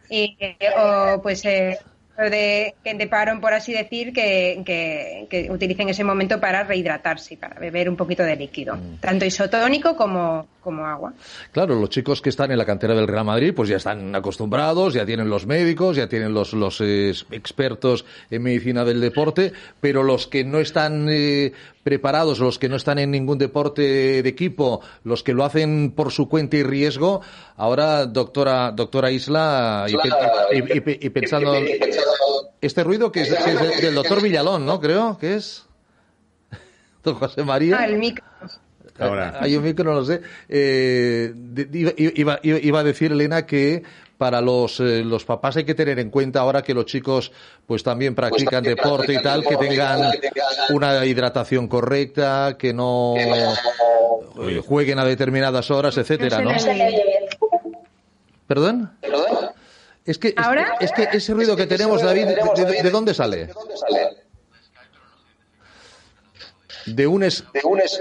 y, 0.10 0.38
eh, 0.40 0.58
o 0.78 1.22
pues 1.24 1.44
eh, 1.46 1.80
de, 2.18 2.74
de 2.84 3.08
parón 3.08 3.40
por 3.42 3.54
así 3.54 3.74
decir 3.74 4.12
que, 4.12 4.62
que, 4.66 5.28
que 5.30 5.52
utilicen 5.52 5.90
ese 5.90 6.04
momento 6.04 6.40
para 6.40 6.64
rehidratarse 6.64 7.36
y 7.36 7.38
para 7.38 7.60
beber 7.60 7.90
un 7.90 7.96
poquito 7.96 8.24
de 8.24 8.36
líquido, 8.36 8.78
tanto 9.00 9.26
isotónico 9.26 9.96
como, 9.96 10.48
como 10.62 10.86
agua. 10.86 11.14
Claro, 11.52 11.76
los 11.76 11.90
chicos 11.90 12.22
que 12.22 12.30
están 12.30 12.52
en 12.52 12.58
la 12.58 12.66
cantera 12.66 12.96
del 12.96 13.08
Real 13.08 13.26
Madrid, 13.26 13.54
pues 13.56 13.70
ya 13.70 13.78
están 13.78 14.16
acostumbrados, 14.16 14.94
ya 14.94 15.06
tienen 15.06 15.30
los 15.30 15.46
médicos, 15.46 15.96
ya 15.96 16.08
tienen 16.08 16.34
los, 16.34 16.54
los 16.54 16.82
eh, 16.82 17.12
expertos 17.32 18.06
en 18.32 18.44
medicina 18.44 18.84
del 18.84 19.00
deporte, 19.00 19.54
pero 19.80 20.04
los 20.04 20.28
que 20.28 20.44
no 20.44 20.60
están 20.60 21.08
eh, 21.10 21.52
preparados, 21.84 22.40
los 22.40 22.60
que 22.60 22.68
no 22.68 22.76
están 22.76 23.00
en 23.00 23.12
ningún 23.12 23.38
deporte 23.38 23.82
de 24.22 24.30
equipo, 24.30 24.82
los 25.04 25.24
que 25.24 25.34
lo 25.34 25.46
hacen 25.46 25.92
por 25.92 26.12
su 26.12 26.28
cuenta 26.28 26.58
y 26.58 26.64
riesgo, 26.64 27.22
ahora, 27.56 28.06
doctora, 28.06 28.72
doctora 28.72 29.12
Isla, 29.12 29.86
y, 29.88 29.94
y- 29.94 30.60
y- 30.60 31.06
y 31.06 31.10
pensando, 31.10 31.54
este 32.62 32.84
ruido 32.84 33.12
que 33.12 33.22
es, 33.22 33.34
que 33.34 33.52
es 33.52 33.60
de- 33.62 33.82
del 33.86 33.96
doctor 33.96 34.22
Villalón, 34.22 34.66
¿no? 34.66 34.80
Creo 34.80 35.18
que 35.18 35.36
es. 35.36 35.66
Don 37.04 37.16
José 37.16 37.44
María. 37.44 37.78
Ah, 37.80 37.86
el 37.86 37.98
micro. 37.98 38.24
Ahora. 39.00 39.38
Hay 39.40 39.56
un 39.56 39.64
micro, 39.64 39.84
no 39.86 39.94
lo 40.00 40.06
sé. 40.06 40.22
Eh, 40.50 41.32
iba, 42.16 42.40
iba- 42.42 42.80
a 42.80 42.84
decir, 42.84 43.12
Elena, 43.12 43.46
que 43.46 43.84
para 44.18 44.42
los, 44.42 44.80
eh, 44.80 45.04
los 45.04 45.24
papás 45.24 45.56
hay 45.58 45.66
que 45.66 45.76
tener 45.76 46.00
en 46.00 46.10
cuenta 46.10 46.40
ahora 46.40 46.64
que 46.64 46.74
los 46.74 46.86
chicos 46.86 47.32
pues 47.68 47.84
también 47.84 48.16
practican 48.16 48.64
deporte 48.64 49.14
y 49.14 49.22
tal, 49.22 49.46
que 49.46 49.56
tengan 49.58 50.12
una 50.72 51.06
hidratación 51.06 51.68
correcta, 51.68 52.56
que 52.58 52.74
no 52.74 53.14
eh, 53.18 54.62
jueguen 54.66 54.98
a 54.98 55.06
determinadas 55.06 55.70
horas, 55.70 55.96
etcétera, 56.00 56.42
¿no? 56.42 56.50
Bien. 56.50 56.90
¿Perdón? 58.48 58.92
Es 60.08 60.18
que, 60.18 60.30
es, 60.30 60.34
¿Ahora? 60.38 60.76
es 60.80 60.92
que 60.94 61.08
ese 61.12 61.34
ruido 61.34 61.56
que 61.56 61.68
tenemos, 61.68 62.02
David, 62.02 62.26
¿de, 62.28 62.66
de- 62.66 62.82
de 62.84 62.90
dónde 62.90 63.14
sale? 63.14 63.50
De 66.86 67.06
un, 67.08 67.24
es, 67.24 67.44
de 67.54 67.62
un, 67.66 67.80
es- 67.82 68.00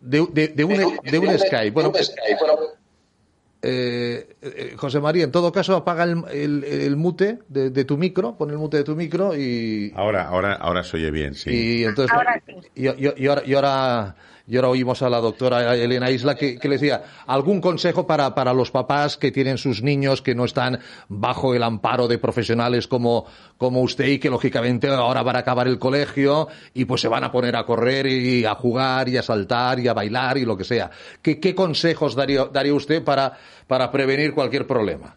de, 0.00 0.26
de- 0.32 0.48
de 0.48 0.64
un, 0.64 0.98
de 1.02 1.18
un 1.18 1.38
Skype. 1.38 1.70
Bueno, 1.72 1.90
de 1.90 1.98
un 1.98 2.04
Skype. 2.04 2.36
Bueno, 2.40 2.58
Eh, 3.68 4.36
eh, 4.42 4.74
José 4.76 5.00
María, 5.00 5.24
en 5.24 5.32
todo 5.32 5.50
caso, 5.50 5.74
apaga 5.74 6.04
el, 6.04 6.22
el- 6.30 6.62
el 6.64 6.96
mute 6.96 7.40
de, 7.48 7.70
de 7.70 7.84
tu 7.84 7.96
micro, 7.96 8.36
pon 8.36 8.50
el 8.50 8.58
mute 8.58 8.76
de 8.76 8.84
tu 8.84 8.94
micro 8.94 9.34
y, 9.34 9.92
Ahora, 9.96 10.28
ahora, 10.28 10.52
ahora 10.54 10.84
se 10.84 10.98
oye 10.98 11.10
bien, 11.10 11.34
sí. 11.34 11.50
y 11.80 11.84
entonces 11.84 12.14
Ahora 12.16 12.40
sí. 12.46 12.54
y, 12.76 12.86
y- 12.88 13.12
y 13.16 13.26
ahora 13.26 13.42
y 13.44 13.54
ahora 13.54 14.14
y 14.46 14.56
ahora 14.56 14.68
oímos 14.68 15.02
a 15.02 15.10
la 15.10 15.20
doctora 15.20 15.74
Elena 15.74 16.10
Isla 16.10 16.36
que, 16.36 16.58
que 16.58 16.68
le 16.68 16.76
decía 16.76 17.02
algún 17.26 17.60
consejo 17.60 18.06
para, 18.06 18.34
para 18.34 18.52
los 18.54 18.70
papás 18.70 19.16
que 19.16 19.32
tienen 19.32 19.58
sus 19.58 19.82
niños 19.82 20.22
que 20.22 20.34
no 20.34 20.44
están 20.44 20.78
bajo 21.08 21.54
el 21.54 21.62
amparo 21.62 22.06
de 22.06 22.18
profesionales 22.18 22.86
como, 22.86 23.26
como 23.58 23.82
usted 23.82 24.06
y 24.06 24.18
que 24.18 24.30
lógicamente 24.30 24.88
ahora 24.88 25.22
van 25.22 25.36
a 25.36 25.40
acabar 25.40 25.66
el 25.66 25.78
colegio 25.78 26.48
y 26.74 26.84
pues 26.84 27.00
se 27.00 27.08
van 27.08 27.24
a 27.24 27.32
poner 27.32 27.56
a 27.56 27.66
correr 27.66 28.06
y 28.06 28.44
a 28.44 28.54
jugar 28.54 29.08
y 29.08 29.16
a 29.16 29.22
saltar 29.22 29.80
y 29.80 29.88
a 29.88 29.94
bailar 29.94 30.38
y 30.38 30.44
lo 30.44 30.56
que 30.56 30.64
sea. 30.64 30.90
¿Qué, 31.22 31.40
qué 31.40 31.54
consejos 31.54 32.14
daría, 32.14 32.44
daría 32.46 32.74
usted 32.74 33.02
para, 33.02 33.36
para 33.66 33.90
prevenir 33.90 34.32
cualquier 34.32 34.66
problema? 34.66 35.16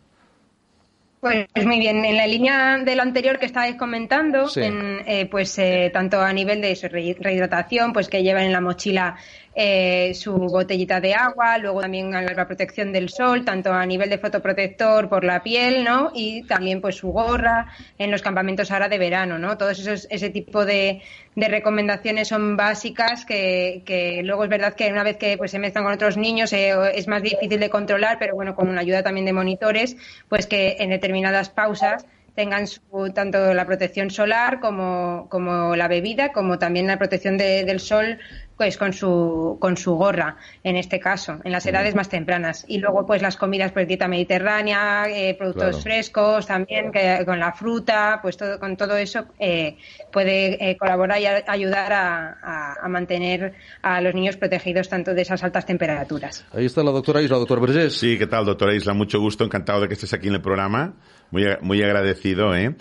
Pues 1.21 1.47
muy 1.65 1.79
bien, 1.79 2.05
en 2.05 2.15
la 2.15 2.25
línea 2.25 2.77
de 2.77 2.95
lo 2.95 3.01
anterior 3.01 3.39
que 3.39 3.45
estabais 3.45 3.75
comentando, 3.75 4.47
en, 4.55 5.01
eh, 5.05 5.27
pues 5.29 5.59
eh, 5.59 5.89
tanto 5.93 6.21
a 6.21 6.31
nivel 6.31 6.61
de 6.61 6.73
rehidratación, 7.19 7.91
pues 7.91 8.07
que 8.07 8.23
llevan 8.23 8.45
en 8.45 8.53
la 8.53 8.61
mochila 8.61 9.17
eh, 9.55 10.13
su 10.13 10.33
botellita 10.33 11.01
de 11.01 11.15
agua, 11.15 11.57
luego 11.57 11.81
también 11.81 12.11
la 12.11 12.47
protección 12.47 12.93
del 12.93 13.09
sol, 13.09 13.43
tanto 13.43 13.73
a 13.73 13.85
nivel 13.85 14.09
de 14.09 14.17
fotoprotector 14.17 15.09
por 15.09 15.23
la 15.23 15.41
piel, 15.41 15.83
¿no? 15.83 16.11
Y 16.13 16.43
también 16.43 16.81
pues 16.81 16.97
su 16.97 17.09
gorra 17.09 17.67
en 17.97 18.11
los 18.11 18.21
campamentos 18.21 18.71
ahora 18.71 18.87
de 18.89 18.97
verano, 18.97 19.39
¿no? 19.39 19.57
Todos 19.57 19.79
esos, 19.79 20.07
ese 20.09 20.29
tipo 20.29 20.65
de, 20.65 21.01
recomendaciones 21.35 22.27
son 22.27 22.57
básicas 22.57 23.25
que, 23.25 24.21
luego 24.23 24.43
es 24.43 24.49
verdad 24.49 24.73
que 24.75 24.91
una 24.91 25.03
vez 25.03 25.17
que 25.17 25.37
pues 25.37 25.51
se 25.51 25.59
mezclan 25.59 25.85
con 25.85 25.93
otros 25.93 26.17
niños 26.17 26.53
eh, 26.53 26.73
es 26.93 27.07
más 27.07 27.23
difícil 27.23 27.59
de 27.59 27.69
controlar, 27.69 28.17
pero 28.19 28.35
bueno, 28.35 28.55
con 28.55 28.69
una 28.69 28.81
ayuda 28.81 29.03
también 29.03 29.25
de 29.25 29.33
monitores, 29.33 29.97
pues 30.27 30.47
que 30.47 30.77
en 30.79 30.89
determinadas 30.89 31.49
pausas 31.49 32.05
tengan 32.35 32.67
su, 32.67 33.11
tanto 33.13 33.53
la 33.53 33.65
protección 33.65 34.11
solar 34.11 34.61
como, 34.61 35.27
como 35.29 35.75
la 35.75 35.87
bebida, 35.87 36.31
como 36.31 36.57
también 36.57 36.87
la 36.87 36.97
protección 36.97 37.37
del 37.37 37.79
sol 37.81 38.19
pues 38.59 38.75
con 38.75 38.91
su, 38.91 39.55
con 39.57 39.77
su 39.77 39.95
gorra, 39.95 40.35
en 40.65 40.75
este 40.75 40.99
caso, 40.99 41.39
en 41.45 41.53
las 41.53 41.65
edades 41.65 41.95
más 41.95 42.09
tempranas. 42.09 42.65
Y 42.67 42.79
luego, 42.79 43.05
pues 43.05 43.21
las 43.21 43.37
comidas, 43.37 43.71
pues 43.71 43.87
dieta 43.87 44.09
mediterránea, 44.09 45.05
eh, 45.07 45.33
productos 45.33 45.81
frescos 45.81 46.45
también, 46.45 46.91
que, 46.91 47.23
con 47.25 47.39
la 47.39 47.53
fruta, 47.53 48.19
pues 48.21 48.35
todo, 48.35 48.59
con 48.59 48.75
todo 48.75 48.97
eso 48.97 49.27
eh, 49.39 49.77
puede 50.11 50.71
eh, 50.71 50.75
colaborar 50.75 51.21
y 51.21 51.25
ayudar 51.25 51.93
a, 51.93 52.75
a, 52.83 52.87
mantener 52.89 53.53
a 53.81 54.01
los 54.01 54.13
niños 54.13 54.35
protegidos 54.35 54.89
tanto 54.89 55.13
de 55.13 55.21
esas 55.21 55.41
altas 55.41 55.65
temperaturas. 55.65 56.45
Ahí 56.51 56.65
está 56.65 56.83
la 56.83 56.91
doctora 56.91 57.21
Isla, 57.21 57.37
doctor 57.37 57.61
Vergés. 57.61 57.97
Sí, 57.97 58.17
¿qué 58.17 58.27
tal, 58.27 58.43
doctora 58.43 58.75
Isla? 58.75 58.93
Mucho 58.93 59.21
gusto, 59.21 59.45
encantado 59.45 59.79
de 59.79 59.87
que 59.87 59.93
estés 59.93 60.11
aquí 60.11 60.27
en 60.27 60.33
el 60.33 60.41
programa. 60.41 60.95
Muy, 61.31 61.45
muy 61.61 61.81
agradecido, 61.81 62.53
¿eh? 62.53 62.75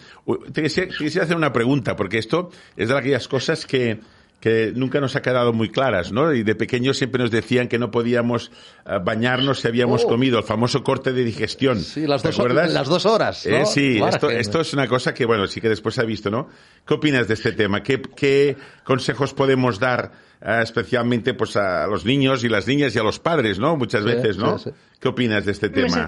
Te 0.52 0.62
quisiera, 0.64 0.90
quisiera 0.90 1.24
hacer 1.24 1.36
una 1.36 1.52
pregunta, 1.52 1.94
porque 1.94 2.18
esto 2.18 2.50
es 2.76 2.88
de 2.88 2.98
aquellas 2.98 3.28
cosas 3.28 3.64
que, 3.64 4.00
que 4.40 4.72
nunca 4.74 5.00
nos 5.00 5.16
ha 5.16 5.22
quedado 5.22 5.52
muy 5.52 5.68
claras, 5.68 6.12
¿no? 6.12 6.32
Y 6.32 6.44
de 6.44 6.54
pequeños 6.54 6.96
siempre 6.96 7.22
nos 7.22 7.30
decían 7.30 7.68
que 7.68 7.78
no 7.78 7.90
podíamos 7.90 8.52
eh, 8.86 8.98
bañarnos 9.02 9.60
si 9.60 9.68
habíamos 9.68 10.04
oh. 10.04 10.08
comido, 10.08 10.38
el 10.38 10.44
famoso 10.44 10.84
corte 10.84 11.12
de 11.12 11.24
digestión. 11.24 11.80
Sí, 11.80 12.06
las, 12.06 12.22
dos, 12.22 12.38
las 12.38 12.88
dos 12.88 13.04
horas. 13.04 13.46
¿no? 13.46 13.56
Eh, 13.56 13.66
sí, 13.66 14.00
esto, 14.06 14.30
esto, 14.30 14.60
es 14.60 14.72
una 14.72 14.86
cosa 14.86 15.12
que, 15.12 15.26
bueno, 15.26 15.46
sí 15.46 15.60
que 15.60 15.68
después 15.68 15.96
se 15.96 16.02
ha 16.02 16.04
visto, 16.04 16.30
¿no? 16.30 16.48
¿Qué 16.86 16.94
opinas 16.94 17.26
de 17.26 17.34
este 17.34 17.52
tema? 17.52 17.82
¿Qué, 17.82 18.00
qué 18.00 18.56
consejos 18.84 19.34
podemos 19.34 19.80
dar 19.80 20.12
eh, 20.40 20.60
especialmente 20.62 21.34
pues 21.34 21.56
a 21.56 21.86
los 21.88 22.04
niños 22.04 22.44
y 22.44 22.48
las 22.48 22.66
niñas 22.66 22.94
y 22.94 22.98
a 22.98 23.02
los 23.02 23.18
padres, 23.18 23.58
¿no? 23.58 23.76
Muchas 23.76 24.04
veces, 24.04 24.36
¿no? 24.36 24.56
¿Qué 25.00 25.08
opinas 25.08 25.44
de 25.44 25.52
este 25.52 25.68
tema? 25.68 26.06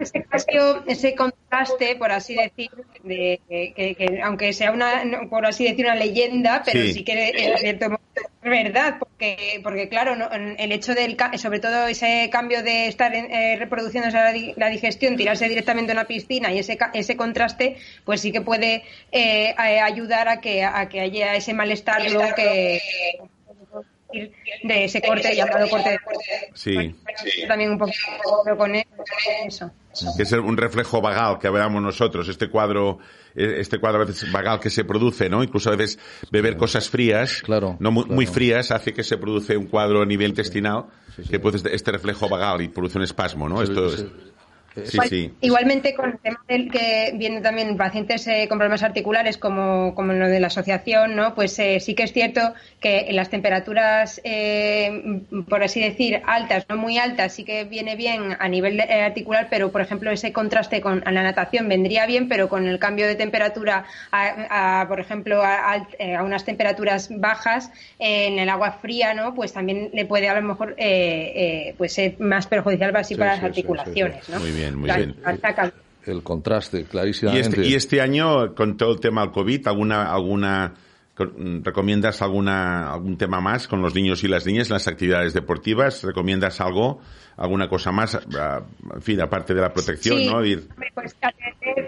Ese 0.00 0.22
cambio, 0.24 0.82
ese 0.86 1.14
contraste, 1.14 1.96
por 1.96 2.10
así 2.10 2.34
decir, 2.34 2.70
de, 3.02 3.40
que, 3.48 4.20
aunque 4.22 4.52
sea 4.52 4.72
una, 4.72 5.02
por 5.28 5.46
así 5.46 5.64
decir, 5.64 5.84
una 5.84 5.94
leyenda, 5.94 6.62
pero 6.64 6.82
sí, 6.92 7.04
que 7.04 7.28
en 7.28 7.58
cierto 7.58 7.90
modo 7.90 8.00
es 8.14 8.50
verdad, 8.50 8.96
porque, 8.98 9.60
porque 9.62 9.88
claro, 9.88 10.16
el 10.58 10.72
hecho 10.72 10.94
del, 10.94 11.16
sobre 11.36 11.60
todo 11.60 11.86
ese 11.86 12.28
cambio 12.32 12.62
de 12.62 12.86
estar 12.86 13.14
eh, 13.14 13.56
reproduciendo 13.58 14.08
la, 14.10 14.68
digestión, 14.70 15.16
tirarse 15.16 15.48
directamente 15.48 15.92
a 15.92 15.94
una 15.94 16.06
piscina 16.06 16.52
y 16.52 16.58
ese, 16.58 16.78
ese 16.94 17.16
contraste, 17.16 17.76
pues 18.04 18.20
sí 18.20 18.32
que 18.32 18.40
puede 18.40 18.82
eh, 19.12 19.54
ayudar 19.58 20.28
a 20.28 20.40
que, 20.40 20.64
a 20.64 20.88
que 20.88 21.00
haya 21.00 21.36
ese 21.36 21.52
malestar 21.52 22.02
que 22.34 22.80
de 24.62 24.84
ese 24.84 25.00
corte 25.00 25.34
llamado 25.34 25.68
corte 25.68 25.90
de 25.90 25.98
corte. 25.98 26.50
Sí. 26.54 26.94
También 27.46 27.72
un 27.72 27.78
poquito 27.78 28.56
con 28.56 28.74
eso. 28.74 29.70
Que 30.16 30.22
es 30.22 30.32
un 30.32 30.56
reflejo 30.56 31.00
vagal 31.00 31.38
que 31.38 31.50
veamos 31.50 31.82
nosotros, 31.82 32.28
este 32.28 32.48
cuadro, 32.48 32.98
e, 33.34 33.60
este 33.60 33.78
cuadro 33.78 34.02
a 34.02 34.04
veces 34.04 34.30
vagal 34.30 34.60
que 34.60 34.70
se 34.70 34.84
produce, 34.84 35.28
¿no? 35.28 35.42
Incluso 35.42 35.70
a 35.70 35.76
veces 35.76 35.98
beber 36.30 36.56
cosas 36.56 36.88
frías, 36.88 37.42
claro, 37.42 37.76
no 37.80 37.90
muy, 37.90 38.26
frías, 38.26 38.70
hace 38.70 38.92
que 38.92 39.02
se 39.02 39.18
produce 39.18 39.56
un 39.56 39.66
cuadro 39.66 40.02
a 40.02 40.06
nivel 40.06 40.30
intestinal, 40.30 40.86
que 41.28 41.40
puede 41.40 41.58
este 41.74 41.90
reflejo 41.90 42.28
vagal 42.28 42.62
y 42.62 42.68
produce 42.68 42.98
un 42.98 43.04
espasmo, 43.04 43.48
¿no? 43.48 43.62
Esto 43.62 43.86
es, 43.86 44.06
Igualmente 45.40 45.94
con 45.94 46.10
el 46.10 46.18
tema 46.18 46.44
del 46.48 46.70
que 46.70 47.12
vienen 47.16 47.42
también 47.42 47.76
pacientes 47.76 48.26
eh, 48.26 48.46
con 48.48 48.58
problemas 48.58 48.82
articulares 48.82 49.38
como, 49.38 49.94
como 49.94 50.12
lo 50.12 50.28
de 50.28 50.40
la 50.40 50.48
asociación, 50.48 51.16
¿no? 51.16 51.34
Pues 51.34 51.58
eh, 51.58 51.80
sí 51.80 51.94
que 51.94 52.04
es 52.04 52.12
cierto 52.12 52.54
que 52.80 53.06
en 53.08 53.16
las 53.16 53.30
temperaturas, 53.30 54.20
eh, 54.24 55.22
por 55.48 55.62
así 55.62 55.80
decir, 55.80 56.20
altas, 56.26 56.66
no 56.68 56.76
muy 56.76 56.98
altas, 56.98 57.34
sí 57.34 57.44
que 57.44 57.64
viene 57.64 57.96
bien 57.96 58.36
a 58.38 58.48
nivel 58.48 58.80
articular, 58.80 59.48
pero 59.50 59.70
por 59.70 59.80
ejemplo 59.80 60.10
ese 60.10 60.32
contraste 60.32 60.80
con 60.80 61.02
la 61.04 61.22
natación 61.22 61.68
vendría 61.68 62.06
bien, 62.06 62.28
pero 62.28 62.48
con 62.48 62.66
el 62.66 62.78
cambio 62.78 63.06
de 63.06 63.14
temperatura, 63.14 63.84
a, 64.10 64.84
por 64.88 65.00
ejemplo, 65.00 65.42
a, 65.42 65.86
unas 66.22 66.44
temperaturas 66.44 67.08
bajas 67.10 67.70
en 67.98 68.38
el 68.38 68.48
agua 68.48 68.72
fría, 68.72 69.14
¿no? 69.14 69.34
Pues 69.34 69.52
también 69.52 69.90
le 69.92 70.04
puede 70.04 70.28
a 70.28 70.34
lo 70.34 70.42
mejor 70.42 70.76
pues 71.76 71.92
ser 71.92 72.18
más 72.20 72.46
perjudicial 72.46 72.90
así 72.96 73.14
para 73.14 73.36
las 73.36 73.44
articulaciones, 73.44 74.28
¿no? 74.28 74.40
muy 74.40 74.52
bien. 74.52 74.69
El 76.06 76.22
contraste, 76.22 76.84
clarísimamente. 76.84 77.48
Y 77.48 77.50
este, 77.50 77.66
y 77.66 77.74
este 77.74 78.00
año, 78.00 78.54
con 78.54 78.76
todo 78.76 78.92
el 78.92 79.00
tema 79.00 79.20
del 79.22 79.32
COVID, 79.32 79.68
¿alguna, 79.68 80.10
alguna 80.12 80.74
¿Recomiendas 81.62 82.22
alguna, 82.22 82.92
algún 82.92 83.18
tema 83.18 83.40
más 83.40 83.68
con 83.68 83.82
los 83.82 83.94
niños 83.94 84.24
y 84.24 84.28
las 84.28 84.46
niñas 84.46 84.68
en 84.68 84.74
las 84.74 84.88
actividades 84.88 85.34
deportivas? 85.34 86.02
¿Recomiendas 86.02 86.60
algo, 86.62 87.00
alguna 87.40 87.68
cosa 87.68 87.90
más, 87.90 88.14
en 88.14 89.02
fin, 89.02 89.20
aparte 89.20 89.54
de 89.54 89.62
la 89.62 89.72
protección, 89.72 90.26
¿no? 90.26 90.42
Pues 90.94 91.16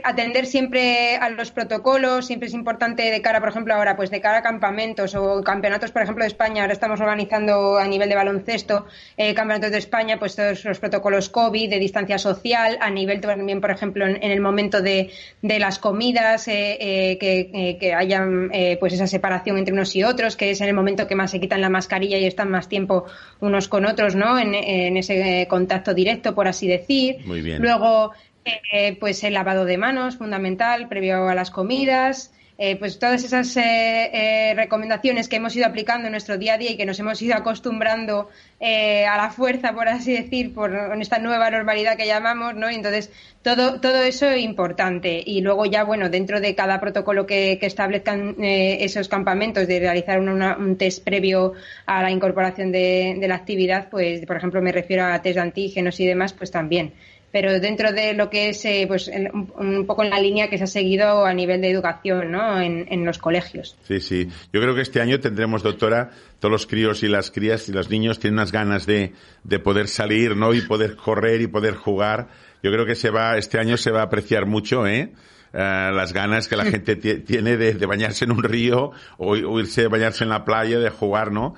atender, 0.03 0.47
siempre 0.47 1.17
a 1.17 1.29
los 1.29 1.51
protocolos, 1.51 2.27
siempre 2.27 2.49
es 2.49 2.55
importante 2.55 3.11
de 3.11 3.21
cara, 3.21 3.39
por 3.39 3.51
ejemplo, 3.51 3.75
ahora, 3.75 3.95
pues 3.95 4.11
de 4.11 4.21
cara 4.23 4.39
a 4.39 4.43
campamentos 4.43 5.15
o 5.15 5.43
campeonatos, 5.43 5.91
por 5.91 6.03
ejemplo, 6.03 6.25
de 6.25 6.29
España, 6.29 6.63
ahora 6.63 6.73
estamos 6.73 7.01
organizando 7.01 7.77
a 7.77 7.87
nivel 7.87 8.09
de 8.09 8.15
baloncesto 8.15 8.87
eh, 9.19 9.35
campeonatos 9.35 9.73
de 9.73 9.79
España, 9.79 10.19
pues 10.19 10.37
todos 10.37 10.65
los 10.65 10.79
protocolos 10.79 11.29
COVID, 11.29 11.69
de 11.69 11.79
distancia 11.79 12.17
social, 12.17 12.79
a 12.81 12.89
nivel 12.89 13.21
también, 13.21 13.61
por 13.61 13.71
ejemplo, 13.71 14.07
en, 14.07 14.23
el 14.23 14.41
momento 14.41 14.81
de, 14.81 15.11
de 15.43 15.59
las 15.59 15.79
comidas, 15.79 16.49
eh, 16.49 16.79
eh, 16.81 17.19
que, 17.19 17.77
que, 17.79 17.93
hayan 17.93 18.51
pues 18.81 18.95
esa 18.95 19.07
separación 19.07 19.59
entre 19.59 19.75
unos 19.75 19.95
y 19.95 20.03
otros, 20.03 20.37
que 20.37 20.51
es 20.51 20.61
en 20.63 20.69
el 20.69 20.75
momento 20.75 21.07
que 21.07 21.15
más 21.15 21.31
se 21.31 21.41
quitan 21.41 21.61
la 21.61 21.69
mascarilla 21.69 22.17
y 22.17 22.25
están 22.25 22.51
más 22.51 22.69
tiempo 22.69 23.05
unos 23.41 23.69
con 23.69 23.85
otros, 23.85 24.15
¿no? 24.15 24.39
En, 24.39 24.55
ese 24.97 25.42
contacto 25.49 25.95
directo, 25.95 26.35
por 26.35 26.49
así 26.49 26.67
decir. 26.69 27.19
Muy 27.27 27.41
bien. 27.41 27.61
Luego, 27.61 28.13
eh, 28.45 28.97
pues 28.99 29.23
el 29.25 29.35
lavado 29.35 29.65
de 29.65 29.79
manos, 29.79 30.17
fundamental, 30.17 30.89
previo 30.89 31.29
a 31.29 31.35
las 31.35 31.51
comidas. 31.51 32.33
Eh, 32.65 32.77
pues 32.77 33.01
todas 33.01 33.25
esas 33.25 33.57
eh, 33.57 34.53
recomendaciones 34.55 35.29
que 35.29 35.35
hemos 35.35 35.57
ido 35.57 35.67
aplicando 35.67 36.07
en 36.07 36.13
nuestro 36.13 36.39
día 36.39 36.55
a 36.55 36.59
día 36.59 36.71
y 36.71 36.77
que 36.77 36.87
nos 36.87 36.97
hemos 37.01 37.21
ido 37.21 37.35
acostumbrando 37.35 38.29
a 38.61 39.17
la 39.17 39.31
fuerza, 39.31 39.73
por 39.73 39.89
así 39.89 40.13
decir, 40.13 40.55
por 40.55 40.73
esta 41.01 41.19
nueva 41.19 41.51
normalidad 41.51 41.97
que 41.97 42.07
llamamos, 42.07 42.55
¿no? 42.55 42.69
entonces, 42.69 43.11
todo, 43.43 43.81
todo 43.81 44.05
eso 44.05 44.27
es 44.27 44.43
importante. 44.43 45.21
Y 45.27 45.41
luego 45.41 45.67
ya, 45.67 45.83
bueno, 45.83 46.09
dentro 46.09 46.41
de 46.41 46.55
cada 46.55 46.79
protocolo 46.79 47.27
que, 47.27 47.59
establezcan 47.61 48.37
esos 48.39 49.09
campamentos 49.09 49.67
de 49.67 49.81
realizar 49.81 50.21
un 50.21 50.77
test 50.79 51.03
previo 51.03 51.55
a 51.87 52.01
la 52.01 52.13
incorporación 52.13 52.71
de, 52.71 53.17
de 53.19 53.27
la 53.27 53.35
actividad, 53.35 53.89
pues, 53.91 54.25
por 54.25 54.37
ejemplo, 54.37 54.63
me 54.63 54.71
refiero 54.71 55.05
a 55.05 55.21
test 55.21 55.35
de 55.35 55.41
antígenos 55.41 55.99
y 55.99 56.07
demás, 56.07 56.33
pues 56.33 56.53
también 56.53 56.93
pero 57.33 57.59
dentro 57.59 57.93
de 57.93 58.13
lo 58.13 58.29
que 58.29 58.51
es 58.51 58.65
eh, 58.67 58.85
pues 58.87 59.11
un, 59.59 59.87
poco 59.87 60.05
en 60.05 60.11
la 60.11 60.21
línea 60.21 60.49
que 60.49 60.59
se 60.59 60.65
ha 60.65 60.69
seguido 60.69 61.25
a 61.25 61.33
nivel 61.33 61.63
de 61.63 61.71
educación 61.71 62.31
¿no? 62.31 62.61
en, 62.61 62.87
en, 62.91 63.05
los 63.07 63.19
colegios. 63.19 63.75
Sí, 63.89 64.01
sí. 64.01 64.29
Yo 64.53 64.61
creo 64.61 64.75
que 64.75 64.83
este 64.83 65.01
año 65.01 65.19
tendremos, 65.19 65.63
doctora, 65.63 66.11
todos 66.39 66.53
los 66.53 66.67
críos 66.67 67.03
y 67.03 67.09
las 67.09 67.31
crías 67.31 67.69
y 67.69 67.73
los 67.73 67.89
niños 67.89 68.19
tienen 68.19 68.35
unas 68.39 68.53
ganas 68.53 68.85
de, 68.85 69.13
de 69.45 69.59
poder 69.59 69.89
salir 69.89 70.37
¿no? 70.37 70.53
y 70.53 70.61
poder 70.61 70.95
correr 70.95 71.41
y 71.41 71.47
poder 71.47 71.75
jugar. 71.75 72.29
Yo 72.63 72.71
creo 72.71 72.85
que 72.85 72.95
se 72.95 73.11
va, 73.11 73.39
este 73.39 73.59
año 73.59 73.79
se 73.79 73.91
va 73.91 74.01
a 74.01 74.05
apreciar 74.05 74.47
mucho, 74.47 74.87
¿eh? 74.87 75.13
Eh, 75.53 75.91
las 75.93 76.13
ganas 76.13 76.49
que 76.49 76.57
la 76.57 76.65
gente 76.73 76.97
tiene 76.97 77.57
de, 77.57 77.87
bañarse 77.87 78.25
en 78.25 78.33
un 78.33 78.43
río 78.43 78.93
o, 79.19 79.37
irse 79.37 79.85
a 79.85 79.89
bañarse 79.89 80.25
en 80.25 80.31
la 80.31 80.45
playa, 80.45 80.79
de 80.79 80.91
jugar, 80.91 81.33
¿no? 81.33 81.55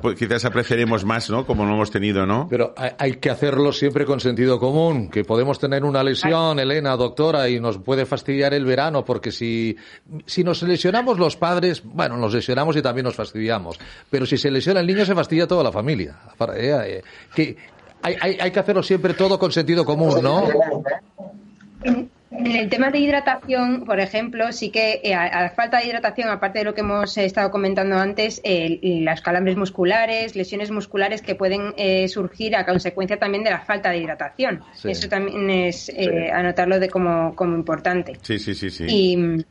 pues 0.00 0.18
quizás 0.18 0.44
apreciaremos 0.44 1.04
más, 1.04 1.28
¿no? 1.30 1.46
Como 1.46 1.64
lo 1.64 1.74
hemos 1.74 1.90
tenido, 1.90 2.26
¿no? 2.26 2.46
Pero 2.48 2.74
hay, 2.76 3.14
que 3.14 3.30
hacerlo 3.30 3.72
siempre 3.72 4.04
con 4.04 4.20
sentido 4.20 4.58
común, 4.58 5.08
que 5.08 5.24
podemos 5.24 5.58
tener 5.58 5.84
una 5.84 6.02
lesión, 6.02 6.58
Elena, 6.58 6.96
doctora, 6.96 7.48
y 7.48 7.60
nos 7.60 7.78
puede 7.78 8.06
fastidiar 8.06 8.54
el 8.54 8.64
verano, 8.64 9.04
porque 9.04 9.32
si, 9.32 9.76
si 10.26 10.44
nos 10.44 10.62
lesionamos 10.62 11.18
los 11.18 11.36
padres, 11.36 11.82
bueno, 11.84 12.16
nos 12.16 12.32
lesionamos 12.34 12.76
y 12.76 12.82
también 12.82 13.04
nos 13.04 13.14
fastidiamos. 13.14 13.78
Pero 14.10 14.26
si 14.26 14.38
se 14.38 14.50
lesiona 14.50 14.80
el 14.80 14.86
niño, 14.86 15.04
se 15.04 15.14
fastidia 15.14 15.46
toda 15.46 15.64
la 15.64 15.72
familia. 15.72 16.16
Eh, 16.54 16.78
eh, 16.86 17.02
que 17.34 17.56
hay, 18.02 18.16
hay, 18.20 18.38
hay 18.40 18.50
que 18.50 18.58
hacerlo 18.60 18.82
siempre 18.82 19.14
todo 19.14 19.38
con 19.38 19.52
sentido 19.52 19.84
común, 19.84 20.22
¿no? 20.22 20.44
En 22.30 22.56
el 22.56 22.68
tema 22.68 22.90
de 22.90 22.98
hidratación, 22.98 23.84
por 23.86 24.00
ejemplo, 24.00 24.52
sí 24.52 24.70
que 24.70 25.00
eh, 25.02 25.14
a, 25.14 25.42
la 25.42 25.50
falta 25.50 25.78
de 25.78 25.86
hidratación, 25.86 26.28
aparte 26.28 26.58
de 26.58 26.66
lo 26.66 26.74
que 26.74 26.82
hemos 26.82 27.16
estado 27.16 27.50
comentando 27.50 27.96
antes, 27.96 28.40
eh, 28.44 28.78
las 29.02 29.22
calambres 29.22 29.56
musculares, 29.56 30.36
lesiones 30.36 30.70
musculares 30.70 31.22
que 31.22 31.34
pueden 31.34 31.72
eh, 31.78 32.06
surgir 32.08 32.54
a 32.54 32.66
consecuencia 32.66 33.18
también 33.18 33.44
de 33.44 33.50
la 33.50 33.60
falta 33.60 33.90
de 33.90 33.98
hidratación. 33.98 34.62
Eso 34.84 35.08
también 35.08 35.48
es 35.48 35.90
anotarlo 36.32 36.78
de 36.78 36.90
como, 36.90 37.34
como 37.34 37.56
importante. 37.56 38.18
Sí, 38.22 38.38
sí, 38.38 38.54
sí, 38.54 38.68
sí. 38.68 38.84
Y, 38.86 39.16
mm, 39.16 39.44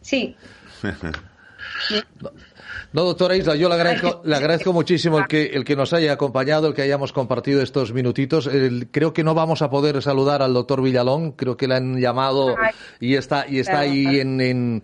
sí. 0.00 0.34
No, 2.92 3.02
doctora 3.04 3.36
Isla, 3.36 3.56
yo 3.56 3.68
le 3.68 3.74
agradezco, 3.74 4.22
le 4.24 4.36
agradezco 4.36 4.72
muchísimo 4.72 5.18
el 5.18 5.26
que, 5.26 5.46
el 5.46 5.64
que 5.64 5.76
nos 5.76 5.92
haya 5.92 6.12
acompañado, 6.12 6.68
el 6.68 6.74
que 6.74 6.82
hayamos 6.82 7.12
compartido 7.12 7.62
estos 7.62 7.92
minutitos. 7.92 8.48
creo 8.90 9.12
que 9.12 9.24
no 9.24 9.34
vamos 9.34 9.62
a 9.62 9.70
poder 9.70 10.00
saludar 10.02 10.42
al 10.42 10.54
doctor 10.54 10.82
Villalón, 10.82 11.32
creo 11.32 11.56
que 11.56 11.68
le 11.68 11.76
han 11.76 12.00
llamado 12.00 12.56
y 13.00 13.14
está, 13.14 13.46
y 13.48 13.58
está 13.58 13.80
ahí 13.80 14.20
en, 14.20 14.40
en, 14.40 14.82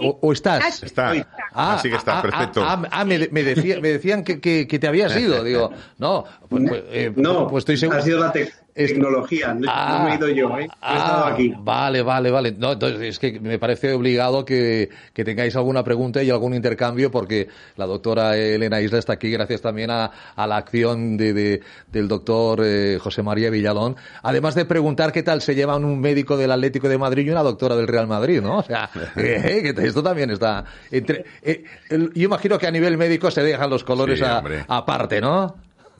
o, 0.00 0.32
estás. 0.32 0.82
Está. 0.82 1.12
Ah, 1.52 1.74
Así 1.74 1.88
que 1.88 1.96
está, 1.96 2.16
ah, 2.16 2.18
ah, 2.18 2.22
perfecto. 2.22 2.64
Ah, 2.64 2.82
ah 2.90 3.04
me, 3.04 3.28
me, 3.30 3.42
decía, 3.42 3.80
me 3.80 3.88
decían 3.90 4.24
que, 4.24 4.40
que, 4.40 4.66
que, 4.66 4.78
te 4.78 4.88
habías 4.88 5.16
ido. 5.16 5.44
Digo, 5.44 5.70
no, 5.98 6.24
pues, 6.48 6.64
pues, 6.68 6.82
eh, 6.88 7.12
no, 7.14 7.46
pues 7.46 7.62
estoy 7.62 7.76
seguro. 7.76 7.98
Ha 7.98 8.02
sido 8.02 8.18
la 8.18 8.32
Tecnología, 8.74 9.54
no, 9.54 10.04
me 10.04 10.12
he 10.12 10.16
ido 10.16 10.28
yo, 10.30 10.58
¿eh? 10.58 10.66
he 10.66 10.96
estado 10.96 11.26
aquí. 11.26 11.54
Vale, 11.58 12.02
vale, 12.02 12.30
vale. 12.32 12.52
No, 12.58 12.72
entonces 12.72 13.00
es 13.02 13.18
que 13.20 13.38
me 13.38 13.56
parece 13.56 13.92
obligado 13.92 14.44
que, 14.44 14.90
que, 15.12 15.24
tengáis 15.24 15.54
alguna 15.54 15.84
pregunta 15.84 16.24
y 16.24 16.30
algún 16.30 16.54
intercambio, 16.54 17.08
porque 17.12 17.48
la 17.76 17.86
doctora 17.86 18.36
Elena 18.36 18.80
Isla 18.80 18.98
está 18.98 19.12
aquí 19.12 19.30
gracias 19.30 19.60
también 19.60 19.92
a, 19.92 20.10
a 20.34 20.46
la 20.48 20.56
acción 20.56 21.16
de, 21.16 21.32
de, 21.32 21.62
del 21.92 22.08
doctor 22.08 22.62
eh, 22.64 22.98
José 23.00 23.22
María 23.22 23.48
Villalón. 23.48 23.94
Además 24.24 24.56
de 24.56 24.64
preguntar 24.64 25.12
qué 25.12 25.22
tal 25.22 25.40
se 25.40 25.54
llevan 25.54 25.84
un 25.84 26.00
médico 26.00 26.36
del 26.36 26.50
Atlético 26.50 26.88
de 26.88 26.98
Madrid 26.98 27.26
y 27.26 27.30
una 27.30 27.44
doctora 27.44 27.76
del 27.76 27.86
Real 27.86 28.08
Madrid, 28.08 28.40
¿no? 28.42 28.58
O 28.58 28.64
sea, 28.64 28.90
eh, 29.16 29.72
que 29.72 29.86
esto 29.86 30.02
también 30.02 30.30
está. 30.30 30.64
Entre, 30.90 31.24
eh, 31.42 31.62
yo 31.90 32.24
imagino 32.24 32.58
que 32.58 32.66
a 32.66 32.72
nivel 32.72 32.96
médico 32.96 33.30
se 33.30 33.44
dejan 33.44 33.70
los 33.70 33.84
colores 33.84 34.20
aparte, 34.66 35.20
¿no? 35.20 35.54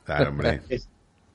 Claro, 0.04 0.30
hombre. 0.30 0.60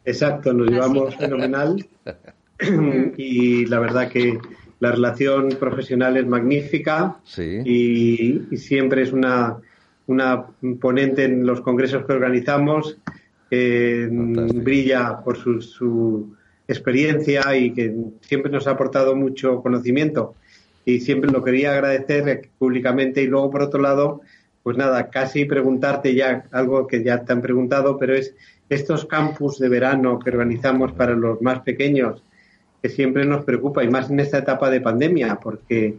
Exacto, 0.09 0.53
nos 0.53 0.69
llevamos 0.69 1.15
fenomenal. 1.15 1.85
Y 3.15 3.65
la 3.67 3.79
verdad 3.79 4.09
que 4.09 4.37
la 4.81 4.91
relación 4.91 5.47
profesional 5.57 6.17
es 6.17 6.27
magnífica. 6.27 7.15
Y, 7.37 8.41
siempre 8.57 9.03
es 9.03 9.13
una, 9.13 9.55
una 10.07 10.45
ponente 10.81 11.23
en 11.23 11.45
los 11.45 11.61
congresos 11.61 12.05
que 12.05 12.11
organizamos, 12.11 12.97
brilla 13.49 15.21
por 15.23 15.37
su, 15.37 15.61
su, 15.61 16.35
experiencia 16.67 17.55
y 17.55 17.71
que 17.73 17.95
siempre 18.19 18.51
nos 18.51 18.67
ha 18.67 18.71
aportado 18.71 19.15
mucho 19.15 19.61
conocimiento. 19.61 20.35
Y 20.83 20.99
siempre 20.99 21.31
lo 21.31 21.41
quería 21.45 21.71
agradecer 21.71 22.49
públicamente. 22.57 23.23
Y 23.23 23.27
luego 23.27 23.49
por 23.51 23.61
otro 23.61 23.79
lado, 23.79 24.19
pues 24.63 24.75
nada, 24.75 25.09
casi 25.09 25.45
preguntarte 25.45 26.13
ya 26.13 26.43
algo 26.51 26.87
que 26.87 27.03
ya 27.05 27.23
te 27.23 27.31
han 27.31 27.41
preguntado, 27.41 27.97
pero 27.97 28.15
es 28.15 28.35
estos 28.69 29.05
campus 29.05 29.57
de 29.59 29.67
verano 29.67 30.19
que 30.19 30.29
organizamos 30.29 30.91
para 30.93 31.15
los 31.15 31.41
más 31.41 31.59
pequeños, 31.61 32.23
que 32.81 32.89
siempre 32.89 33.25
nos 33.25 33.43
preocupa, 33.43 33.83
y 33.83 33.89
más 33.89 34.09
en 34.09 34.19
esta 34.19 34.37
etapa 34.37 34.69
de 34.69 34.81
pandemia, 34.81 35.39
porque 35.41 35.97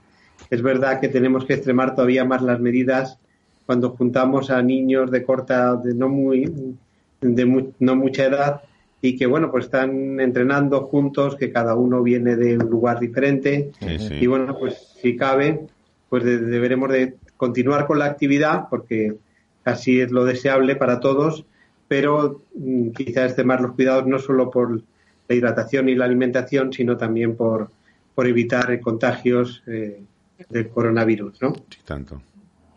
es 0.49 0.63
verdad 0.63 1.01
que 1.01 1.09
tenemos 1.09 1.45
que 1.45 1.55
extremar 1.55 1.95
todavía 1.95 2.25
más 2.25 2.43
las 2.43 2.61
medidas 2.61 3.19
cuando 3.67 3.91
juntamos 3.91 4.51
a 4.51 4.63
niños 4.63 5.11
de 5.11 5.23
corta, 5.23 5.77
de 5.77 5.95
no 5.95 6.09
muy, 6.09 6.77
de 7.21 7.73
no 7.79 7.97
mucha 7.97 8.25
edad, 8.25 8.63
y 9.03 9.17
que 9.17 9.27
bueno, 9.27 9.51
pues 9.51 9.67
están 9.67 10.21
entrenando 10.21 10.83
juntos, 10.83 11.37
que 11.37 11.53
cada 11.53 11.75
uno 11.75 12.03
viene 12.03 12.37
de 12.37 12.57
un 12.57 12.71
lugar 12.71 13.01
diferente, 13.01 13.73
y 14.21 14.27
bueno, 14.27 14.57
pues 14.59 14.97
si 15.01 15.17
cabe, 15.17 15.67
pues 16.09 16.25
deberemos 16.25 16.91
de 16.91 17.17
continuar 17.37 17.87
con 17.87 17.99
la 17.99 18.07
actividad, 18.07 18.69
porque 18.69 19.17
así 19.65 20.01
es 20.01 20.11
lo 20.11 20.25
deseable 20.25 20.77
para 20.77 21.01
todos, 21.01 21.45
pero 21.91 22.45
mm, 22.55 22.91
quizás 22.91 23.25
extremar 23.27 23.61
los 23.61 23.73
cuidados 23.73 24.07
no 24.07 24.21
solo 24.21 24.49
por 24.49 24.81
la 25.29 25.35
hidratación 25.35 25.89
y 25.89 25.97
la 25.97 26.05
alimentación, 26.05 26.73
sino 26.73 26.97
también 26.97 27.35
por, 27.35 27.69
por 28.15 28.29
evitar 28.29 28.79
contagios 28.79 29.65
eh, 29.67 30.01
del 30.49 30.69
coronavirus, 30.69 31.43
¿no? 31.43 31.53
Sí, 31.69 31.81
tanto. 31.85 32.23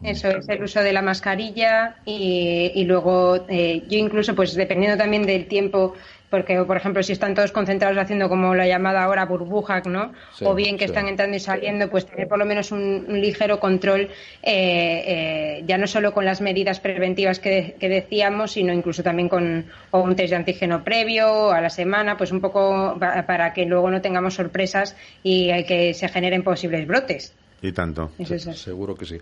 Eso 0.02 0.30
es 0.30 0.50
el 0.50 0.64
uso 0.64 0.80
de 0.80 0.94
la 0.94 1.04
mascarilla 1.04 1.98
y, 2.06 2.72
y 2.74 2.86
luego 2.86 3.46
eh, 3.48 3.84
yo 3.88 4.00
incluso, 4.00 4.34
pues 4.34 4.56
dependiendo 4.56 4.98
también 4.98 5.28
del 5.28 5.46
tiempo 5.48 5.94
porque, 6.34 6.64
por 6.64 6.78
ejemplo, 6.78 7.04
si 7.04 7.14
están 7.14 7.36
todos 7.36 7.52
concentrados 7.52 7.96
haciendo 7.96 8.28
como 8.28 8.56
la 8.56 8.66
llamada 8.66 9.04
ahora 9.04 9.24
burbuja, 9.24 9.82
¿no? 9.82 10.14
o 10.42 10.56
bien 10.56 10.80
que 10.80 10.86
están 10.86 11.08
entrando 11.08 11.38
y 11.38 11.40
saliendo, 11.40 11.92
pues 11.92 12.08
tener 12.08 12.28
por 12.28 12.40
lo 12.40 12.46
menos 12.46 12.72
un, 12.72 13.06
ligero 13.08 13.60
control, 13.60 14.10
eh, 14.42 15.04
eh, 15.06 15.64
ya 15.68 15.78
no 15.78 15.86
solo 15.86 16.12
con 16.12 16.26
las 16.26 16.42
medidas 16.42 16.80
preventivas 16.80 17.38
que, 17.38 17.76
decíamos, 17.80 18.54
sino 18.54 18.74
incluso 18.74 19.04
también 19.04 19.30
con 19.30 19.66
un 19.92 20.16
test 20.16 20.32
de 20.32 20.36
antígeno 20.38 20.84
previo 20.84 21.52
a 21.52 21.62
la 21.62 21.70
semana, 21.70 22.18
pues 22.18 22.32
un 22.32 22.42
poco 22.42 22.98
para 23.00 23.54
que 23.54 23.68
luego 23.68 23.92
no 23.92 24.02
tengamos 24.02 24.34
sorpresas 24.34 24.98
y 25.22 25.52
que 25.66 25.94
se 25.94 26.10
generen 26.10 26.44
posibles 26.44 26.88
brotes. 26.88 27.36
Y 27.64 27.72
tanto. 27.72 28.12
Seguro 28.56 28.94
que 28.94 29.06
sí. 29.06 29.18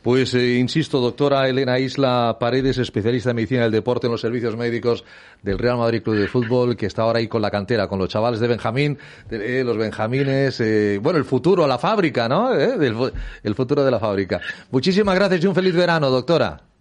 Pues 0.00 0.32
eh, 0.32 0.54
insisto, 0.54 0.98
doctora 0.98 1.46
Elena 1.46 1.78
Isla 1.78 2.38
Paredes, 2.40 2.78
especialista 2.78 3.30
en 3.30 3.36
medicina 3.36 3.64
del 3.64 3.72
deporte 3.72 4.06
en 4.06 4.12
los 4.12 4.20
servicios 4.22 4.56
médicos 4.56 5.04
del 5.42 5.58
Real 5.58 5.76
Madrid 5.76 6.02
Club 6.02 6.16
de 6.16 6.26
Fútbol, 6.26 6.74
que 6.74 6.86
está 6.86 7.02
ahora 7.02 7.18
ahí 7.18 7.28
con 7.28 7.42
la 7.42 7.50
cantera, 7.50 7.88
con 7.88 7.98
los 7.98 8.08
chavales 8.08 8.40
de 8.40 8.48
Benjamín, 8.48 8.96
eh, 9.30 9.62
los 9.62 9.76
Benjamines, 9.76 10.58
eh, 10.60 10.98
bueno, 11.02 11.18
el 11.18 11.26
futuro, 11.26 11.66
la 11.66 11.76
fábrica, 11.76 12.30
¿no? 12.30 12.54
el 12.54 13.54
futuro 13.54 13.84
de 13.84 13.90
la 13.90 14.00
fábrica. 14.00 14.40
Muchísimas 14.70 15.14
gracias 15.14 15.44
y 15.44 15.46
un 15.46 15.54
feliz 15.54 15.74
verano, 15.74 16.08
doctora. 16.08 16.71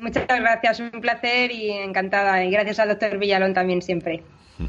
Muchas 0.00 0.26
gracias, 0.26 0.80
un 0.80 1.00
placer 1.00 1.50
y 1.52 1.70
encantada. 1.70 2.44
Y 2.44 2.50
gracias 2.50 2.78
al 2.78 2.88
doctor 2.88 3.18
Villalón 3.18 3.54
también 3.54 3.82
siempre. 3.82 4.22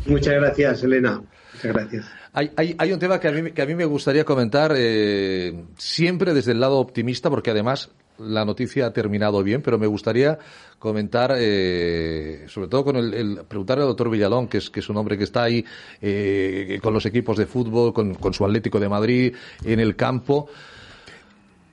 Muchas 0.06 0.34
gracias, 0.36 0.84
Elena. 0.84 1.22
Muchas 1.54 1.74
gracias. 1.74 2.06
Hay, 2.34 2.52
hay, 2.56 2.76
hay, 2.78 2.94
un 2.94 3.00
tema 3.00 3.20
que 3.20 3.28
a 3.28 3.32
mí, 3.32 3.52
que 3.52 3.62
a 3.62 3.66
mí 3.66 3.76
me 3.76 3.86
gustaría 3.86 4.24
comentar 4.24 4.74
eh, 4.76 5.66
siempre 5.78 6.34
desde 6.34 6.54
el 6.54 6.62
lado 6.62 6.80
optimista, 6.80 7.30
porque 7.30 7.52
además 7.52 7.90
la 8.18 8.46
noticia 8.46 8.86
ha 8.86 8.94
terminado 8.94 9.44
bien, 9.44 9.62
pero 9.62 9.78
me 9.78 9.88
gustaría 9.88 10.38
comentar, 10.80 11.34
eh, 11.38 12.46
sobre 12.48 12.68
todo 12.68 12.86
con 12.86 12.96
el, 12.96 13.14
el, 13.14 13.40
preguntarle 13.48 13.84
al 13.84 13.90
doctor 13.90 14.10
Villalón, 14.10 14.48
que 14.48 14.60
es, 14.60 14.70
que 14.70 14.80
es 14.80 14.90
un 14.90 14.98
hombre 14.98 15.18
que 15.18 15.26
está 15.26 15.44
ahí 15.44 15.66
eh, 16.02 16.80
con 16.82 16.94
los 16.94 17.06
equipos 17.06 17.38
de 17.38 17.46
fútbol, 17.46 17.94
con, 17.94 18.14
con, 18.16 18.34
su 18.34 18.46
Atlético 18.46 18.80
de 18.80 18.88
Madrid, 18.88 19.36
en 19.66 19.80
el 19.80 19.96
campo. 19.96 20.50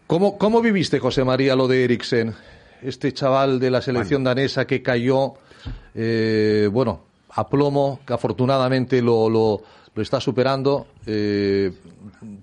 ¿Cómo, 0.09 0.39
cómo 0.39 0.61
viviste, 0.61 0.99
José 0.99 1.23
María, 1.23 1.55
lo 1.55 1.69
de 1.69 1.85
Eriksen? 1.85 2.35
Este 2.83 3.13
chaval 3.13 3.59
de 3.59 3.71
la 3.71 3.81
selección 3.83 4.25
danesa 4.25 4.67
que 4.67 4.83
cayó, 4.83 5.35
eh, 5.95 6.69
bueno, 6.71 7.03
a 7.31 7.49
plomo, 7.49 8.01
que 8.07 8.13
afortunadamente 8.13 9.03
lo, 9.03 9.29
lo 9.29 9.63
lo 9.99 10.03
está 10.03 10.21
superando. 10.21 10.87
Eh, 11.07 11.73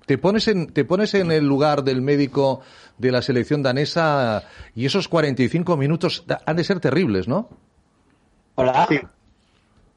te, 0.06 0.18
pones 0.18 0.50
en, 0.50 0.68
te 0.68 0.84
pones 0.84 1.14
en 1.14 1.32
el 1.32 1.48
lugar 1.48 1.86
del 1.86 2.02
médico 2.02 2.60
de 2.98 3.14
la 3.14 3.22
selección 3.22 3.64
danesa 3.64 4.44
y 4.76 4.86
esos 4.86 5.08
45 5.08 5.78
minutos 5.78 6.26
han 6.46 6.58
de 6.58 6.64
ser 6.66 6.82
terribles, 6.82 7.30
¿no? 7.30 7.48
Hola. 8.56 8.88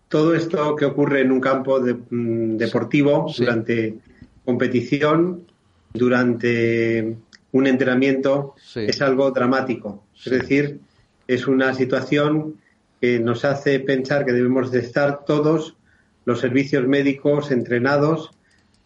Todo 0.09 0.37
esto 0.37 0.77
que 0.77 0.85
ocurre 0.85 1.23
en 1.23 1.33
un 1.33 1.41
campo 1.41 1.81
mm, 1.81 2.57
deportivo 2.57 3.27
durante 3.37 3.99
competición, 4.45 5.45
durante 5.93 7.17
un 7.51 7.67
entrenamiento, 7.67 8.55
es 8.77 9.03
algo 9.03 9.33
dramático. 9.33 10.05
Es 10.25 10.33
decir, 10.33 10.81
es 11.27 11.47
una 11.47 11.75
situación 11.75 12.57
que 13.01 13.21
nos 13.21 13.45
hace 13.45 13.81
pensar 13.81 14.25
que 14.25 14.33
debemos 14.33 14.73
de 14.73 14.81
estar 14.81 15.25
todos 15.25 15.77
los 16.25 16.41
servicios 16.41 16.87
médicos 16.87 17.51
entrenados 17.51 18.31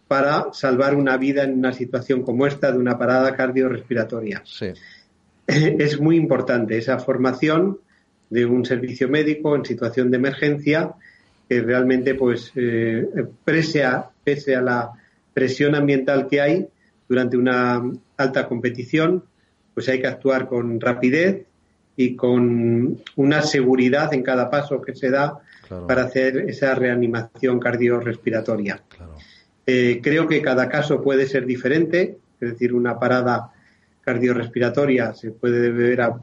para 0.08 0.52
salvar 0.52 0.94
una 0.94 1.16
vida 1.16 1.44
en 1.44 1.58
una 1.58 1.72
situación 1.72 2.22
como 2.22 2.46
esta 2.46 2.70
de 2.70 2.78
una 2.78 2.98
parada 2.98 3.34
cardiorrespiratoria. 3.34 4.42
Es 5.46 6.00
muy 6.00 6.16
importante 6.16 6.78
esa 6.78 6.98
formación 7.00 7.78
de 8.30 8.46
un 8.46 8.64
servicio 8.64 9.08
médico 9.08 9.56
en 9.56 9.64
situación 9.64 10.10
de 10.10 10.16
emergencia 10.16 10.94
que 11.48 11.60
realmente 11.60 12.14
pues 12.14 12.52
eh, 12.54 13.06
prese 13.44 13.84
a 13.84 14.08
pese 14.24 14.54
a 14.54 14.62
la 14.62 14.92
presión 15.34 15.74
ambiental 15.74 16.28
que 16.28 16.40
hay 16.40 16.68
durante 17.08 17.36
una 17.36 17.82
alta 18.16 18.48
competición, 18.48 19.24
pues 19.74 19.88
hay 19.88 20.00
que 20.00 20.06
actuar 20.06 20.48
con 20.48 20.80
rapidez 20.80 21.46
y 21.96 22.16
con 22.16 23.00
una 23.16 23.42
seguridad 23.42 24.12
en 24.14 24.22
cada 24.22 24.50
paso 24.50 24.80
que 24.80 24.94
se 24.94 25.10
da 25.10 25.40
para 25.86 26.04
hacer 26.04 26.36
esa 26.48 26.74
reanimación 26.74 27.58
cardiorrespiratoria. 27.58 28.82
Eh, 29.66 30.00
creo 30.02 30.26
que 30.26 30.42
cada 30.42 30.68
caso 30.68 31.02
puede 31.02 31.26
ser 31.26 31.46
diferente, 31.46 32.18
es 32.40 32.52
decir, 32.52 32.74
una 32.74 32.98
parada 32.98 33.52
cardiorrespiratoria 34.02 35.14
se 35.14 35.30
puede 35.30 35.60
deber 35.60 36.00
a, 36.00 36.20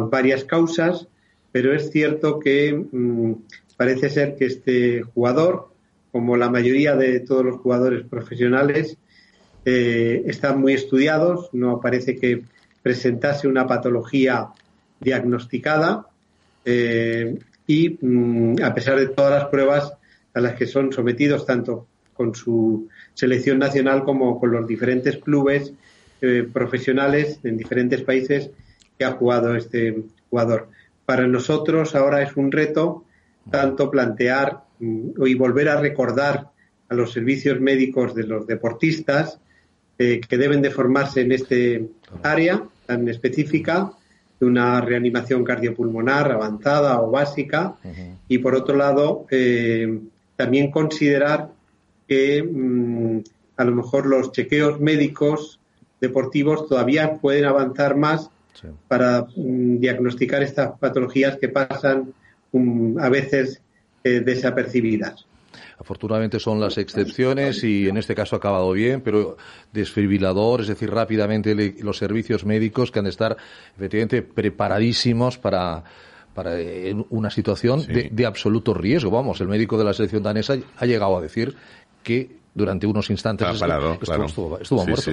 varias 0.00 0.44
causas, 0.44 1.06
pero 1.52 1.72
es 1.72 1.90
cierto 1.90 2.40
que 2.40 2.72
mm, 2.74 3.32
parece 3.76 4.10
ser 4.10 4.34
que 4.34 4.46
este 4.46 5.02
jugador, 5.02 5.68
como 6.10 6.36
la 6.36 6.50
mayoría 6.50 6.96
de 6.96 7.20
todos 7.20 7.44
los 7.44 7.60
jugadores 7.60 8.04
profesionales, 8.04 8.96
eh, 9.64 10.22
están 10.26 10.60
muy 10.60 10.72
estudiados, 10.72 11.50
no 11.52 11.80
parece 11.80 12.16
que 12.16 12.42
presentase 12.88 13.46
una 13.46 13.66
patología 13.66 14.48
diagnosticada 14.98 16.06
eh, 16.64 17.38
y 17.66 17.98
mm, 18.00 18.62
a 18.62 18.72
pesar 18.72 18.98
de 18.98 19.08
todas 19.08 19.42
las 19.42 19.50
pruebas 19.50 19.92
a 20.32 20.40
las 20.40 20.54
que 20.54 20.66
son 20.66 20.90
sometidos 20.90 21.44
tanto 21.44 21.86
con 22.14 22.34
su 22.34 22.88
selección 23.12 23.58
nacional 23.58 24.04
como 24.04 24.40
con 24.40 24.52
los 24.52 24.66
diferentes 24.66 25.18
clubes 25.18 25.74
eh, 26.22 26.48
profesionales 26.50 27.40
en 27.44 27.58
diferentes 27.58 28.00
países 28.00 28.50
que 28.98 29.04
ha 29.04 29.12
jugado 29.12 29.54
este 29.54 30.04
jugador. 30.30 30.70
Para 31.04 31.26
nosotros 31.26 31.94
ahora 31.94 32.22
es 32.22 32.34
un 32.38 32.50
reto 32.50 33.04
tanto 33.50 33.90
plantear 33.90 34.62
mm, 34.78 35.26
y 35.26 35.34
volver 35.34 35.68
a 35.68 35.78
recordar 35.78 36.48
a 36.88 36.94
los 36.94 37.12
servicios 37.12 37.60
médicos 37.60 38.14
de 38.14 38.22
los 38.22 38.46
deportistas 38.46 39.40
eh, 39.98 40.22
que 40.26 40.38
deben 40.38 40.62
de 40.62 40.70
formarse 40.70 41.20
en 41.20 41.32
este 41.32 41.86
área 42.22 42.62
tan 42.88 43.06
específica 43.06 43.92
de 44.40 44.46
una 44.46 44.80
reanimación 44.80 45.44
cardiopulmonar 45.44 46.32
avanzada 46.32 47.00
o 47.02 47.10
básica. 47.10 47.76
Y 48.28 48.38
por 48.38 48.54
otro 48.54 48.76
lado 48.76 49.26
eh, 49.30 50.00
también 50.36 50.70
considerar 50.70 51.50
que 52.08 52.42
mm, 52.42 53.18
a 53.58 53.64
lo 53.64 53.74
mejor 53.74 54.06
los 54.06 54.32
chequeos 54.32 54.80
médicos 54.80 55.60
deportivos 56.00 56.66
todavía 56.66 57.18
pueden 57.20 57.44
avanzar 57.44 57.94
más 57.96 58.30
para 58.88 59.26
mm, 59.36 59.78
diagnosticar 59.78 60.42
estas 60.42 60.78
patologías 60.78 61.36
que 61.36 61.48
pasan 61.48 62.14
mm, 62.52 62.98
a 62.98 63.08
veces 63.10 63.60
eh, 64.02 64.20
desapercibidas. 64.20 65.27
Afortunadamente 65.78 66.38
son 66.38 66.60
las 66.60 66.78
excepciones 66.78 67.62
y 67.64 67.88
en 67.88 67.96
este 67.96 68.14
caso 68.14 68.36
ha 68.36 68.38
acabado 68.38 68.72
bien, 68.72 69.00
pero 69.00 69.36
desfibrilador, 69.72 70.62
es 70.62 70.68
decir, 70.68 70.90
rápidamente 70.90 71.54
los 71.80 71.96
servicios 71.96 72.44
médicos 72.44 72.90
que 72.90 72.98
han 72.98 73.04
de 73.04 73.10
estar 73.10 73.36
efectivamente 73.76 74.22
preparadísimos 74.22 75.38
para 75.38 75.84
para 76.38 76.54
una 77.10 77.30
situación 77.30 77.84
de, 77.84 78.24
absoluto 78.24 78.72
riesgo. 78.72 79.10
Vamos, 79.10 79.40
el 79.40 79.48
médico 79.48 79.76
de 79.76 79.82
la 79.82 79.92
selección 79.92 80.22
danesa 80.22 80.56
ha 80.76 80.86
llegado 80.86 81.16
a 81.16 81.20
decir 81.20 81.56
que 82.04 82.38
durante 82.54 82.86
unos 82.86 83.10
instantes 83.10 83.48
estuvo, 83.48 84.84
muerto, 84.86 85.12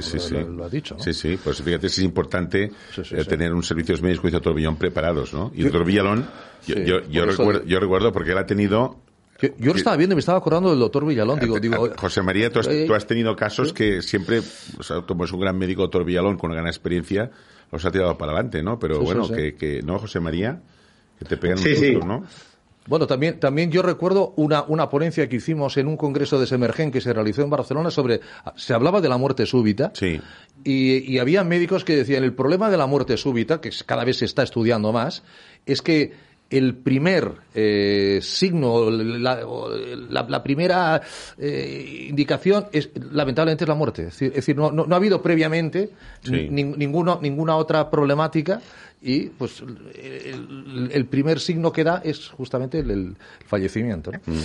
lo, 0.49 0.65
ha 0.65 0.69
dicho. 0.69 0.97
Sí, 0.99 1.13
sí, 1.13 1.39
pues 1.43 1.63
fíjate, 1.63 1.87
es 1.87 1.97
importante 1.99 2.71
eh, 3.11 3.25
tener 3.25 3.53
un 3.53 3.63
servicios 3.63 4.03
médicos 4.03 4.31
de 4.31 4.39
Torbillón 4.39 4.75
preparados, 4.75 5.33
¿no? 5.33 5.51
Y 5.55 5.65
el 5.65 5.83
Villalón, 5.83 6.27
yo, 6.67 7.01
yo, 7.09 7.25
recuerdo, 7.25 7.63
yo 7.65 7.79
recuerdo 7.79 8.11
porque 8.11 8.31
él 8.31 8.37
ha 8.37 8.45
tenido 8.45 8.97
yo, 9.41 9.71
lo 9.71 9.75
estaba 9.75 9.97
viendo 9.97 10.13
y 10.13 10.15
me 10.15 10.19
estaba 10.19 10.37
acordando 10.37 10.69
del 10.69 10.79
doctor 10.79 11.05
Villalón. 11.05 11.39
Digo, 11.39 11.59
digo, 11.59 11.89
José 11.97 12.21
María, 12.21 12.51
tú 12.51 12.59
has, 12.59 12.69
tú 12.69 12.93
has 12.93 13.05
tenido 13.05 13.35
casos 13.35 13.73
que 13.73 14.01
siempre, 14.01 14.41
o 14.77 14.83
sea, 14.83 15.01
como 15.01 15.25
es 15.25 15.31
un 15.31 15.41
gran 15.41 15.57
médico, 15.57 15.81
doctor 15.81 16.05
Villalón, 16.05 16.37
con 16.37 16.51
una 16.51 16.61
gran 16.61 16.67
experiencia, 16.67 17.31
los 17.71 17.83
ha 17.83 17.91
tirado 17.91 18.17
para 18.17 18.31
adelante, 18.31 18.63
¿no? 18.63 18.79
Pero 18.79 19.01
bueno, 19.01 19.27
Que, 19.27 19.55
que, 19.55 19.81
¿no, 19.81 19.99
José 19.99 20.19
María? 20.19 20.61
Que 21.19 21.25
te 21.25 21.37
pegan 21.37 21.57
un 21.57 21.63
susto, 21.63 22.05
¿no? 22.05 22.23
Bueno, 22.87 23.07
también, 23.07 23.39
también 23.39 23.71
yo 23.71 23.81
recuerdo 23.81 24.33
una, 24.35 24.63
una 24.63 24.89
ponencia 24.89 25.27
que 25.27 25.37
hicimos 25.37 25.75
en 25.77 25.87
un 25.87 25.97
congreso 25.97 26.39
de 26.39 26.45
Semergen 26.45 26.91
que 26.91 27.01
se 27.01 27.13
realizó 27.13 27.41
en 27.41 27.49
Barcelona 27.49 27.89
sobre, 27.89 28.21
se 28.55 28.73
hablaba 28.75 29.01
de 29.01 29.09
la 29.09 29.17
muerte 29.17 29.47
súbita. 29.47 29.91
Sí. 29.95 30.21
Y, 30.63 31.11
y 31.11 31.17
había 31.17 31.43
médicos 31.43 31.83
que 31.83 31.95
decían, 31.95 32.23
el 32.23 32.33
problema 32.33 32.69
de 32.69 32.77
la 32.77 32.85
muerte 32.85 33.17
súbita, 33.17 33.59
que 33.59 33.71
cada 33.87 34.05
vez 34.05 34.17
se 34.17 34.25
está 34.25 34.43
estudiando 34.43 34.91
más, 34.91 35.23
es 35.65 35.81
que 35.81 36.13
el 36.57 36.75
primer 36.75 37.31
eh, 37.53 38.19
signo, 38.21 38.89
la, 38.89 40.43
primera 40.43 41.01
eh, 41.37 42.07
indicación 42.09 42.67
es 42.71 42.89
lamentablemente 43.11 43.63
es 43.63 43.67
la 43.67 43.75
muerte. 43.75 44.07
Es 44.07 44.19
decir, 44.19 44.55
no, 44.55 44.71
no, 44.71 44.87
ha 44.89 44.95
habido 44.95 45.21
previamente 45.21 45.89
ninguna 46.29 47.55
otra 47.55 47.89
problemática 47.89 48.61
y 49.01 49.27
pues 49.27 49.61
el, 49.61 51.05
primer 51.05 51.39
signo 51.39 51.71
que 51.71 51.83
da 51.83 52.01
es 52.03 52.29
justamente 52.29 52.79
el, 52.79 53.15
fallecimiento. 53.45 54.11
Mm. 54.25 54.39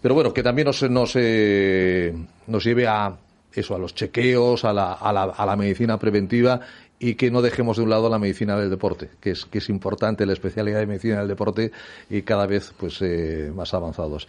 Pero 0.00 0.14
bueno, 0.14 0.34
que 0.34 0.42
también 0.42 0.66
nos, 0.66 0.82
nos, 0.90 1.12
eh, 1.14 2.12
nos 2.46 2.64
lleve 2.64 2.86
a 2.86 3.16
eso, 3.52 3.74
a 3.74 3.78
los 3.78 3.94
chequeos, 3.94 4.64
a 4.64 4.72
la, 4.72 4.94
a 4.94 5.12
la, 5.12 5.22
a 5.22 5.46
la 5.46 5.56
medicina 5.56 5.98
preventiva 5.98 6.60
y 7.02 7.16
que 7.16 7.32
no 7.32 7.42
dejemos 7.42 7.78
de 7.78 7.82
un 7.82 7.90
lado 7.90 8.08
la 8.08 8.20
medicina 8.20 8.56
del 8.56 8.70
deporte, 8.70 9.10
que 9.20 9.32
es, 9.32 9.44
que 9.44 9.58
es 9.58 9.68
importante 9.68 10.24
la 10.24 10.34
especialidad 10.34 10.78
de 10.78 10.86
medicina 10.86 11.18
del 11.18 11.26
deporte 11.26 11.72
y 12.08 12.22
cada 12.22 12.46
vez 12.46 12.72
pues 12.78 13.02
eh, 13.02 13.50
más 13.52 13.74
avanzados. 13.74 14.28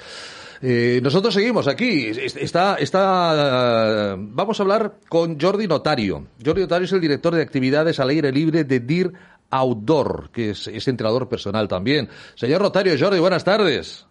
Eh, 0.59 0.99
nosotros 1.03 1.35
seguimos 1.35 1.67
aquí. 1.67 2.07
Está, 2.07 2.75
está, 2.75 4.15
vamos 4.17 4.59
a 4.59 4.63
hablar 4.63 4.95
con 5.07 5.39
Jordi 5.39 5.67
Notario. 5.67 6.25
Jordi 6.43 6.61
Notario 6.61 6.85
es 6.85 6.93
el 6.93 7.01
director 7.01 7.35
de 7.35 7.43
actividades 7.43 7.99
al 7.99 8.09
aire 8.09 8.31
libre 8.31 8.63
de 8.63 8.79
DIR 8.79 9.13
Outdoor, 9.51 10.31
que 10.31 10.49
es, 10.49 10.67
es 10.67 10.87
entrenador 10.87 11.29
personal 11.29 11.67
también. 11.67 12.09
Señor 12.33 12.63
Notario, 12.63 12.95
Jordi, 12.99 13.19
buenas 13.19 13.43
tardes. 13.43 14.07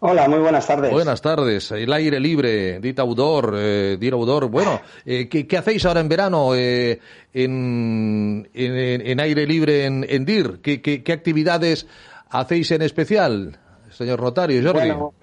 Hola, 0.00 0.28
muy 0.28 0.40
buenas 0.40 0.66
tardes. 0.66 0.90
Buenas 0.90 1.22
tardes. 1.22 1.70
El 1.70 1.92
aire 1.92 2.20
libre, 2.20 2.80
Dita 2.80 3.04
Udor, 3.04 3.54
eh, 3.56 3.98
Udor. 4.12 4.48
Bueno, 4.48 4.80
eh, 5.04 5.28
¿qué, 5.28 5.56
hacéis 5.56 5.84
ahora 5.86 6.00
en 6.00 6.08
verano 6.08 6.54
eh, 6.54 7.00
en, 7.32 8.48
en, 8.52 9.20
aire 9.20 9.46
libre 9.46 9.84
en, 9.84 10.24
DIR? 10.24 10.60
¿Qué, 10.60 11.12
actividades 11.12 11.86
hacéis 12.30 12.70
en 12.72 12.82
especial, 12.82 13.58
señor 13.90 14.20
notario 14.20 14.62
Jordi? 14.62 14.88
Bueno, 14.90 15.14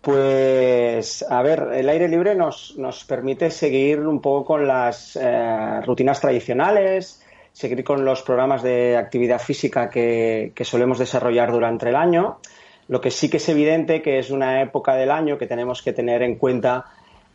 pues, 0.00 1.24
a 1.28 1.42
ver, 1.42 1.68
el 1.74 1.88
aire 1.88 2.08
libre 2.08 2.34
nos, 2.34 2.76
nos 2.78 3.04
permite 3.04 3.50
seguir 3.50 4.00
un 4.00 4.20
poco 4.20 4.44
con 4.44 4.66
las 4.66 5.16
eh, 5.16 5.80
rutinas 5.84 6.20
tradicionales, 6.20 7.22
seguir 7.52 7.84
con 7.84 8.04
los 8.04 8.22
programas 8.22 8.62
de 8.62 8.96
actividad 8.96 9.38
física 9.38 9.90
que, 9.90 10.52
que 10.54 10.64
solemos 10.64 10.98
desarrollar 10.98 11.52
durante 11.52 11.88
el 11.88 11.96
año 11.96 12.38
lo 12.88 13.00
que 13.00 13.10
sí 13.10 13.28
que 13.30 13.36
es 13.36 13.48
evidente 13.48 14.02
que 14.02 14.18
es 14.18 14.30
una 14.30 14.62
época 14.62 14.94
del 14.94 15.10
año 15.10 15.38
que 15.38 15.46
tenemos 15.46 15.82
que 15.82 15.92
tener 15.92 16.22
en 16.22 16.36
cuenta 16.36 16.86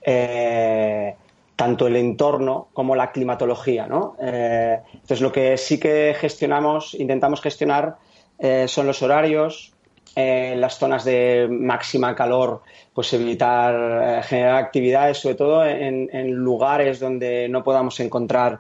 eh, 0.01 1.15
tanto 1.55 1.87
el 1.87 1.95
entorno 1.95 2.67
como 2.73 2.95
la 2.95 3.11
climatología. 3.11 3.87
¿no? 3.87 4.17
Eh, 4.19 4.79
entonces, 4.93 5.21
lo 5.21 5.31
que 5.31 5.57
sí 5.57 5.79
que 5.79 6.15
gestionamos, 6.19 6.95
intentamos 6.95 7.41
gestionar, 7.41 7.97
eh, 8.39 8.67
son 8.67 8.87
los 8.87 9.01
horarios, 9.01 9.71
las 10.15 10.77
zonas 10.77 11.05
de 11.05 11.47
máxima 11.49 12.13
calor, 12.13 12.61
pues 12.93 13.11
evitar 13.13 14.21
generar 14.23 14.57
actividades, 14.57 15.17
sobre 15.17 15.33
todo 15.33 15.65
en, 15.65 16.31
lugares 16.35 16.99
donde 16.99 17.49
no 17.49 17.63
podamos 17.63 17.99
encontrar 17.99 18.59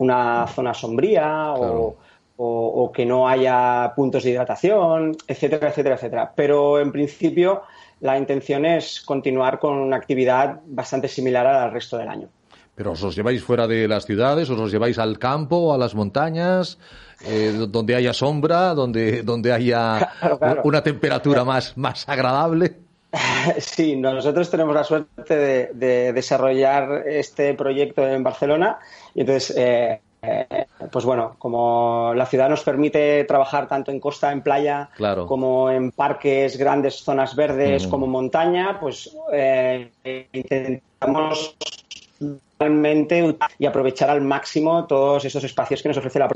una 0.00 0.48
zona 0.48 0.74
sombría 0.74 1.52
o 1.52 1.94
o, 2.40 2.92
que 2.92 3.04
no 3.04 3.28
haya 3.28 3.92
puntos 3.96 4.22
de 4.22 4.30
hidratación, 4.30 5.16
etcétera, 5.26 5.68
etcétera, 5.70 5.96
etcétera. 5.96 6.32
Pero 6.34 6.78
en 6.78 6.92
principio 6.92 7.62
la 8.00 8.16
intención 8.16 8.64
es 8.64 9.00
continuar 9.00 9.58
con 9.58 9.74
una 9.74 9.96
actividad 9.96 10.60
bastante 10.66 11.08
similar 11.08 11.46
al 11.46 11.72
resto 11.72 11.98
del 11.98 12.08
año. 12.08 12.28
¿Pero 12.76 12.92
os 12.92 13.02
los 13.02 13.16
lleváis 13.16 13.42
fuera 13.42 13.66
de 13.66 13.88
las 13.88 14.06
ciudades? 14.06 14.48
¿Os 14.50 14.56
los 14.56 14.70
lleváis 14.70 15.00
al 15.00 15.18
campo, 15.18 15.74
a 15.74 15.78
las 15.78 15.96
montañas, 15.96 16.78
eh, 17.26 17.66
donde 17.68 17.96
haya 17.96 18.12
sombra, 18.12 18.72
donde, 18.74 19.24
donde 19.24 19.52
haya 19.52 20.12
una 20.62 20.82
temperatura 20.84 21.44
más, 21.44 21.76
más 21.76 22.08
agradable? 22.08 22.76
Sí, 23.58 23.96
nosotros 23.96 24.50
tenemos 24.50 24.74
la 24.74 24.84
suerte 24.84 25.70
de, 25.74 26.12
desarrollar 26.12 27.08
este 27.08 27.54
proyecto 27.54 28.06
en 28.06 28.22
Barcelona 28.22 28.78
y 29.14 29.20
entonces 29.20 29.56
eh, 29.56 30.00
eh, 30.22 30.66
pues 30.90 31.04
bueno, 31.04 31.36
como 31.38 32.12
la 32.14 32.26
ciudad 32.26 32.48
nos 32.48 32.62
permite 32.62 33.24
trabajar 33.24 33.68
tanto 33.68 33.90
en 33.90 34.00
costa, 34.00 34.32
en 34.32 34.42
playa, 34.42 34.90
como 35.26 35.70
en 35.70 35.90
parques, 35.92 36.56
grandes 36.56 36.96
zonas 36.96 37.34
verdes, 37.36 37.84
como 37.90 38.06
montaña, 38.06 38.78
pues 38.80 39.14
eh, 39.32 39.90
intentamos 40.32 41.56
realmente 42.58 43.36
y 43.58 43.66
aprovechar 43.66 44.10
al 44.10 44.20
máximo 44.20 44.86
todos 44.86 45.24
esos 45.24 45.44
espacios 45.44 45.82
que 45.82 45.88
nos 45.88 45.98
ofrece 45.98 46.18
la 46.18 46.28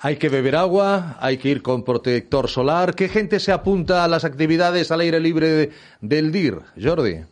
Hay 0.00 0.16
que 0.16 0.28
beber 0.28 0.54
agua, 0.56 1.16
hay 1.20 1.38
que 1.38 1.48
ir 1.48 1.60
con 1.60 1.82
protector 1.82 2.48
solar. 2.48 2.94
¿Qué 2.94 3.08
gente 3.08 3.40
se 3.40 3.50
apunta 3.52 4.04
a 4.04 4.08
las 4.08 4.24
actividades 4.24 4.90
al 4.92 5.00
aire 5.00 5.18
libre 5.20 5.48
de- 5.48 5.72
del 6.00 6.30
DIR, 6.30 6.60
Jordi? 6.80 7.24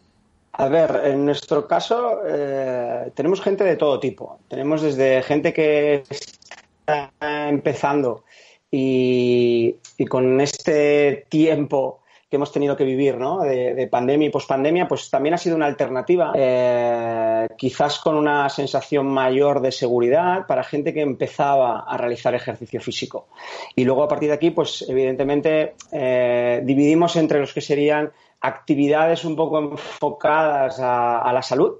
A 0.59 0.69
ver, 0.69 1.03
en 1.05 1.27
nuestro 1.27 1.69
caso 1.69 2.23
eh, 2.27 3.11
tenemos 3.15 3.43
gente 3.43 3.63
de 3.63 3.77
todo 3.77 4.01
tipo. 4.01 4.39
Tenemos 4.49 4.81
desde 4.81 5.23
gente 5.23 5.53
que 5.53 6.03
está 6.11 7.13
empezando 7.49 8.25
y, 8.71 9.77
con 10.09 10.41
este 10.41 11.27
tiempo 11.29 12.01
que 12.31 12.37
hemos 12.37 12.53
tenido 12.53 12.75
que 12.75 12.85
vivir, 12.85 13.19
¿no? 13.19 13.41
De, 13.41 13.75
de 13.75 13.87
pandemia 13.87 14.29
y 14.29 14.31
pospandemia, 14.31 14.89
pues 14.89 15.11
también 15.11 15.35
ha 15.35 15.39
sido 15.39 15.57
una 15.57 15.67
alternativa, 15.67 16.33
eh, 16.35 17.49
quizás 17.57 18.01
con 18.01 18.17
una 18.17 18.49
sensación 18.49 19.07
mayor 19.07 19.61
de 19.61 19.71
seguridad 19.71 20.47
para 20.47 20.65
gente 20.65 20.93
que 20.93 21.03
empezaba 21.03 21.81
a 21.81 21.97
realizar 21.99 22.35
ejercicio 22.35 22.81
físico. 22.81 23.29
Y 23.77 23.85
luego 23.85 24.03
a 24.03 24.09
partir 24.09 24.31
de 24.31 24.35
aquí, 24.35 24.51
pues 24.51 24.87
evidentemente 24.89 25.75
eh, 25.93 26.63
dividimos 26.65 27.15
entre 27.17 27.41
los 27.41 27.53
que 27.53 27.61
serían 27.61 28.11
actividades 28.41 29.25
un 29.25 29.37
poco 29.37 29.59
enfocadas 29.59 30.79
a, 30.81 31.19
a 31.21 31.33
la 31.33 31.43
salud, 31.43 31.75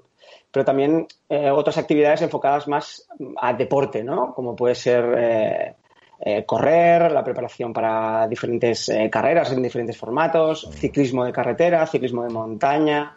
pero 0.51 0.65
también 0.65 1.07
eh, 1.29 1.49
otras 1.51 1.77
actividades 1.77 2.21
enfocadas 2.21 2.67
más 2.67 3.07
a 3.39 3.53
deporte, 3.53 4.03
¿no? 4.03 4.33
Como 4.33 4.55
puede 4.55 4.75
ser 4.75 5.05
eh, 5.17 5.75
eh, 6.19 6.45
correr, 6.45 7.11
la 7.11 7.23
preparación 7.23 7.71
para 7.73 8.27
diferentes 8.27 8.89
eh, 8.89 9.09
carreras 9.09 9.51
en 9.51 9.61
diferentes 9.61 9.97
formatos, 9.97 10.67
ciclismo 10.79 11.25
de 11.25 11.31
carretera, 11.31 11.85
ciclismo 11.85 12.23
de 12.23 12.29
montaña. 12.29 13.13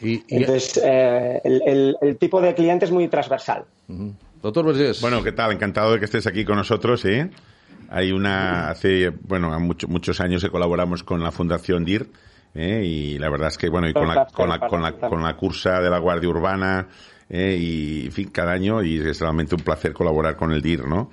Y, 0.00 0.14
y- 0.14 0.24
Entonces, 0.30 0.80
eh, 0.84 1.40
el, 1.44 1.62
el- 1.66 1.96
el 2.00 2.16
tipo 2.18 2.40
de 2.40 2.54
cliente 2.54 2.86
es 2.86 2.90
muy 2.90 3.08
transversal. 3.08 3.64
Ujú. 3.88 4.12
Doctor 4.42 4.64
Vergés. 4.64 5.00
Bueno, 5.02 5.22
¿qué 5.22 5.32
tal? 5.32 5.52
Encantado 5.52 5.92
de 5.92 5.98
que 5.98 6.06
estés 6.06 6.26
aquí 6.26 6.44
con 6.46 6.56
nosotros, 6.56 7.04
¿eh? 7.04 7.30
Hay 7.90 8.12
una, 8.12 8.70
hace, 8.70 9.10
bueno, 9.10 9.58
mucho- 9.60 9.88
muchos 9.88 10.20
años 10.20 10.42
que 10.42 10.48
colaboramos 10.50 11.02
con 11.02 11.22
la 11.22 11.32
Fundación 11.32 11.84
DIR, 11.84 12.08
¿eh? 12.54 12.82
Y 12.84 13.18
la 13.18 13.28
verdad 13.28 13.48
es 13.48 13.58
que, 13.58 13.68
bueno, 13.68 13.88
y 13.88 13.92
con 13.92 14.06
la, 14.08 14.14
con 14.26 14.48
la, 14.48 14.58
con 14.68 14.82
la, 14.82 14.92
con 14.92 15.22
la 15.22 15.36
cursa 15.36 15.80
de 15.80 15.90
la 15.90 15.98
Guardia 15.98 16.28
Urbana, 16.28 16.86
¿eh? 17.28 17.56
Y, 17.60 18.06
en 18.06 18.12
fin, 18.12 18.28
cada 18.30 18.52
año, 18.52 18.82
y 18.82 18.98
es 19.00 19.20
realmente 19.20 19.54
un 19.56 19.62
placer 19.62 19.92
colaborar 19.92 20.36
con 20.36 20.52
el 20.52 20.62
DIR, 20.62 20.86
¿no? 20.86 21.10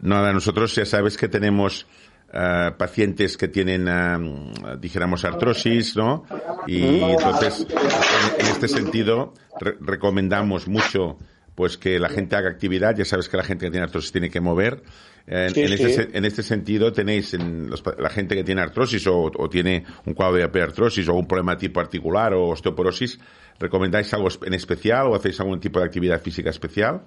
Nada, 0.00 0.32
nosotros 0.32 0.74
ya 0.74 0.84
sabes 0.84 1.16
que 1.16 1.28
tenemos 1.28 1.86
eh, 2.32 2.70
pacientes 2.78 3.36
que 3.36 3.48
tienen, 3.48 3.86
eh, 3.88 4.76
dijéramos, 4.80 5.24
artrosis, 5.24 5.96
¿no? 5.96 6.24
Y 6.66 6.82
entonces, 7.02 7.66
en, 7.68 8.40
en 8.40 8.46
este 8.52 8.68
sentido, 8.68 9.34
re- 9.60 9.76
recomendamos 9.80 10.66
mucho 10.68 11.18
pues 11.54 11.76
que 11.76 11.98
la 11.98 12.08
gente 12.08 12.36
haga 12.36 12.48
actividad. 12.50 12.94
Ya 12.96 13.04
sabes 13.04 13.28
que 13.28 13.36
la 13.36 13.44
gente 13.44 13.66
que 13.66 13.70
tiene 13.70 13.84
artrosis 13.84 14.12
tiene 14.12 14.30
que 14.30 14.40
mover. 14.40 14.82
En, 15.26 15.50
Sí, 15.50 15.60
en 15.62 15.68
sí. 15.68 15.74
este, 15.74 15.88
se- 15.90 16.16
en 16.18 16.24
este 16.24 16.42
sentido, 16.42 16.92
tenéis 16.92 17.34
en 17.34 17.70
los 17.70 17.80
pa- 17.82 17.94
la 17.98 18.10
gente 18.10 18.34
que 18.34 18.42
tiene 18.42 18.60
artrosis 18.60 19.06
o, 19.06 19.30
o 19.36 19.48
tiene 19.48 19.84
un 20.06 20.14
cuadro 20.14 20.36
de 20.36 20.62
artrosis 20.62 21.08
o 21.08 21.14
un 21.14 21.26
problema 21.28 21.56
tipo 21.56 21.78
articular 21.78 22.34
o 22.34 22.48
osteoporosis, 22.48 23.20
¿recomendáis 23.60 24.12
algo 24.14 24.28
en 24.44 24.54
especial 24.54 25.06
o 25.06 25.14
hacéis 25.14 25.38
algún 25.40 25.60
tipo 25.60 25.78
de 25.78 25.84
actividad 25.84 26.20
física 26.20 26.50
especial? 26.50 27.02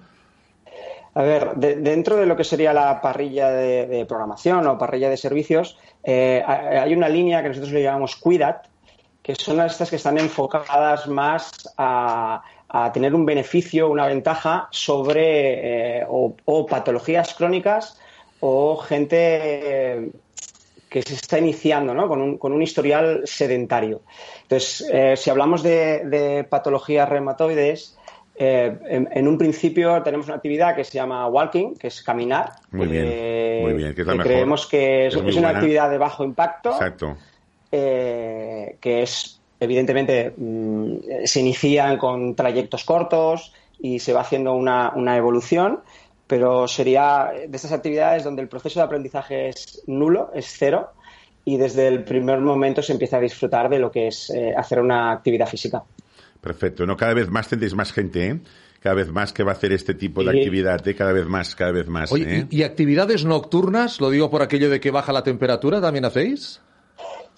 A 1.14 1.22
ver, 1.22 1.54
de- 1.56 1.76
dentro 1.76 2.16
de 2.16 2.26
lo 2.26 2.36
que 2.36 2.44
sería 2.44 2.72
la 2.72 3.00
parrilla 3.00 3.50
de, 3.50 3.86
de 3.86 4.06
programación 4.06 4.66
o 4.66 4.78
parrilla 4.78 5.08
de 5.10 5.16
servicios, 5.16 5.76
eh, 6.04 6.42
ha- 6.46 6.82
hay 6.84 6.94
una 6.94 7.08
línea 7.08 7.42
que 7.42 7.48
nosotros 7.48 7.72
le 7.72 7.82
llamamos 7.82 8.16
Cuidat, 8.16 8.66
que 9.22 9.34
son 9.34 9.60
estas 9.60 9.90
que 9.90 9.96
están 9.96 10.18
enfocadas 10.18 11.08
más 11.08 11.50
a, 11.76 12.42
a 12.68 12.92
tener 12.92 13.14
un 13.14 13.24
beneficio, 13.24 13.88
una 13.88 14.06
ventaja 14.06 14.68
sobre 14.70 16.00
eh, 16.00 16.04
o, 16.08 16.34
o 16.44 16.66
patologías 16.66 17.34
crónicas 17.34 17.98
o 18.40 18.76
gente 18.76 19.16
eh, 19.18 20.10
que 20.88 21.02
se 21.02 21.14
está 21.14 21.38
iniciando 21.38 21.94
¿no? 21.94 22.08
con, 22.08 22.20
un, 22.20 22.38
con 22.38 22.52
un 22.52 22.62
historial 22.62 23.22
sedentario. 23.24 24.02
Entonces, 24.42 24.88
eh, 24.92 25.14
si 25.16 25.30
hablamos 25.30 25.62
de, 25.62 26.04
de 26.06 26.44
patologías 26.44 27.08
reumatoides, 27.08 27.96
eh, 28.38 28.76
en, 28.88 29.08
en 29.12 29.28
un 29.28 29.38
principio 29.38 30.02
tenemos 30.02 30.26
una 30.26 30.36
actividad 30.36 30.76
que 30.76 30.84
se 30.84 30.92
llama 30.92 31.26
walking, 31.28 31.74
que 31.74 31.86
es 31.88 32.02
caminar. 32.02 32.52
Muy 32.70 32.86
bien, 32.88 33.04
eh, 33.08 33.60
muy 33.62 33.74
bien, 33.74 33.94
que 33.94 34.02
es 34.02 34.06
la 34.06 34.14
mejor. 34.14 34.26
Creemos 34.32 34.66
que 34.66 35.06
es, 35.06 35.14
Es 35.14 35.22
muy 35.22 35.30
es 35.30 35.36
una 35.36 35.46
buena. 35.48 35.58
actividad 35.58 35.90
de 35.90 35.98
bajo 35.98 36.22
impacto, 36.24 36.70
Exacto. 36.72 37.16
que 37.70 38.76
es, 39.02 39.35
evidentemente, 39.60 40.32
mm, 40.36 40.96
se 41.24 41.40
inician 41.40 41.98
con 41.98 42.34
trayectos 42.34 42.84
cortos 42.84 43.52
y 43.78 43.98
se 43.98 44.12
va 44.12 44.20
haciendo 44.20 44.54
una, 44.54 44.92
una 44.94 45.16
evolución, 45.16 45.80
pero 46.26 46.66
sería 46.66 47.30
de 47.48 47.56
estas 47.56 47.72
actividades 47.72 48.24
donde 48.24 48.42
el 48.42 48.48
proceso 48.48 48.80
de 48.80 48.86
aprendizaje 48.86 49.48
es 49.48 49.82
nulo, 49.86 50.30
es 50.34 50.46
cero, 50.58 50.90
y 51.44 51.56
desde 51.56 51.86
el 51.86 52.02
primer 52.02 52.40
momento 52.40 52.82
se 52.82 52.92
empieza 52.92 53.18
a 53.18 53.20
disfrutar 53.20 53.68
de 53.68 53.78
lo 53.78 53.90
que 53.90 54.08
es 54.08 54.30
eh, 54.30 54.52
hacer 54.56 54.80
una 54.80 55.12
actividad 55.12 55.46
física. 55.46 55.84
Perfecto. 56.40 56.84
No, 56.86 56.96
cada 56.96 57.14
vez 57.14 57.30
más 57.30 57.48
tendréis 57.48 57.74
más 57.74 57.92
gente, 57.92 58.26
¿eh? 58.26 58.40
Cada 58.80 58.96
vez 58.96 59.10
más 59.10 59.32
que 59.32 59.42
va 59.42 59.52
a 59.52 59.54
hacer 59.54 59.72
este 59.72 59.94
tipo 59.94 60.22
de 60.22 60.30
actividad, 60.30 60.86
¿eh? 60.86 60.94
Cada 60.94 61.12
vez 61.12 61.26
más, 61.26 61.54
cada 61.54 61.72
vez 61.72 61.88
más, 61.88 62.12
Oye, 62.12 62.38
¿eh? 62.38 62.46
¿y, 62.50 62.58
y 62.58 62.62
actividades 62.62 63.24
nocturnas? 63.24 64.00
Lo 64.00 64.10
digo 64.10 64.30
por 64.30 64.42
aquello 64.42 64.68
de 64.68 64.80
que 64.80 64.90
baja 64.90 65.12
la 65.12 65.22
temperatura, 65.22 65.80
¿también 65.80 66.04
hacéis? 66.04 66.60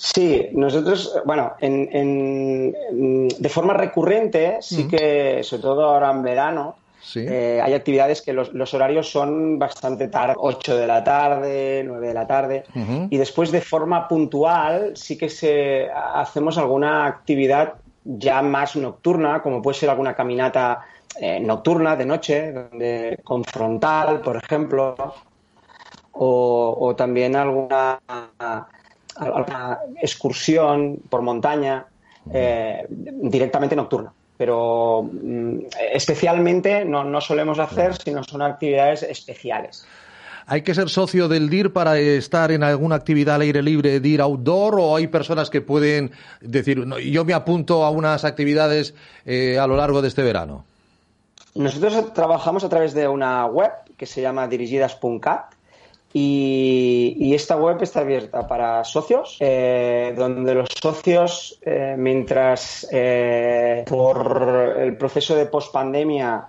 Sí, 0.00 0.48
nosotros, 0.52 1.12
bueno, 1.26 1.54
en, 1.58 1.88
en- 1.92 3.28
de 3.28 3.48
forma 3.48 3.74
recurrente, 3.74 4.58
sí 4.60 4.86
que, 4.88 5.42
sobre 5.42 5.62
todo 5.62 5.84
ahora 5.84 6.10
en 6.12 6.22
verano, 6.22 6.76
Sí. 7.00 7.26
eh, 7.28 7.60
hay 7.62 7.74
actividades 7.74 8.22
que 8.22 8.32
los, 8.32 8.52
los 8.54 8.74
horarios 8.74 9.10
son 9.10 9.58
bastante 9.58 10.06
tarde, 10.08 10.34
8 10.36 10.76
de 10.76 10.86
la 10.86 11.02
tarde, 11.02 11.82
9 11.84 12.08
de 12.08 12.14
la 12.14 12.26
tarde, 12.26 12.64
y 13.10 13.16
después 13.18 13.50
de 13.50 13.60
forma 13.60 14.06
puntual 14.06 14.96
sí 14.96 15.18
que 15.18 15.28
se 15.28 15.88
hacemos 15.90 16.58
alguna 16.58 17.06
actividad 17.06 17.74
ya 18.04 18.40
más 18.42 18.76
nocturna, 18.76 19.42
como 19.42 19.60
puede 19.62 19.78
ser 19.78 19.90
alguna 19.90 20.14
caminata 20.14 20.80
eh, 21.20 21.40
nocturna 21.40 21.96
de 21.96 22.06
noche, 22.06 22.52
donde, 22.52 23.18
con 23.24 23.42
frontal, 23.44 24.20
por 24.20 24.36
ejemplo, 24.36 24.94
o, 26.12 26.76
o 26.80 26.94
también 26.96 27.34
alguna, 27.36 27.98
alguna 29.18 29.78
excursión 30.00 30.98
por 31.08 31.22
montaña 31.22 31.86
eh, 32.32 32.86
directamente 32.88 33.76
nocturna. 33.76 34.12
Pero 34.36 35.02
mm, 35.02 35.58
especialmente 35.92 36.84
no, 36.84 37.04
no 37.04 37.20
solemos 37.20 37.58
hacer, 37.58 37.96
sino 37.96 38.22
son 38.22 38.42
actividades 38.42 39.02
especiales. 39.02 39.86
¿Hay 40.50 40.62
que 40.62 40.74
ser 40.74 40.88
socio 40.88 41.28
del 41.28 41.50
DIR 41.50 41.74
para 41.74 41.98
estar 41.98 42.50
en 42.52 42.62
alguna 42.62 42.94
actividad 42.94 43.34
al 43.34 43.42
aire 43.42 43.62
libre, 43.62 44.00
DIR 44.00 44.22
outdoor, 44.22 44.80
o 44.80 44.96
hay 44.96 45.06
personas 45.06 45.50
que 45.50 45.60
pueden 45.60 46.12
decir, 46.40 46.86
"No, 46.86 46.98
yo 46.98 47.26
me 47.26 47.34
apunto 47.34 47.84
a 47.84 47.90
unas 47.90 48.24
actividades 48.24 48.94
eh, 49.26 49.58
a 49.58 49.66
lo 49.66 49.76
largo 49.76 50.00
de 50.00 50.08
este 50.08 50.22
verano? 50.22 50.64
Nosotros 51.54 52.14
trabajamos 52.14 52.64
a 52.64 52.68
través 52.70 52.94
de 52.94 53.08
una 53.08 53.44
web 53.44 53.72
que 53.98 54.06
se 54.06 54.22
llama 54.22 54.48
dirigidas.cat 54.48 55.52
y, 56.12 57.34
esta 57.34 57.56
web 57.56 57.82
está 57.82 58.00
abierta 58.00 58.46
para 58.46 58.82
socios, 58.84 59.36
eh, 59.40 60.14
donde 60.16 60.54
los 60.54 60.68
socios, 60.80 61.58
eh, 61.62 61.94
mientras 61.98 62.88
eh, 62.90 63.84
por 63.86 64.76
el 64.78 64.96
proceso 64.96 65.36
de 65.36 65.46
pospandemia 65.46 66.48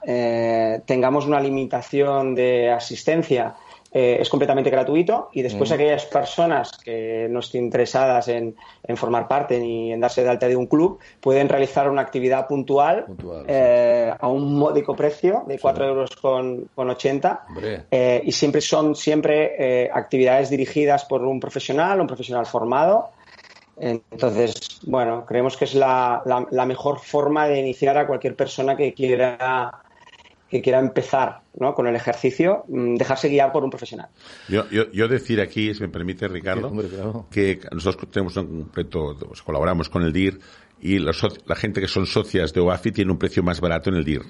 tengamos 0.85 1.25
una 1.25 1.39
limitación 1.39 2.33
de 2.33 2.71
asistencia, 2.71 3.55
eh, 3.91 4.17
es 4.19 4.29
completamente 4.29 4.69
gratuito 4.69 5.29
y 5.33 5.41
después 5.41 5.71
aquellas 5.71 6.05
personas 6.05 6.71
que 6.83 7.27
no 7.29 7.39
estén 7.39 7.65
interesadas 7.65 8.27
en, 8.27 8.55
en 8.83 8.97
formar 8.97 9.27
parte 9.27 9.59
ni 9.59 9.91
en 9.91 9.99
darse 9.99 10.23
de 10.23 10.29
alta 10.29 10.47
de 10.47 10.55
un 10.55 10.67
club 10.67 10.99
pueden 11.19 11.49
realizar 11.49 11.89
una 11.89 12.01
actividad 12.01 12.47
puntual, 12.47 13.05
Puntual, 13.05 13.45
eh, 13.47 14.13
a 14.19 14.27
un 14.27 14.55
módico 14.57 14.95
precio 14.95 15.43
de 15.47 15.57
4 15.59 15.85
euros 15.87 16.11
con, 16.21 16.65
con 16.75 16.89
80 16.89 17.43
Hombre. 17.47 17.85
eh, 17.89 18.21
y 18.23 18.31
siempre 18.31 18.61
son 18.61 18.95
siempre 18.95 19.89
actividades 19.91 20.49
dirigidas 20.49 21.05
por 21.05 21.23
un 21.23 21.39
profesional, 21.39 21.99
un 21.99 22.07
profesional 22.07 22.45
formado. 22.45 23.09
Entonces, 23.75 24.81
bueno, 24.85 25.25
creemos 25.25 25.55
que 25.57 25.65
es 25.65 25.73
la, 25.73 26.21
la- 26.25 26.45
la 26.51 26.65
mejor 26.65 26.99
forma 26.99 27.47
de 27.47 27.59
iniciar 27.59 27.97
a 27.97 28.05
cualquier 28.07 28.35
persona 28.35 28.75
que 28.75 28.93
quiera 28.93 29.83
que 30.49 30.61
quiera 30.61 30.79
empezar 30.79 31.41
¿no? 31.59 31.73
con 31.75 31.85
el 31.87 31.95
ejercicio, 31.95 32.63
mm, 32.67 32.95
dejarse 32.95 33.29
guiar 33.29 33.51
por 33.51 33.63
un 33.63 33.69
profesional. 33.69 34.07
Yo, 34.47 34.67
yo, 34.69 34.91
yo 34.91 35.07
decir 35.07 35.39
aquí, 35.41 35.73
si 35.73 35.81
me 35.81 35.89
permite, 35.89 36.27
Ricardo, 36.27 36.61
Sí, 36.69 36.71
hombre, 36.71 36.87
claro. 36.87 37.27
que 37.29 37.59
nosotros 37.71 38.09
tenemos 38.11 38.35
un 38.37 38.69
reto, 38.73 39.15
pues, 39.27 39.41
colaboramos 39.43 39.89
con 39.89 40.03
el 40.03 40.11
DIR 40.13 40.39
y 40.81 40.97
los 40.99 41.21
la 41.45 41.55
gente 41.55 41.81
que 41.81 41.87
son 41.87 42.05
socias 42.05 42.53
de 42.53 42.61
OAFI 42.61 42.91
tiene 42.91 43.11
un 43.11 43.19
precio 43.19 43.43
más 43.43 43.61
barato 43.61 43.89
en 43.89 43.97
el 43.97 44.03
DIR. 44.05 44.21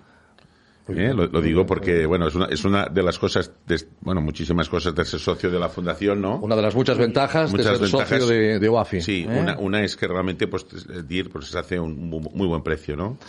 ¿Eh? 0.89 1.13
Lo, 1.13 1.27
lo 1.27 1.39
digo 1.39 1.67
porque, 1.67 2.07
bueno, 2.07 2.27
es 2.27 2.33
una, 2.33 2.45
es 2.47 2.65
una 2.65 2.87
de 2.87 3.03
las 3.03 3.19
cosas, 3.19 3.51
de- 3.67 3.85
bueno, 4.01 4.21
muchísimas 4.21 4.67
cosas 4.67 4.95
de 4.95 5.05
ser 5.05 5.19
socio 5.19 5.51
de 5.51 5.59
la 5.59 5.69
fundación, 5.69 6.19
¿no? 6.19 6.37
Una 6.39 6.55
de 6.55 6.63
las 6.63 6.73
muchas 6.73 6.97
ventajas 6.97 7.51
Muchas 7.51 7.79
de 7.79 7.87
ser 7.87 7.91
ventajas. 7.91 8.09
socio 8.21 8.25
de, 8.27 8.57
de 8.59 8.69
OAFI. 8.69 8.99
Sí, 9.01 9.27
¿eh? 9.29 9.39
una, 9.39 9.55
una 9.59 9.83
es 9.83 9.95
que 9.95 10.07
realmente, 10.07 10.47
pues, 10.47 10.65
el 10.91 11.07
DIR, 11.07 11.29
pues, 11.29 11.45
se 11.45 11.59
hace 11.59 11.79
un 11.79 12.09
muy, 12.09 12.19
muy 12.33 12.47
buen 12.47 12.63
precio, 12.63 12.95
¿no? 12.97 13.19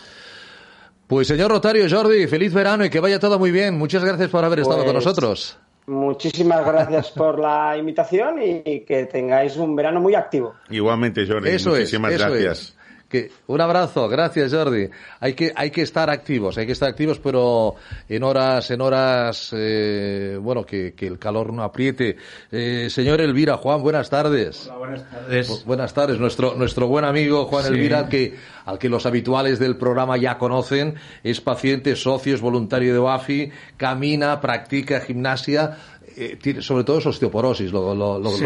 Pues 1.11 1.27
señor 1.27 1.51
Rotario 1.51 1.87
Jordi, 1.89 2.25
feliz 2.25 2.53
verano 2.53 2.85
y 2.85 2.89
que 2.89 3.01
vaya 3.01 3.19
todo 3.19 3.37
muy 3.37 3.51
bien. 3.51 3.77
Muchas 3.77 4.01
gracias 4.01 4.29
por 4.29 4.45
haber 4.45 4.59
estado 4.59 4.77
Pues, 4.77 4.85
con 4.85 4.95
nosotros. 4.95 5.57
Muchísimas 5.87 6.65
gracias 6.65 7.11
por 7.11 7.37
la 7.37 7.75
invitación 7.77 8.41
y 8.41 8.79
que 8.85 9.07
tengáis 9.11 9.57
un 9.57 9.75
verano 9.75 9.99
muy 9.99 10.15
activo. 10.15 10.55
Igualmente, 10.69 11.27
Jordi. 11.27 11.49
Eso 11.49 11.71
es, 11.75 11.79
Muchísimas 11.79 12.13
eso 12.13 12.29
gracias. 12.29 12.59
es. 12.59 12.77
Que, 13.11 13.29
un 13.47 13.59
abrazo, 13.59 14.07
gracias 14.07 14.53
Jordi. 14.53 14.87
Hay 15.19 15.33
que, 15.33 15.51
hay 15.53 15.69
que 15.69 15.81
estar 15.81 16.09
activos, 16.09 16.57
hay 16.57 16.65
que 16.65 16.71
estar 16.71 16.87
activos, 16.87 17.19
pero 17.19 17.75
en 18.07 18.23
horas, 18.23 18.71
en 18.71 18.79
horas, 18.79 19.49
eh, 19.53 20.37
bueno, 20.41 20.63
que, 20.65 20.93
que 20.93 21.07
el 21.07 21.19
calor 21.19 21.51
no 21.51 21.61
apriete. 21.63 22.15
Eh, 22.51 22.87
señor 22.89 23.19
Elvira, 23.19 23.57
Juan, 23.57 23.81
buenas 23.81 24.09
tardes. 24.09 24.67
Hola, 24.67 24.77
buenas 24.77 25.09
tardes. 25.09 25.49
Bu- 25.49 25.65
Buenas 25.65 25.93
tardes, 25.93 26.19
nuestro, 26.19 26.55
nuestro 26.55 26.87
buen 26.87 27.03
amigo 27.03 27.45
Juan 27.45 27.65
Sí. 27.65 27.73
Elvira, 27.73 28.07
que, 28.07 28.35
al 28.65 28.79
que 28.79 28.87
los 28.87 29.05
habituales 29.05 29.59
del 29.59 29.75
programa 29.75 30.15
ya 30.15 30.37
conocen, 30.37 30.95
es 31.23 31.41
paciente, 31.41 31.97
socio, 31.97 32.33
es 32.33 32.39
voluntario 32.39 32.93
de 32.93 32.99
OAFI, 32.99 33.51
camina, 33.75 34.39
practica 34.39 35.01
gimnasia, 35.01 35.77
eh, 36.15 36.37
tiene, 36.41 36.61
sobre 36.61 36.83
todo 36.83 36.99
es 36.99 37.05
osteoporosis, 37.05 37.71
lo, 37.71 37.91
Sí, 38.31 38.43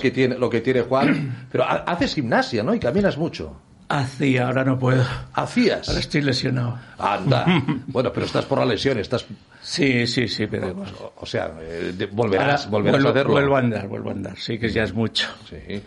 que 0.00 0.10
tiene, 0.10 0.38
lo 0.38 0.48
que 0.50 0.60
tiene 0.60 0.82
Juan. 0.82 1.48
Pero 1.50 1.64
ha- 1.64 1.84
haces 1.86 2.14
gimnasia, 2.14 2.62
¿no? 2.62 2.74
Y 2.74 2.78
caminas 2.78 3.16
mucho. 3.18 3.56
Hacía, 3.88 4.48
ahora 4.48 4.64
no 4.64 4.76
puedo. 4.78 5.04
¿Hacías? 5.34 5.88
Ahora 5.88 6.00
estoy 6.00 6.20
lesionado. 6.22 6.76
Anda. 6.98 7.44
Bueno, 7.86 8.12
pero 8.12 8.26
estás 8.26 8.44
por 8.44 8.58
la 8.58 8.64
lesión, 8.64 8.98
estás, 8.98 9.24
Sí, 9.62 10.06
sí, 10.06 10.26
sí, 10.28 10.46
pero 10.48 10.68
o, 10.68 11.12
o 11.22 11.26
sea, 11.26 11.52
eh, 11.60 11.92
de- 11.96 12.06
volverás, 12.06 12.66
Ahora 12.66 12.70
volverás 12.70 12.94
vuelvo, 13.02 13.08
a 13.08 13.10
hacerlo. 13.12 13.32
Vuelvo 13.32 13.56
a 13.56 13.58
andar, 13.60 13.88
vuelvo 13.88 14.08
a 14.10 14.12
andar. 14.12 14.36
Sí, 14.38 14.58
que 14.58 14.68
ya 14.68 14.82
es 14.82 14.92
mucho. 14.92 15.28
Sí. 15.48 15.82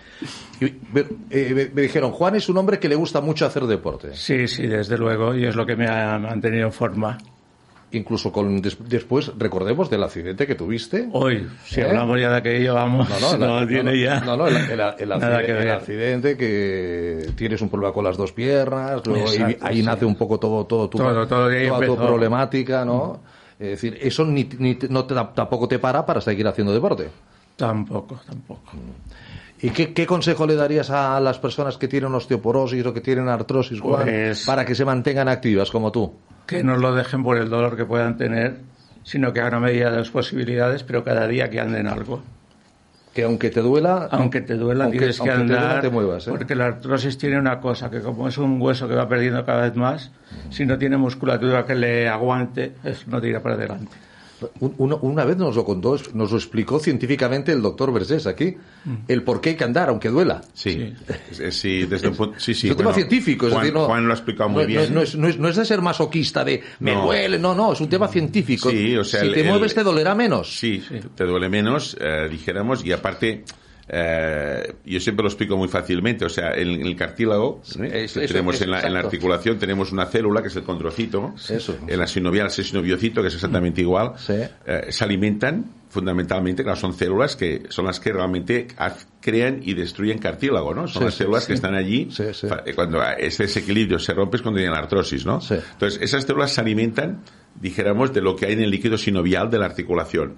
Y, 0.66 0.66
me, 0.94 1.02
eh, 1.30 1.52
me- 1.54 1.70
me 1.74 1.82
dijeron, 1.84 2.12
Juan 2.12 2.36
es 2.36 2.48
un 2.50 2.58
hombre 2.58 2.80
que 2.80 2.88
le 2.90 2.96
gusta 2.96 3.20
mucho 3.22 3.46
hacer 3.46 3.64
deporte. 3.64 4.10
Sí, 4.16 4.48
sí, 4.48 4.66
desde 4.66 4.98
luego. 4.98 5.36
Y 5.36 5.46
es 5.46 5.56
lo 5.56 5.66
que 5.66 5.76
me 5.76 5.88
ha 5.88 6.18
mantenido 6.18 6.68
en 6.68 6.74
forma. 6.74 7.18
Incluso 7.92 8.32
con 8.32 8.62
des- 8.62 8.78
después, 8.88 9.32
recordemos 9.38 9.90
del 9.90 10.04
accidente 10.04 10.46
que 10.46 10.54
tuviste. 10.56 11.10
Hoy, 11.12 11.48
si 11.66 11.82
¿Eh? 11.82 11.86
hablamos 11.86 12.20
ya 12.22 12.30
de 12.30 12.38
aquello, 12.38 12.76
vamos. 12.76 13.10
No, 13.10 13.38
no, 13.38 13.48
no, 13.62 13.68
tiene 13.68 14.00
ya. 14.00 14.20
No, 14.20 14.38
no, 14.38 14.48
el, 14.48 14.58
el- 14.58 14.70
el 14.72 15.10
Nada 15.10 15.38
accidente, 15.40 15.46
que 15.46 15.52
el 15.52 15.58
ver. 15.58 15.70
accidente 15.72 16.38
que 16.38 17.32
tienes 17.36 17.62
un 17.62 17.70
problema 17.70 17.92
con 17.94 18.04
las 18.04 18.16
dos 18.16 18.32
piernas, 18.32 19.02
luego 19.06 19.28
ahí, 19.30 19.36
Exacto, 19.38 19.66
ahí 19.66 19.78
sí. 19.78 19.84
nace 19.84 20.06
un 20.06 20.16
poco 20.16 20.40
todo, 20.40 20.66
todo, 20.66 20.88
tu, 20.90 20.98
Todo, 21.00 21.28
todo, 21.28 21.50
toda 21.50 21.86
tu 21.88 21.96
problemática, 21.96 22.86
¿no? 22.86 23.22
Es 23.60 23.70
decir, 23.82 23.98
eso 24.02 24.24
ni, 24.24 24.48
ni 24.60 24.78
no 24.90 25.06
te, 25.06 25.16
tampoco 25.34 25.68
te 25.68 25.80
para 25.80 26.06
para 26.06 26.22
seguir 26.22 26.48
haciendo 26.48 26.72
deporte. 26.74 27.10
Tampoco, 27.56 28.20
tampoco. 28.26 28.72
¿Y 29.62 29.72
qué, 29.72 29.94
qué 29.94 30.06
consejo 30.06 30.48
le 30.48 30.56
darías 30.56 30.90
a 30.90 31.20
las 31.20 31.38
personas 31.40 31.78
que 31.78 31.88
tienen 31.88 32.14
osteoporosis 32.14 32.86
o 32.86 32.94
que 32.94 33.02
tienen 33.02 33.28
artrosis, 33.28 33.80
Juan, 33.82 34.04
Pues- 34.04 34.46
para 34.46 34.64
que 34.66 34.74
se 34.76 34.86
mantengan 34.86 35.28
activas 35.28 35.70
como 35.72 35.92
tú? 35.92 36.14
Que 36.46 36.64
no 36.64 36.78
lo 36.78 36.96
dejen 36.96 37.24
por 37.24 37.38
el 37.38 37.50
dolor 37.50 37.76
que 37.76 37.86
puedan 37.86 38.18
tener, 38.18 38.58
sino 39.04 39.34
que 39.34 39.42
hagan 39.42 39.62
medida 39.62 39.92
de 39.92 39.98
las 39.98 40.10
posibilidades, 40.10 40.84
pero 40.84 41.04
cada 41.04 41.28
día 41.28 41.50
que 41.50 41.60
anden 41.60 41.88
algo. 41.88 42.22
Que 43.14 43.24
aunque 43.24 43.50
te 43.50 43.60
duela, 43.62 44.08
Aunque 44.12 44.40
te 44.42 44.56
duela, 44.56 44.86
aunque- 44.86 45.00
tienes 45.00 45.20
que 45.20 45.30
aunque 45.30 45.46
te 45.48 45.52
duela, 45.54 45.66
andar. 45.68 45.82
te 45.82 45.90
muevas, 45.90 46.28
¿eh? 46.28 46.30
Porque 46.32 46.56
la 46.56 46.68
artrosis 46.68 47.18
tiene 47.18 47.38
una 47.40 47.60
cosa, 47.60 47.90
que 47.90 48.00
como 48.02 48.28
es 48.28 48.38
un 48.38 48.62
hueso 48.62 48.88
que 48.88 48.96
va 48.96 49.10
perdiendo 49.10 49.44
cada 49.46 49.64
vez 49.64 49.76
más, 49.76 50.12
si 50.52 50.66
no 50.66 50.78
tiene 50.78 50.96
musculatura 50.96 51.66
que 51.66 51.76
le 51.76 52.08
aguante, 52.08 52.74
eso 52.84 53.06
no 53.08 53.20
tira 53.20 53.42
para 53.42 53.56
adelante. 53.56 53.92
Un- 54.60 54.74
Una, 54.78 54.96
una 54.96 55.26
vez 55.26 55.38
nos 55.38 55.56
lo 55.56 55.66
contó, 55.66 55.98
nos 56.14 56.32
lo 56.32 56.38
explicó 56.38 56.80
científicamente 56.80 57.52
el 57.52 57.62
doctor 57.62 57.92
Versés 57.94 58.26
aquí, 58.28 58.56
Mm. 58.86 58.94
el 59.08 59.24
por 59.24 59.42
qué 59.42 59.50
hay 59.50 59.56
que 59.56 59.64
andar, 59.64 59.90
aunque 59.90 60.10
duela. 60.10 60.42
Sí, 60.54 60.94
sí, 61.32 61.52
sí, 61.52 61.86
desde 61.86 62.08
un 62.10 62.16
punto, 62.16 62.40
sí, 62.40 62.54
sí. 62.54 62.68
es 62.68 62.72
un 62.72 62.78
tema 62.78 62.94
científico, 62.94 63.48
es 63.48 63.54
Juan, 63.54 63.64
decir, 63.64 63.78
no, 63.78 63.86
Juan 63.86 64.06
lo 64.06 64.12
ha 64.14 64.16
explicado 64.16 64.50
muy 64.50 64.64
no- 64.64 64.68
bien. 64.68 64.94
No, 64.94 65.02
es, 65.02 65.16
no 65.16 65.28
es- 65.28 65.38
no 65.38 65.50
es 65.50 65.56
de 65.56 65.66
ser 65.66 65.82
masoquista, 65.82 66.44
de 66.46 66.62
me 66.80 66.94
No. 66.94 67.06
duele, 67.06 67.38
no, 67.40 67.54
no, 67.54 67.74
es 67.74 67.82
un 67.82 67.90
tema 67.90 68.08
científico. 68.08 68.70
Sí, 68.70 68.96
o 68.96 69.04
sea, 69.04 69.20
si 69.22 69.28
el- 69.28 69.34
te 69.34 69.42
el- 69.42 69.48
mueves 69.48 69.74
te 69.76 69.84
dolerá 69.84 70.16
menos. 70.16 70.58
Sí, 70.58 70.82
te 71.16 71.24
duele 71.26 71.50
menos, 71.50 71.98
eh, 72.00 72.28
dijéramos, 72.30 72.86
y 72.86 72.92
aparte, 72.92 73.44
eh, 73.92 74.76
yo 74.86 75.00
siempre 75.00 75.24
lo 75.24 75.30
explico 75.30 75.58
muy 75.58 75.68
fácilmente, 75.68 76.26
o 76.26 76.30
sea, 76.30 76.52
en, 76.54 76.70
en 76.70 76.86
el 76.86 76.96
cartílago, 76.96 77.62
¿eh? 77.82 78.04
eso, 78.04 78.20
que 78.20 78.26
eso, 78.26 78.34
tenemos 78.34 78.56
eso, 78.56 78.64
en, 78.66 78.72
la, 78.72 78.78
en 78.78 78.84
la 78.84 78.90
exacto. 79.00 79.08
articulación, 79.08 79.60
tenemos 79.60 79.92
una 79.92 80.06
célula 80.06 80.42
que 80.42 80.48
es 80.50 80.56
el 80.56 80.64
condrocito, 80.64 81.34
Eso. 81.50 81.78
en 81.88 82.00
la 82.00 82.08
sinovial 82.08 82.48
es 82.48 82.60
el 82.60 82.66
sinoviocito, 82.66 83.22
que 83.22 83.28
es 83.30 83.34
exactamente 83.36 83.82
igual, 83.82 84.14
Sí. 84.18 84.34
eh, 84.66 84.86
se 84.90 85.04
alimentan 85.04 85.66
fundamentalmente, 85.90 86.62
claro, 86.64 86.80
son 86.80 86.94
células 86.94 87.36
que 87.36 87.64
son 87.70 87.86
las 87.86 88.00
que 88.00 88.14
realmente 88.14 88.68
crean 89.22 89.60
y 89.64 89.74
destruyen 89.74 90.20
cartílago, 90.20 90.72
¿no? 90.76 90.88
Son 90.88 91.02
Sí, 91.02 91.06
las 91.06 91.14
células 91.16 91.44
sí. 91.44 91.48
que 91.48 91.54
están 91.56 91.74
allí, 91.74 92.10
eh, 92.20 92.74
cuando 92.76 93.02
ese 93.18 93.44
desequilibrio 93.44 93.98
se 93.98 94.14
rompe 94.14 94.38
es 94.38 94.44
cuando 94.44 94.60
viene 94.60 94.72
la 94.72 94.80
artrosis, 94.82 95.26
¿no? 95.26 95.40
Entonces, 95.50 96.00
esas 96.02 96.26
células 96.26 96.52
se 96.54 96.62
alimentan, 96.62 97.24
dijéramos, 97.60 98.14
de 98.14 98.22
lo 98.22 98.36
que 98.36 98.46
hay 98.46 98.54
en 98.54 98.62
el 98.62 98.70
líquido 98.70 99.00
sinovial 99.00 99.50
de 99.50 99.58
la 99.58 99.66
articulación. 99.66 100.36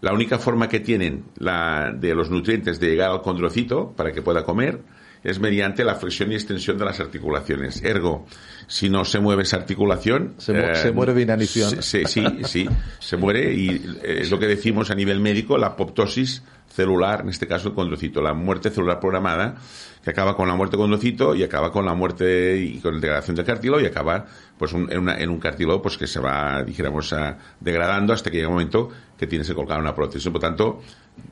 La 0.00 0.12
única 0.12 0.38
forma 0.38 0.68
que 0.68 0.80
tienen 0.80 1.24
la, 1.38 1.92
de 1.94 2.14
los 2.14 2.30
nutrientes 2.30 2.78
de 2.78 2.88
llegar 2.88 3.10
al 3.10 3.22
condrocito 3.22 3.92
para 3.96 4.12
que 4.12 4.22
pueda 4.22 4.44
comer 4.44 4.80
es 5.24 5.40
mediante 5.40 5.82
la 5.82 5.96
flexión 5.96 6.30
y 6.30 6.36
extensión 6.36 6.78
de 6.78 6.84
las 6.84 7.00
articulaciones. 7.00 7.82
Ergo, 7.82 8.24
si 8.68 8.88
no 8.88 9.04
se 9.04 9.18
mueve 9.18 9.42
esa 9.42 9.56
articulación... 9.56 10.34
Se 10.38 10.52
mu- 10.52 10.74
se 10.76 10.92
muere 10.92 11.12
de 11.14 11.22
inanición. 11.22 11.82
se- 11.82 12.06
sí, 12.06 12.24
sí, 12.44 12.68
se 13.00 13.16
muere 13.16 13.52
y 13.52 13.68
eh, 14.04 14.18
es 14.20 14.30
lo 14.30 14.38
que 14.38 14.46
decimos 14.46 14.92
a 14.92 14.94
nivel 14.94 15.18
médico, 15.18 15.58
la 15.58 15.68
apoptosis 15.68 16.44
celular, 16.70 17.20
en 17.22 17.28
este 17.30 17.46
caso 17.46 17.68
el 17.68 17.74
condrocito, 17.74 18.20
la 18.22 18.34
muerte 18.34 18.70
celular 18.70 19.00
programada, 19.00 19.56
que 20.02 20.10
acaba 20.10 20.36
con 20.36 20.46
la 20.48 20.54
muerte 20.54 20.76
del 20.76 20.84
condrocito 20.84 21.34
y 21.34 21.42
acaba 21.42 21.72
con 21.72 21.84
la 21.84 21.94
muerte 21.94 22.56
y 22.58 22.78
con 22.78 22.94
la 22.94 23.00
degradación 23.00 23.36
del 23.36 23.44
cartílago 23.44 23.82
y 23.82 23.86
acaba 23.86 24.26
pues 24.56 24.72
un- 24.72 24.90
en, 24.90 24.98
una- 25.00 25.18
en 25.18 25.28
un 25.30 25.38
cartílago 25.38 25.82
pues 25.82 25.96
que 25.98 26.06
se 26.06 26.20
va, 26.20 26.62
dijéramos, 26.62 27.12
a- 27.12 27.36
degradando 27.60 28.12
hasta 28.12 28.30
que 28.30 28.36
llega 28.36 28.48
un 28.48 28.54
momento 28.54 28.88
que 29.18 29.26
tienes 29.26 29.48
que 29.48 29.54
colocar 29.54 29.80
una 29.80 29.94
prótesis. 29.94 30.30
Por 30.30 30.40
tanto, 30.40 30.80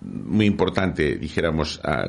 muy 0.03 0.47
importante, 0.47 1.15
dijéramos, 1.17 1.81
ah, 1.85 2.09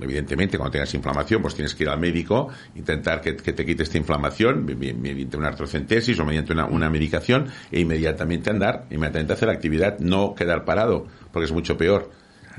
evidentemente, 0.00 0.58
cuando 0.58 0.72
tengas 0.72 0.92
inflamación, 0.94 1.40
pues 1.42 1.54
tienes 1.54 1.74
que 1.74 1.84
ir 1.84 1.88
al 1.88 2.00
médico, 2.00 2.48
intentar 2.74 3.20
que, 3.20 3.32
te 3.34 3.64
quite 3.64 3.84
esta 3.84 3.98
inflamación, 3.98 4.64
me- 4.64 4.74
me- 4.74 4.92
mediante 4.94 5.36
una 5.36 5.48
artrocentesis 5.48 6.18
o 6.18 6.24
mediante 6.24 6.52
una, 6.52 6.66
una 6.66 6.90
medicación, 6.90 7.46
e 7.70 7.80
inmediatamente 7.80 8.50
andar, 8.50 8.86
inmediatamente 8.90 9.34
hacer 9.34 9.50
actividad, 9.50 9.98
no 10.00 10.34
quedar 10.34 10.64
parado, 10.64 11.06
porque 11.32 11.44
es 11.46 11.52
mucho 11.52 11.76
peor, 11.76 12.10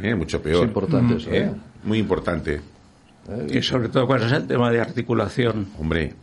¿eh? 0.01 0.15
mucho 0.15 0.41
peor. 0.41 0.63
Es 0.63 0.67
importante 0.69 1.15
eso, 1.15 1.29
¿eh? 1.31 1.37
¿eh? 1.37 1.51
Muy 1.83 1.97
importante, 1.99 2.61
Y 3.49 3.61
sobre 3.61 3.89
todo 3.89 4.05
cuando 4.07 4.25
es 4.27 4.31
el 4.33 4.47
tema 4.47 4.69
de 4.71 4.81
articulación, 4.81 5.67
hombre. 5.79 6.13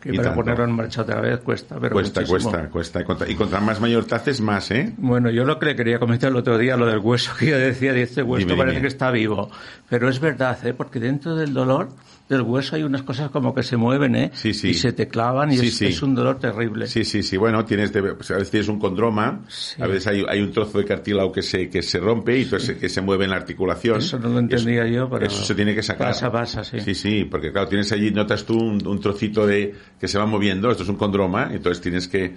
que 0.00 0.10
Y 0.10 0.16
para 0.16 0.28
tanto. 0.28 0.40
ponerlo 0.42 0.64
en 0.64 0.72
marcha 0.72 1.02
otra 1.02 1.20
vez 1.20 1.40
cuesta, 1.40 1.76
pero 1.80 1.92
Cuesta, 1.94 2.20
muchísimo. 2.20 2.50
cuesta, 2.50 2.70
cuesta. 2.70 3.00
Y 3.00 3.04
contra, 3.04 3.28
y 3.30 3.34
contra 3.34 3.60
más 3.60 3.80
mayor 3.80 4.04
te 4.04 4.14
haces, 4.14 4.40
más, 4.40 4.70
¿eh? 4.70 4.92
Bueno, 4.96 5.30
yo 5.30 5.44
lo 5.44 5.58
que 5.58 5.66
le 5.66 5.76
quería 5.76 5.98
comentar 5.98 6.30
el 6.30 6.36
otro 6.36 6.56
día, 6.58 6.76
lo 6.76 6.86
del 6.86 6.98
hueso, 6.98 7.32
que 7.38 7.46
yo 7.46 7.58
decía, 7.58 7.92
de 7.92 8.02
este 8.02 8.22
hueso 8.22 8.46
Dime, 8.46 8.56
parece 8.56 8.76
dime. 8.76 8.82
que 8.82 8.88
está 8.88 9.10
vivo. 9.10 9.50
Pero 9.88 10.08
es 10.08 10.20
verdad, 10.20 10.58
¿eh? 10.66 10.74
porque 10.74 11.00
dentro 11.00 11.34
del 11.36 11.52
dolor 11.52 11.88
del 12.28 12.42
hueso 12.42 12.74
hay 12.76 12.82
unas 12.82 13.02
cosas 13.02 13.30
como 13.30 13.54
que 13.54 13.62
se 13.62 13.76
mueven, 13.76 14.16
¿eh? 14.16 14.30
Sí, 14.34 14.52
sí. 14.52 14.68
Y 14.70 14.74
se 14.74 14.92
te 14.92 15.06
clavan 15.06 15.52
y 15.52 15.58
Sí, 15.58 15.68
es, 15.68 15.76
sí. 15.76 15.86
es 15.86 16.02
un 16.02 16.14
dolor 16.14 16.38
terrible. 16.40 16.86
Sí, 16.88 17.04
sí, 17.04 17.22
sí. 17.22 17.36
Bueno, 17.36 17.64
tienes 17.64 17.92
de- 17.92 18.02
pues, 18.14 18.30
a 18.32 18.34
veces 18.34 18.50
tienes 18.50 18.68
un 18.68 18.78
condroma, 18.80 19.42
Sí. 19.48 19.80
a 19.80 19.86
veces 19.86 20.06
hay, 20.08 20.24
hay 20.28 20.40
un 20.40 20.50
trozo 20.50 20.78
de 20.78 20.84
cartílago 20.84 21.30
que 21.30 21.42
se, 21.42 21.68
que 21.70 21.82
se 21.82 21.98
rompe 22.00 22.38
y 22.38 22.42
entonces 22.42 22.76
que 22.78 22.88
se 22.88 23.00
mueve 23.00 23.24
en 23.24 23.30
la 23.30 23.36
articulación. 23.36 23.98
Eso 23.98 24.18
no 24.18 24.28
lo 24.28 24.38
entendía 24.40 24.86
yo, 24.88 25.08
pero 25.08 25.24
Eso 25.26 25.44
se 25.44 25.54
tiene 25.54 25.74
que 25.74 25.82
sacar. 25.82 26.08
pasa, 26.08 26.32
pasa, 26.32 26.64
sí. 26.64 26.80
Sí, 26.80 26.94
sí, 26.94 27.24
porque 27.24 27.52
claro, 27.52 27.68
tienes 27.68 27.92
allí, 27.92 28.10
notas 28.10 28.44
tú 28.44 28.58
un, 28.58 28.84
un 28.86 29.00
trocito 29.00 29.46
de 29.46 29.74
que 30.00 30.08
se 30.08 30.18
va 30.18 30.26
moviendo, 30.26 30.70
esto 30.70 30.82
es 30.82 30.88
un 30.88 30.96
condroma, 30.96 31.50
entonces 31.52 31.80
tienes 31.80 32.08
que, 32.08 32.34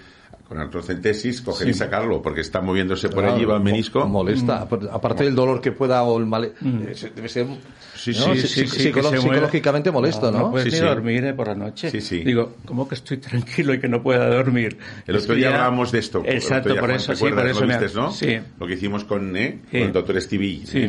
con 0.50 0.58
artrocentesis, 0.60 1.42
coger 1.42 1.68
y 1.70 1.74
sacarlo, 1.76 2.22
porque 2.24 2.42
está 2.42 2.60
moviéndose 2.60 3.08
por 3.08 3.20
Claro, 3.20 3.36
allí, 3.36 3.46
va 3.46 3.56
el 3.58 3.64
menisco. 3.64 4.06
Molesta. 4.08 4.68
Aparte 4.92 5.24
del 5.24 5.36
dolor 5.36 5.62
que 5.62 5.72
pueda 5.72 6.02
o 6.04 6.18
el 6.18 6.26
mal... 6.26 6.44
eh, 6.46 6.92
se- 6.96 7.12
Debe 7.12 7.30
ser... 7.30 7.46
Sí, 7.96 8.12
¿no? 8.12 8.34
sí, 8.34 8.42
sí, 8.48 8.48
sí, 8.48 8.90
psicolo- 8.90 8.94
que 9.12 9.18
se 9.18 9.26
mueve. 9.26 9.36
psicológicamente 9.36 9.92
molesto, 9.92 10.32
¿no? 10.32 10.40
No 10.40 10.52
puedes 10.52 10.66
Sí, 10.66 10.72
ni 10.72 10.78
sí. 10.80 10.84
dormir 10.86 11.24
¿eh? 11.26 11.34
por 11.34 11.48
la 11.50 11.56
noche. 11.56 11.92
Sí, 11.92 12.02
sí. 12.02 12.24
Digo, 12.24 12.54
¿cómo 12.66 12.88
que 12.88 12.96
estoy 12.96 13.18
tranquilo 13.18 13.74
y 13.74 13.80
que 13.80 13.88
no 13.90 14.02
pueda 14.02 14.28
dormir? 14.30 14.78
El 15.06 15.18
otro 15.18 15.36
día 15.36 15.50
hablábamos 15.50 15.92
de 15.92 16.00
esto. 16.00 16.24
Exacto, 16.26 16.76
por 16.78 16.90
eso, 16.92 17.12
¿te 17.12 17.18
sí, 17.18 17.26
por 17.30 17.46
eso 17.48 17.60
Lo 17.62 17.68
me- 17.68 17.74
vistes, 17.74 17.96
¿no? 17.96 18.12
Sí. 18.12 18.40
Lo 18.60 18.66
que 18.68 18.74
hicimos 18.74 19.04
con, 19.04 19.36
¿eh? 19.38 19.60
Sí. 19.70 19.78
con 19.78 19.88
el 19.88 19.94
doctor 19.94 20.20
Stevie. 20.22 20.66
Sí. 20.66 20.88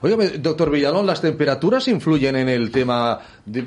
Oye, 0.00 0.38
doctor 0.38 0.70
Villalón, 0.70 1.06
¿las 1.06 1.20
temperaturas 1.20 1.88
influyen 1.88 2.36
en 2.36 2.48
el 2.48 2.70
tema 2.70 3.18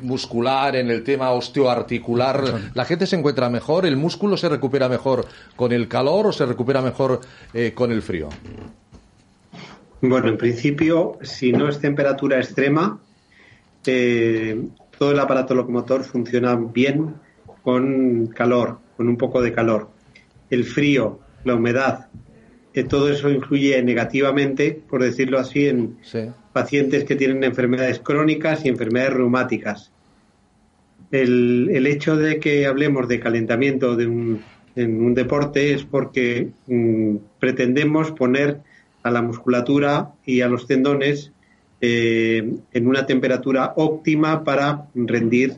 muscular, 0.02 0.76
en 0.76 0.90
el 0.90 1.04
tema 1.04 1.32
osteoarticular? 1.32 2.72
¿La 2.74 2.86
gente 2.86 3.06
se 3.06 3.18
encuentra 3.18 3.50
mejor? 3.50 3.86
¿El 3.86 3.98
músculo 3.98 4.38
se 4.38 4.48
recupera 4.48 4.88
mejor 4.88 5.26
con 5.58 5.74
el 5.74 5.90
calor 5.90 6.28
o 6.28 6.32
se 6.32 6.46
recupera 6.46 6.82
mejor 6.82 7.20
eh, 7.54 7.74
con 7.74 7.92
el 7.92 8.02
frío? 8.02 8.30
Bueno, 10.02 10.30
en 10.30 10.38
principio, 10.38 11.20
si 11.22 11.52
no 11.52 11.68
es 11.68 11.80
temperatura 11.80 12.38
extrema, 12.38 13.00
eh, 13.86 14.68
todo 14.98 15.12
el 15.12 15.20
aparato 15.20 15.54
locomotor 15.54 16.04
funciona 16.06 16.56
bien 16.56 17.16
con 17.62 18.28
calor, 18.28 18.80
con 18.96 19.10
un 19.10 19.18
poco 19.18 19.42
de 19.42 19.52
calor. 19.52 19.90
El 20.50 20.64
frío, 20.64 21.20
la 21.44 21.56
humedad, 21.56 22.08
eh, 22.74 22.84
todo 22.84 23.10
eso 23.10 23.30
influye 23.30 23.82
negativamente, 23.84 24.82
por 24.90 25.04
decirlo 25.04 25.40
así, 25.40 25.68
en 25.68 25.98
Sí. 26.02 26.30
pacientes 26.54 27.04
que 27.04 27.16
tienen 27.16 27.44
enfermedades 27.44 28.00
crónicas 28.00 28.66
y 28.66 28.70
enfermedades 28.70 29.14
reumáticas. 29.14 29.92
El, 31.12 31.70
el 31.74 31.88
hecho 31.88 32.16
de 32.16 32.40
que 32.40 32.66
hablemos 32.66 33.08
de 33.08 33.20
calentamiento 33.20 33.96
de 33.96 34.08
un 34.08 34.42
en 34.76 35.04
un 35.04 35.14
deporte 35.14 35.74
es 35.74 35.84
porque 35.84 36.50
mm, 36.68 37.16
pretendemos 37.40 38.12
poner 38.12 38.60
a 39.04 39.12
la 39.12 39.22
musculatura 39.22 40.12
y 40.26 40.42
a 40.42 40.48
los 40.48 40.68
tendones 40.68 41.32
eh, 41.82 42.54
en 42.72 42.88
una 42.88 43.06
temperatura 43.06 43.74
óptima 43.76 44.44
para 44.44 44.88
rendir 44.94 45.56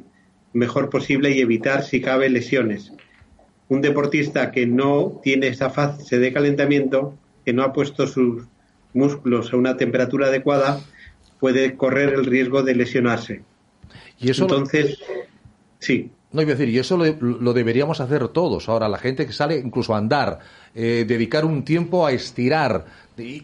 mejor 0.54 0.90
posible 0.90 1.32
y 1.32 1.42
evitar, 1.42 1.84
si 1.84 2.00
cabe, 2.00 2.30
lesiones. 2.30 2.94
Un 3.74 3.82
deportista 3.82 4.52
que 4.52 4.68
no 4.68 5.20
tiene 5.24 5.48
esa 5.48 5.72
fase 5.72 6.20
de 6.20 6.32
calentamiento, 6.32 7.18
que 7.44 7.54
no 7.54 7.64
ha 7.64 7.74
puesto 7.74 8.06
sus 8.06 8.44
músculos 8.94 9.52
a 9.52 9.58
una 9.58 9.78
temperatura 9.78 10.28
adecuada, 10.28 10.80
puede 11.40 11.76
correr 11.76 12.14
el 12.14 12.24
riesgo 12.26 12.62
de 12.62 12.76
lesionarse. 12.76 13.42
Y 14.20 14.30
eso 14.30 14.44
Entonces, 14.44 15.00
sí. 15.80 16.12
No, 16.32 16.44
iba 16.44 16.52
a 16.52 16.56
decir, 16.56 16.70
y 16.72 16.78
eso 16.78 16.98
lo, 16.98 17.06
lo, 17.20 17.52
deberíamos 17.52 18.00
hacer 18.00 18.28
todos. 18.28 18.70
Ahora, 18.70 18.88
la 18.88 19.00
gente 19.00 19.26
que 19.26 19.34
sale 19.34 19.58
incluso 19.58 19.96
a 19.96 19.98
andar, 19.98 20.38
eh, 20.76 21.04
dedicar 21.08 21.44
un 21.44 21.66
tiempo 21.66 22.06
a 22.06 22.12
estirar, 22.12 22.86
y, 23.18 23.42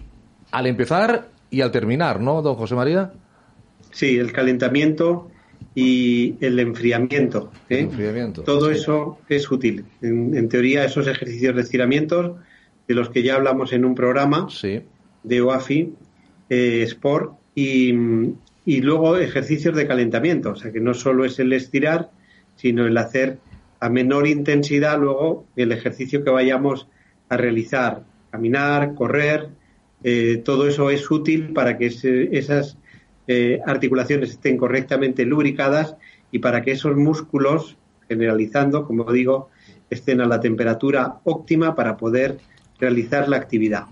al 0.51 0.67
empezar 0.67 1.30
y 1.49 1.61
al 1.61 1.71
terminar, 1.71 2.21
¿no, 2.21 2.43
don 2.43 2.53
José 2.53 2.75
María? 2.75 3.13
Sí, 3.89 4.19
el 4.19 4.32
calentamiento 4.32 5.32
y 5.80 6.36
el 6.41 6.59
enfriamiento. 6.59 7.51
¿eh? 7.69 7.80
Enfriamiento 7.80 8.43
Todo 8.43 8.69
sí. 8.69 8.80
eso 8.80 9.17
es 9.30 9.49
útil. 9.49 9.86
En, 10.01 10.36
en, 10.36 10.49
teoría, 10.49 10.84
esos 10.84 11.07
ejercicios 11.07 11.55
de 11.55 11.61
estiramientos, 11.61 12.36
de 12.86 12.95
los 12.95 13.09
que 13.09 13.23
ya 13.23 13.36
hablamos 13.36 13.71
en 13.71 13.86
un 13.86 13.95
programa 13.95 14.47
sí. 14.49 14.82
de 15.23 15.41
OAFI, 15.41 15.93
eh, 16.49 16.84
Sport, 16.84 17.34
y, 17.55 17.93
y 18.65 18.82
luego 18.82 19.17
ejercicios 19.17 19.73
de 19.75 19.88
calentamiento. 19.88 20.51
O 20.51 20.55
sea, 20.57 20.71
que 20.71 20.82
no 20.82 20.93
solo 20.93 21.23
es 21.23 21.39
el 21.39 21.53
estirar, 21.53 22.09
sino 22.57 22.86
el 22.86 22.97
hacer 22.97 23.38
a 23.80 23.89
menor 23.89 24.27
intensidad 24.27 24.99
luego 24.99 25.45
el 25.55 25.71
ejercicio 25.71 26.25
que 26.25 26.30
vayamos 26.30 26.88
a 27.30 27.38
realizar, 27.38 28.03
caminar, 28.32 28.95
correr, 28.95 29.47
eh, 30.03 30.41
todo 30.43 30.67
eso 30.67 30.89
es 30.89 31.09
útil 31.09 31.53
para 31.53 31.77
que 31.77 31.86
ese, 31.86 32.38
esas 32.38 32.77
eh, 33.32 33.61
articulaciones 33.63 34.32
estén 34.32 34.57
correctamente 34.57 35.23
lubricadas 35.23 35.95
y 36.32 36.39
para 36.39 36.63
que 36.63 36.71
esos 36.71 36.95
músculos, 36.97 37.77
generalizando, 38.07 38.88
como 38.88 39.11
digo, 39.13 39.49
estén 39.91 40.19
a 40.19 40.25
la 40.25 40.39
temperatura 40.39 41.19
óptima 41.25 41.75
para 41.75 41.95
poder 41.95 42.39
realizar 42.80 43.30
la 43.30 43.38
actividad. 43.38 43.86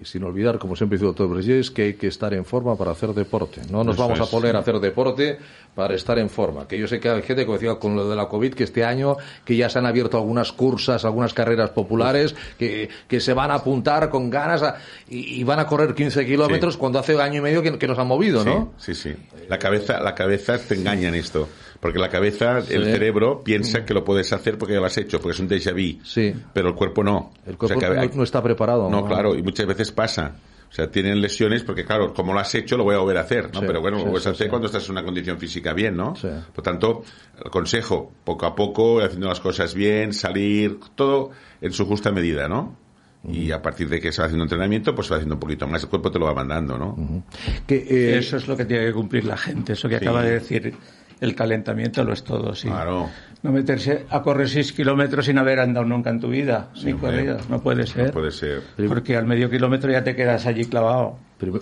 Y 0.00 0.04
sin 0.04 0.22
olvidar, 0.24 0.58
como 0.58 0.76
siempre 0.76 0.96
dice 0.96 1.04
el 1.06 1.10
doctor 1.14 1.28
Bresjes, 1.28 1.70
que 1.70 1.82
hay 1.82 1.94
que 1.94 2.06
estar 2.06 2.32
en 2.34 2.44
forma 2.44 2.76
para 2.76 2.92
hacer 2.92 3.10
deporte. 3.14 3.60
No 3.70 3.82
nos 3.82 3.96
Eso 3.96 4.02
vamos 4.04 4.20
es, 4.20 4.26
a 4.26 4.30
poner 4.30 4.54
a 4.54 4.60
hacer 4.60 4.78
deporte 4.78 5.38
para 5.74 5.94
estar 5.94 6.18
en 6.18 6.30
forma. 6.30 6.68
Que 6.68 6.78
yo 6.78 6.86
sé 6.86 7.00
que 7.00 7.08
hay 7.08 7.22
gente, 7.22 7.44
como 7.44 7.58
decía 7.58 7.74
con 7.76 7.96
lo 7.96 8.08
de 8.08 8.14
la 8.16 8.28
COVID, 8.28 8.54
que 8.54 8.64
este 8.64 8.84
año 8.84 9.16
que 9.44 9.56
ya 9.56 9.68
se 9.68 9.78
han 9.78 9.86
abierto 9.86 10.16
algunas 10.16 10.52
cursas, 10.52 11.04
algunas 11.04 11.34
carreras 11.34 11.70
populares, 11.70 12.34
que, 12.58 12.88
que 13.08 13.20
se 13.20 13.32
van 13.32 13.50
a 13.50 13.54
apuntar 13.54 14.08
con 14.10 14.30
ganas 14.30 14.62
a- 14.62 14.76
y, 15.08 15.40
y 15.40 15.44
van 15.44 15.58
a 15.58 15.66
correr 15.66 15.94
15 15.94 16.24
kilómetros 16.26 16.74
Sí. 16.74 16.80
cuando 16.80 16.98
hace 16.98 17.20
año 17.20 17.38
y 17.38 17.40
medio 17.42 17.62
que, 17.62 17.78
que 17.78 17.88
nos 17.88 17.98
han 17.98 18.06
movido, 18.06 18.44
¿no? 18.44 18.72
Sí, 18.78 18.94
sí, 18.94 19.10
sí. 19.14 19.16
La 19.48 19.58
cabeza, 19.58 20.00
la 20.00 20.14
cabeza 20.14 20.58
te 20.58 20.74
engaña 20.74 21.08
en 21.08 21.14
esto. 21.16 21.48
Porque 21.80 21.98
la 22.00 22.08
cabeza, 22.08 22.58
el 22.58 22.84
cerebro, 22.86 23.42
piensa 23.44 23.84
que 23.84 23.94
lo 23.94 24.02
puedes 24.04 24.32
hacer 24.32 24.58
porque 24.58 24.74
ya 24.74 24.80
lo 24.80 24.86
has 24.86 24.98
hecho, 24.98 25.20
porque 25.20 25.34
es 25.34 25.40
un 25.40 25.48
déjà 25.48 25.72
vu. 25.72 26.02
Sí. 26.04 26.34
Pero 26.52 26.68
el 26.70 26.74
cuerpo 26.74 27.04
no. 27.04 27.32
El 27.46 27.56
cuerpo 27.56 27.76
O 27.76 27.80
sea, 27.80 27.90
que 27.92 27.98
hay- 28.00 28.08
no, 28.08 28.14
no 28.16 28.22
está 28.24 28.42
preparado. 28.42 28.90
No, 28.90 29.06
claro, 29.06 29.34
y 29.36 29.42
muchas 29.42 29.66
veces 29.66 29.92
pasa. 29.92 30.34
O 30.70 30.72
sea, 30.72 30.90
tienen 30.90 31.20
lesiones 31.22 31.62
porque, 31.62 31.84
claro, 31.84 32.12
como 32.12 32.34
lo 32.34 32.40
has 32.40 32.54
hecho, 32.54 32.76
lo 32.76 32.84
voy 32.84 32.94
a 32.94 32.98
volver 32.98 33.16
a 33.16 33.20
hacer, 33.20 33.44
¿no? 33.54 33.60
Sí, 33.60 33.66
Pero 33.66 33.80
bueno, 33.80 33.98
sí, 33.98 34.04
lo 34.04 34.10
puedes 34.10 34.24
sí, 34.24 34.30
hacer 34.30 34.46
sí. 34.48 34.50
cuando 34.50 34.66
estás 34.66 34.84
en 34.86 34.90
una 34.92 35.02
condición 35.04 35.38
física 35.38 35.72
bien, 35.72 35.96
¿no? 35.96 36.14
Sí. 36.16 36.28
Por 36.54 36.62
tanto, 36.62 37.04
el 37.42 37.50
consejo, 37.50 38.12
poco 38.24 38.44
a 38.44 38.54
poco, 38.54 39.00
haciendo 39.00 39.28
las 39.28 39.40
cosas 39.40 39.72
bien, 39.72 40.12
salir, 40.12 40.78
todo 40.94 41.30
en 41.62 41.72
su 41.72 41.86
justa 41.86 42.10
medida, 42.12 42.48
¿no? 42.48 42.76
Y 43.24 43.50
a 43.50 43.62
partir 43.62 43.88
de 43.88 44.00
que 44.00 44.12
se 44.12 44.20
va 44.20 44.26
haciendo 44.26 44.44
entrenamiento, 44.44 44.94
pues 44.94 45.06
se 45.06 45.12
va 45.12 45.16
haciendo 45.16 45.36
un 45.36 45.40
poquito 45.40 45.66
más, 45.66 45.82
el 45.82 45.88
cuerpo 45.88 46.10
te 46.10 46.18
lo 46.18 46.26
va 46.26 46.34
mandando, 46.34 46.76
¿no? 46.76 47.24
Que, 47.66 47.76
eh, 47.88 48.18
Eso 48.18 48.36
es 48.36 48.46
lo 48.46 48.56
que 48.56 48.64
tiene 48.66 48.84
que 48.86 48.92
cumplir 48.92 49.24
la 49.24 49.36
gente, 49.38 49.72
eso 49.72 49.88
que 49.88 49.98
Sí. 49.98 50.04
acaba 50.04 50.22
de 50.22 50.32
decir. 50.32 50.74
El 51.20 51.34
calentamiento 51.34 52.04
lo 52.04 52.12
es 52.12 52.22
todo, 52.22 52.54
sí. 52.54 52.68
Claro. 52.68 53.08
No 53.42 53.52
meterse 53.52 54.04
a 54.10 54.22
correr 54.22 54.48
6 54.48 54.72
kilómetros 54.72 55.26
sin 55.26 55.38
haber 55.38 55.60
andado 55.60 55.86
nunca 55.86 56.10
en 56.10 56.20
tu 56.20 56.28
vida, 56.28 56.70
ni 56.84 56.92
hombre. 56.92 57.10
corrido. 57.10 57.38
No 57.48 57.60
puede 57.60 57.86
ser. 57.86 58.06
No 58.06 58.12
puede 58.12 58.30
ser. 58.32 58.62
Porque 58.88 59.16
al 59.16 59.26
medio 59.26 59.48
kilómetro 59.50 59.90
ya 59.90 60.02
te 60.04 60.14
quedas 60.16 60.46
allí 60.46 60.64
clavado. 60.64 61.16
Prim- 61.38 61.60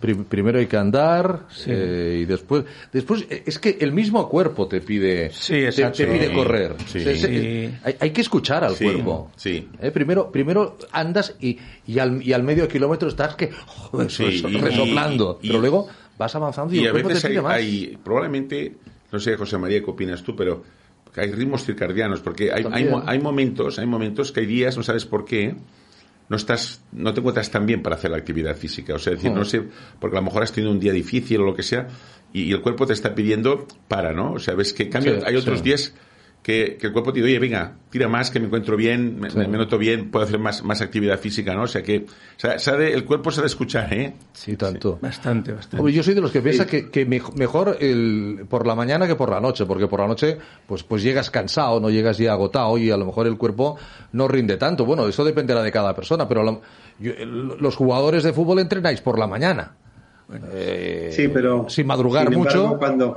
prim- 0.00 0.24
primero 0.24 0.58
hay 0.58 0.66
que 0.66 0.76
andar 0.76 1.40
Sí. 1.50 1.70
eh, 1.72 2.18
y 2.22 2.24
después 2.26 2.64
después 2.92 3.26
eh, 3.28 3.42
es 3.46 3.58
que 3.58 3.78
el 3.80 3.92
mismo 3.92 4.28
cuerpo 4.28 4.68
te 4.68 4.80
pide 4.80 5.30
Sí, 5.32 5.64
te, 5.74 5.90
te 5.90 6.06
pide 6.06 6.28
Sí, 6.28 6.34
correr 6.34 6.74
sí. 6.86 7.00
Se- 7.00 7.16
Sí. 7.16 7.74
hay, 7.82 7.96
hay 7.98 8.10
que 8.10 8.20
escuchar 8.20 8.62
al 8.64 8.74
Sí, 8.74 8.84
cuerpo 8.84 9.30
sí. 9.36 9.68
Eh, 9.80 9.90
primero 9.90 10.30
primero 10.30 10.78
andas 10.92 11.34
y, 11.40 11.58
y, 11.86 11.98
al, 11.98 12.22
y 12.22 12.32
al 12.34 12.42
medio 12.44 12.68
kilómetro 12.68 13.08
estás 13.08 13.34
que 13.34 13.50
joder, 13.66 14.10
Sí, 14.10 14.24
reso- 14.24 14.48
y- 14.50 14.58
resoplando 14.58 15.38
y- 15.42 15.48
pero 15.48 15.60
luego 15.60 15.88
vas 16.18 16.34
avanzando 16.36 16.72
y, 16.74 16.78
Y 16.78 16.82
el 16.82 16.88
a 16.88 16.90
cuerpo 16.92 17.08
veces 17.08 17.22
te 17.22 17.28
hay, 17.28 17.32
pide 17.34 17.42
más 17.42 17.52
hay- 17.54 17.98
probablemente, 18.04 18.76
no 19.16 19.20
sé, 19.20 19.34
José 19.36 19.56
María, 19.56 19.80
¿qué 19.80 19.90
opinas 19.90 20.22
tú? 20.22 20.36
Pero 20.36 20.62
hay 21.16 21.32
ritmos 21.32 21.64
circadianos, 21.64 22.20
porque 22.20 22.52
hay, 22.52 22.66
hay, 22.70 22.90
hay 23.06 23.18
momentos, 23.18 23.78
hay 23.78 23.86
momentos 23.86 24.30
que 24.30 24.40
hay 24.40 24.46
días, 24.46 24.76
no 24.76 24.82
sabes 24.82 25.06
por 25.06 25.24
qué, 25.24 25.56
no 26.28 26.36
estás, 26.36 26.82
no 26.92 27.14
te 27.14 27.20
encuentras 27.20 27.50
tan 27.50 27.64
bien 27.64 27.82
para 27.82 27.96
hacer 27.96 28.10
la 28.10 28.18
actividad 28.18 28.54
física. 28.54 28.94
O 28.94 28.98
sea, 28.98 29.14
decir, 29.14 29.32
no 29.32 29.46
sé, 29.46 29.62
porque 29.98 30.18
a 30.18 30.20
lo 30.20 30.26
mejor 30.26 30.42
has 30.42 30.52
tenido 30.52 30.70
un 30.70 30.78
día 30.78 30.92
difícil 30.92 31.40
o 31.40 31.44
lo 31.44 31.54
que 31.54 31.62
sea, 31.62 31.88
y, 32.34 32.42
y 32.42 32.52
el 32.52 32.60
cuerpo 32.60 32.86
te 32.86 32.92
está 32.92 33.14
pidiendo 33.14 33.66
para, 33.88 34.12
¿no? 34.12 34.32
O 34.32 34.38
sea, 34.38 34.54
ves 34.54 34.74
que 34.74 34.84
Sí, 34.92 35.08
hay 35.24 35.36
otros 35.36 35.60
sí. 35.60 35.64
días 35.64 35.94
que, 36.46 36.76
que 36.80 36.86
el 36.86 36.92
cuerpo 36.92 37.12
te 37.12 37.18
dice, 37.18 37.30
oye, 37.30 37.38
venga, 37.40 37.72
tira 37.90 38.06
más, 38.06 38.30
que 38.30 38.38
me 38.38 38.46
encuentro 38.46 38.76
bien, 38.76 39.18
me, 39.18 39.30
Sí. 39.30 39.36
me 39.38 39.48
noto 39.58 39.78
bien, 39.78 40.12
puedo 40.12 40.24
hacer 40.24 40.38
más, 40.38 40.62
más 40.62 40.80
actividad 40.80 41.18
física, 41.18 41.54
¿no? 41.56 41.62
O 41.62 41.66
sea 41.66 41.82
que, 41.82 42.06
o 42.06 42.38
sea, 42.38 42.56
sabe- 42.60 42.94
el 42.94 43.04
cuerpo 43.04 43.32
sabe 43.32 43.48
escuchar, 43.48 43.92
¿eh? 43.92 44.12
sí 44.32 44.56
tanto 44.56 44.96
Bastante, 45.02 45.50
bastante. 45.52 45.78
Hombre, 45.78 45.92
yo 45.92 46.04
soy 46.04 46.14
de 46.14 46.20
los 46.20 46.30
que 46.30 46.40
piensa 46.40 46.64
que, 46.64 46.88
que 46.88 47.04
mej- 47.04 47.34
mejor 47.34 47.78
el, 47.80 48.46
por 48.48 48.64
la 48.64 48.76
mañana 48.76 49.08
que 49.08 49.16
por 49.16 49.28
la 49.28 49.40
noche, 49.40 49.66
porque 49.66 49.88
por 49.88 49.98
la 49.98 50.06
noche 50.06 50.38
pues 50.68 50.84
pues 50.84 51.02
llegas 51.02 51.32
cansado, 51.32 51.80
no 51.80 51.90
llegas 51.90 52.16
ya 52.18 52.30
agotado 52.30 52.78
y 52.78 52.92
a 52.92 52.96
lo 52.96 53.06
mejor 53.06 53.26
el 53.26 53.36
cuerpo 53.36 53.76
no 54.12 54.28
rinde 54.28 54.56
tanto. 54.56 54.84
Bueno, 54.84 55.08
eso 55.08 55.24
dependerá 55.24 55.64
de 55.64 55.72
cada 55.72 55.96
persona, 55.96 56.28
pero 56.28 56.44
la- 56.44 56.60
yo- 57.00 57.12
el- 57.18 57.56
los 57.58 57.74
jugadores 57.74 58.22
de 58.22 58.32
fútbol 58.32 58.60
entrenáis 58.60 59.00
por 59.00 59.18
la 59.18 59.26
mañana. 59.26 59.72
Eh, 60.52 61.10
Sí, 61.12 61.26
pero 61.26 61.68
sin 61.68 61.88
madrugar 61.88 62.28
sin 62.28 62.34
embargo, 62.34 62.66
mucho. 62.68 62.78
Cuando, 62.78 63.16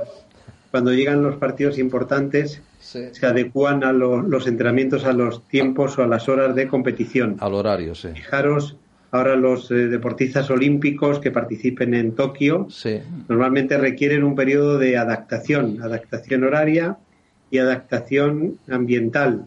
cuando 0.72 0.92
llegan 0.92 1.22
los 1.22 1.36
partidos 1.36 1.78
importantes, 1.78 2.60
Sí. 2.90 3.00
se 3.12 3.24
adecúan 3.26 3.84
a 3.84 3.92
lo- 3.92 4.20
los 4.22 4.46
entrenamientos 4.48 5.04
a 5.04 5.12
los 5.12 5.46
tiempos 5.46 5.96
o 5.98 6.02
a 6.02 6.06
las 6.08 6.28
horas 6.28 6.54
de 6.56 6.66
competición. 6.66 7.36
Al 7.38 7.54
horario, 7.54 7.94
sí. 7.94 8.08
Fijaros, 8.14 8.76
ahora 9.12 9.36
los 9.36 9.70
eh, 9.70 9.74
deportistas 9.88 10.50
olímpicos 10.50 11.20
que 11.20 11.30
participen 11.30 11.94
en 11.94 12.16
Tokio 12.16 12.66
Sí. 12.68 12.98
normalmente 13.28 13.78
requieren 13.78 14.24
un 14.24 14.34
periodo 14.34 14.76
de 14.78 14.96
adaptación, 14.96 15.80
adaptación 15.82 16.42
horaria 16.42 16.96
y 17.50 17.58
adaptación 17.58 18.58
ambiental. 18.68 19.46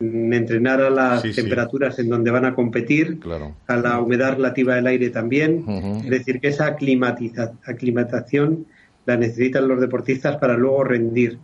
Mm, 0.00 0.32
Entrenar 0.32 0.80
a 0.80 0.90
las 0.90 1.22
Sí, 1.22 1.32
sí. 1.32 1.40
temperaturas 1.42 1.98
en 1.98 2.08
donde 2.08 2.30
van 2.30 2.44
a 2.44 2.54
competir, 2.54 3.18
Claro. 3.18 3.54
a 3.66 3.76
la 3.76 4.00
humedad 4.00 4.36
relativa 4.36 4.76
del 4.76 4.86
aire 4.86 5.10
también. 5.10 5.64
Es 6.04 6.10
decir, 6.10 6.40
que 6.40 6.48
esa 6.48 6.66
aclimatiza- 6.66 7.52
aclimatación 7.66 8.64
la 9.06 9.16
necesitan 9.16 9.66
los 9.68 9.80
deportistas 9.80 10.36
para 10.36 10.56
luego 10.56 10.84
rendir. 10.84 11.38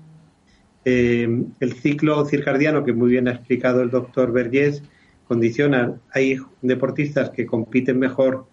Eh, 0.85 1.45
el 1.61 1.73
ciclo 1.75 2.25
circadiano, 2.27 2.85
que 2.85 2.93
muy 2.93 3.11
bien 3.11 3.29
ha 3.29 3.33
explicado 3.33 3.83
el 3.83 3.91
doctor 3.91 4.33
Vergés, 4.33 4.83
condiciona. 5.27 5.95
Hay 6.13 6.39
deportistas 6.63 7.31
que 7.31 7.47
compiten 7.47 7.99
mejor 7.99 8.47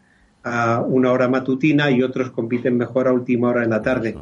a 0.43 0.81
una 0.81 1.11
hora 1.11 1.27
matutina 1.27 1.91
y 1.91 2.01
otros 2.01 2.31
compiten 2.31 2.77
mejor 2.77 3.07
a 3.07 3.13
última 3.13 3.49
hora 3.49 3.61
de 3.61 3.67
la 3.67 3.81
tarde. 3.81 4.15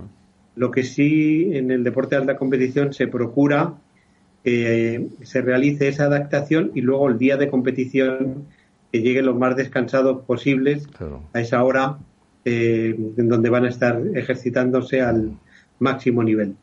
Lo 0.55 0.71
que 0.71 0.83
sí 0.83 1.51
en 1.53 1.71
el 1.71 1.83
deporte 1.83 2.15
de 2.15 2.21
alta 2.21 2.35
competición 2.35 2.93
se 2.93 3.07
procura 3.07 3.75
que 4.43 5.07
se 5.21 5.41
realice 5.41 5.87
esa 5.87 6.05
adaptación 6.05 6.71
y 6.73 6.81
luego 6.81 7.07
el 7.09 7.17
día 7.17 7.37
de 7.37 7.49
competición 7.49 8.45
que 8.91 9.01
lleguen 9.01 9.25
lo 9.27 9.35
más 9.35 9.55
descansados 9.55 10.23
posibles 10.25 10.87
Claro. 10.87 11.23
a 11.33 11.41
esa 11.41 11.63
hora 11.63 11.97
eh, 12.45 12.95
en 13.17 13.29
donde 13.29 13.49
van 13.49 13.65
a 13.65 13.69
estar 13.69 14.01
ejercitándose 14.15 15.01
al 15.01 15.37
máximo 15.79 16.23
nivel. 16.23 16.55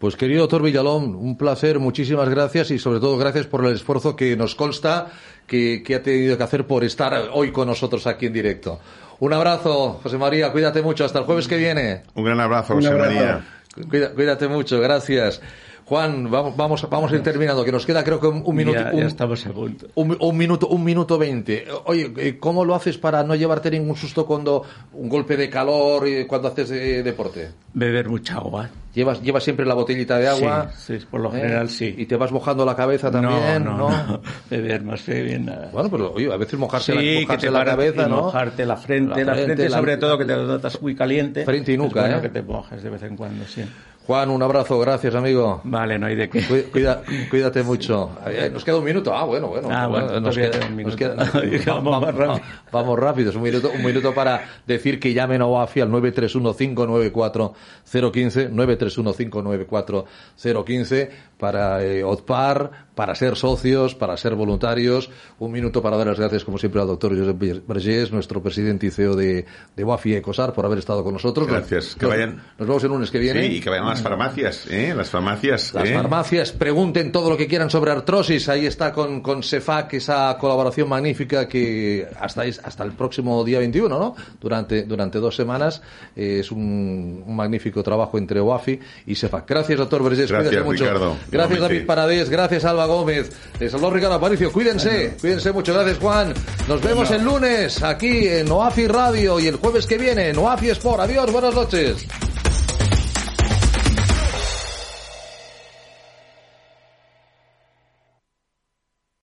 Pues 0.00 0.16
querido 0.16 0.40
doctor 0.40 0.62
Villalón, 0.62 1.14
un 1.14 1.36
placer, 1.36 1.78
muchísimas 1.78 2.26
gracias 2.30 2.70
y 2.70 2.78
sobre 2.78 3.00
todo 3.00 3.18
gracias 3.18 3.46
por 3.46 3.64
el 3.66 3.74
esfuerzo 3.74 4.16
que 4.16 4.34
nos 4.34 4.54
consta 4.54 5.08
que, 5.46 5.82
que 5.84 5.94
ha 5.94 6.02
tenido 6.02 6.38
que 6.38 6.42
hacer 6.42 6.66
por 6.66 6.84
estar 6.84 7.28
hoy 7.34 7.52
con 7.52 7.68
nosotros 7.68 8.06
aquí 8.06 8.24
en 8.26 8.32
directo. 8.32 8.80
Un 9.18 9.34
abrazo, 9.34 10.00
José 10.02 10.16
María, 10.16 10.52
cuídate 10.52 10.80
mucho, 10.80 11.04
hasta 11.04 11.18
el 11.18 11.26
jueves 11.26 11.46
que 11.46 11.58
viene. 11.58 12.04
Un 12.14 12.24
gran 12.24 12.40
abrazo, 12.40 12.72
Un 12.72 12.80
José 12.80 12.92
abrazo. 12.94 13.14
María. 13.14 13.44
Cuida- 13.90 14.12
cuídate 14.14 14.48
mucho, 14.48 14.80
gracias. 14.80 15.42
Juan, 15.90 16.30
vamos, 16.30 16.56
vamos, 16.56 16.88
vamos 16.88 17.10
a 17.10 17.16
ir 17.16 17.22
terminando, 17.24 17.64
que 17.64 17.72
nos 17.72 17.84
queda 17.84 18.04
creo 18.04 18.20
que 18.20 18.28
un, 18.28 18.54
minuto. 18.54 18.78
Ya, 18.78 18.90
un, 18.92 19.00
ya 19.00 19.06
estamos 19.08 19.44
a 19.44 19.50
punto. 19.50 19.88
un, 19.96 20.16
un 20.20 20.36
minuto, 20.36 20.68
un 20.68 20.84
minuto 20.84 21.18
veinte. 21.18 21.66
Oye, 21.86 22.12
eh, 22.16 22.38
¿cómo 22.38 22.64
lo 22.64 22.76
haces 22.76 22.96
para 22.96 23.24
no 23.24 23.34
llevarte 23.34 23.72
ningún 23.72 23.96
susto 23.96 24.24
cuando 24.24 24.62
un 24.92 25.08
golpe 25.08 25.36
de 25.36 25.50
calor 25.50 26.06
y 26.06 26.26
cuando 26.26 26.46
haces 26.46 26.70
eh, 26.70 27.02
deporte? 27.02 27.50
Beber 27.74 28.08
mucha 28.08 28.36
agua. 28.36 28.70
¿Llevas, 28.94 29.20
llevas 29.20 29.42
siempre 29.42 29.66
la 29.66 29.74
botellita 29.74 30.16
de 30.18 30.28
agua? 30.28 30.70
Sí, 30.76 30.96
sí, 31.00 31.06
por 31.10 31.20
lo 31.20 31.28
¿Eh? 31.34 31.40
general 31.40 31.68
sí. 31.68 31.92
¿Y 31.98 32.06
te 32.06 32.14
vas 32.14 32.30
mojando 32.30 32.64
la 32.64 32.76
cabeza 32.76 33.10
también? 33.10 33.64
no, 33.64 33.76
no, 33.76 33.88
no. 34.06 34.20
Beber 34.50 34.84
más 34.84 35.02
que 35.02 35.22
bien 35.22 35.46
nada. 35.46 35.70
Bueno, 35.72 35.90
pero 35.90 36.12
oye, 36.12 36.32
a 36.32 36.36
veces 36.36 36.56
mojarse, 36.56 36.92
sí, 36.92 36.98
la, 36.98 37.02
que 37.02 37.20
mojarse 37.22 37.46
te 37.48 37.52
la 37.52 37.64
cabeza, 37.64 38.06
¿no? 38.08 38.16
mojarte 38.22 38.64
la 38.64 38.76
frente, 38.76 39.24
La 39.24 39.34
la 39.34 39.34
frente, 39.42 39.68
la- 39.68 39.76
sobre 39.76 39.96
todo 39.96 40.16
que 40.16 40.24
te 40.24 40.36
notas 40.36 40.80
muy 40.80 40.94
caliente. 40.94 41.44
Frente 41.44 41.72
y 41.72 41.76
nuca, 41.76 42.02
bueno 42.02 42.18
¿eh? 42.18 42.22
que 42.22 42.28
te 42.28 42.42
mojes 42.42 42.80
de 42.80 42.90
vez 42.90 43.02
en 43.02 43.16
cuando, 43.16 43.44
sí. 43.44 43.64
Juan, 44.10 44.26
un 44.30 44.42
abrazo, 44.42 44.76
gracias, 44.80 45.14
amigo. 45.14 45.60
Vale, 45.62 45.96
no 45.96 46.06
hay 46.06 46.16
de 46.16 46.28
qué. 46.28 46.42
Cuida- 46.72 47.00
cuídate 47.30 47.62
mucho. 47.62 48.10
Eh, 48.26 48.50
Nos 48.52 48.64
queda 48.64 48.78
un 48.78 48.84
minuto. 48.84 49.14
Ah, 49.16 49.22
bueno, 49.22 49.46
bueno. 49.46 49.68
Ah, 49.70 49.86
bueno, 49.86 50.06
nos 50.20 50.34
todavía 50.34 50.50
queda, 50.50 50.66
un 50.66 50.74
minuto. 50.74 50.96
nos 51.14 51.30
queda- 51.30 51.64
Vamos 51.74 52.02
más 52.02 52.12
rápido. 52.16 52.40
Vamos 52.72 52.98
rápidos. 52.98 53.36
Un 53.36 53.42
minuto, 53.42 53.70
un 53.72 53.84
minuto 53.84 54.12
para 54.12 54.42
decir 54.66 54.98
que 54.98 55.14
llamen 55.14 55.42
a 55.42 55.46
OAFI 55.46 55.82
al 55.82 55.90
931-594-015, 55.92 58.50
931-594-015 58.50 61.08
para 61.40 61.82
eh, 61.82 62.04
OTPAR, 62.04 62.70
para 62.94 63.14
ser 63.14 63.34
socios, 63.34 63.94
para 63.94 64.16
ser 64.16 64.34
voluntarios. 64.34 65.10
Un 65.38 65.50
minuto 65.50 65.80
para 65.82 65.96
dar 65.96 66.06
las 66.08 66.18
gracias, 66.18 66.44
como 66.44 66.58
siempre, 66.58 66.80
al 66.80 66.86
doctor 66.86 67.18
Josep 67.18 67.66
Vergés, 67.66 68.12
nuestro 68.12 68.42
presidente 68.42 68.86
y 68.86 68.90
CEO 68.90 69.16
de, 69.16 69.46
de 69.74 69.84
OAFI 69.84 70.16
Ecosar, 70.16 70.52
por 70.52 70.66
haber 70.66 70.78
estado 70.78 71.02
con 71.02 71.14
nosotros. 71.14 71.46
Gracias. 71.48 71.96
Que 71.96 72.04
Nos- 72.06 72.14
vayan- 72.14 72.42
Nos 72.58 72.68
vemos 72.68 72.84
el 72.84 72.90
lunes 72.90 73.10
que 73.10 73.18
viene. 73.18 73.40
Sí, 73.48 73.56
y 73.56 73.60
que 73.60 73.70
vayan 73.70 73.86
a 73.86 73.90
las 73.90 74.02
farmacias, 74.02 74.66
¿eh? 74.70 74.92
Las 74.94 75.08
farmacias. 75.08 75.72
Las 75.74 75.88
¿eh? 75.88 75.94
farmacias 75.94 76.52
pregunten 76.52 77.10
todo 77.10 77.30
lo 77.30 77.36
que 77.36 77.46
quieran 77.48 77.70
sobre 77.70 77.90
artrosis. 77.90 78.48
Ahí 78.50 78.66
está 78.66 78.92
con, 78.92 79.22
con 79.22 79.42
CEFAC 79.42 79.94
esa 79.94 80.36
colaboración 80.38 80.88
magnífica 80.88 81.48
que 81.48 82.06
hasta, 82.20 82.42
hasta 82.42 82.84
el 82.84 82.92
próximo 82.92 83.42
día 83.44 83.58
21, 83.60 83.98
¿no? 83.98 84.14
Durante, 84.40 84.82
durante 84.82 85.18
dos 85.18 85.34
semanas. 85.34 85.80
eh, 86.14 86.38
es 86.40 86.52
un, 86.52 87.24
un 87.26 87.34
magnífico 87.36 87.82
trabajo 87.82 88.18
entre 88.18 88.40
OAFI 88.40 88.78
y 89.06 89.14
CEFAC. 89.14 89.48
Gracias, 89.48 89.78
doctor 89.78 90.02
Vergés. 90.04 90.30
Gracias, 90.30 90.62
Cuídate 90.62 90.66
mucho. 90.66 91.16
Gracias. 91.30 91.60
David 91.60 91.86
Paradés. 91.86 92.28
Gracias, 92.28 92.64
Alba 92.64 92.86
Gómez. 92.86 93.30
Les 93.58 93.72
habló 93.72 93.90
Ricardo 93.90 94.16
Aparicio. 94.16 94.52
Cuídense. 94.52 95.16
Cuídense 95.20 95.52
mucho. 95.52 95.72
Gracias, 95.74 95.98
Juan. 95.98 96.34
Nos 96.68 96.82
vemos 96.82 97.10
el 97.10 97.24
lunes 97.24 97.82
aquí 97.82 98.28
en 98.28 98.50
OAFI 98.50 98.86
Radio 98.88 99.40
y 99.40 99.46
el 99.46 99.56
jueves 99.56 99.86
que 99.86 99.98
viene 99.98 100.28
en 100.28 100.38
OAFI 100.38 100.70
Sport. 100.70 101.00
Adiós. 101.00 101.30
Buenas 101.32 101.54
noches. 101.54 102.06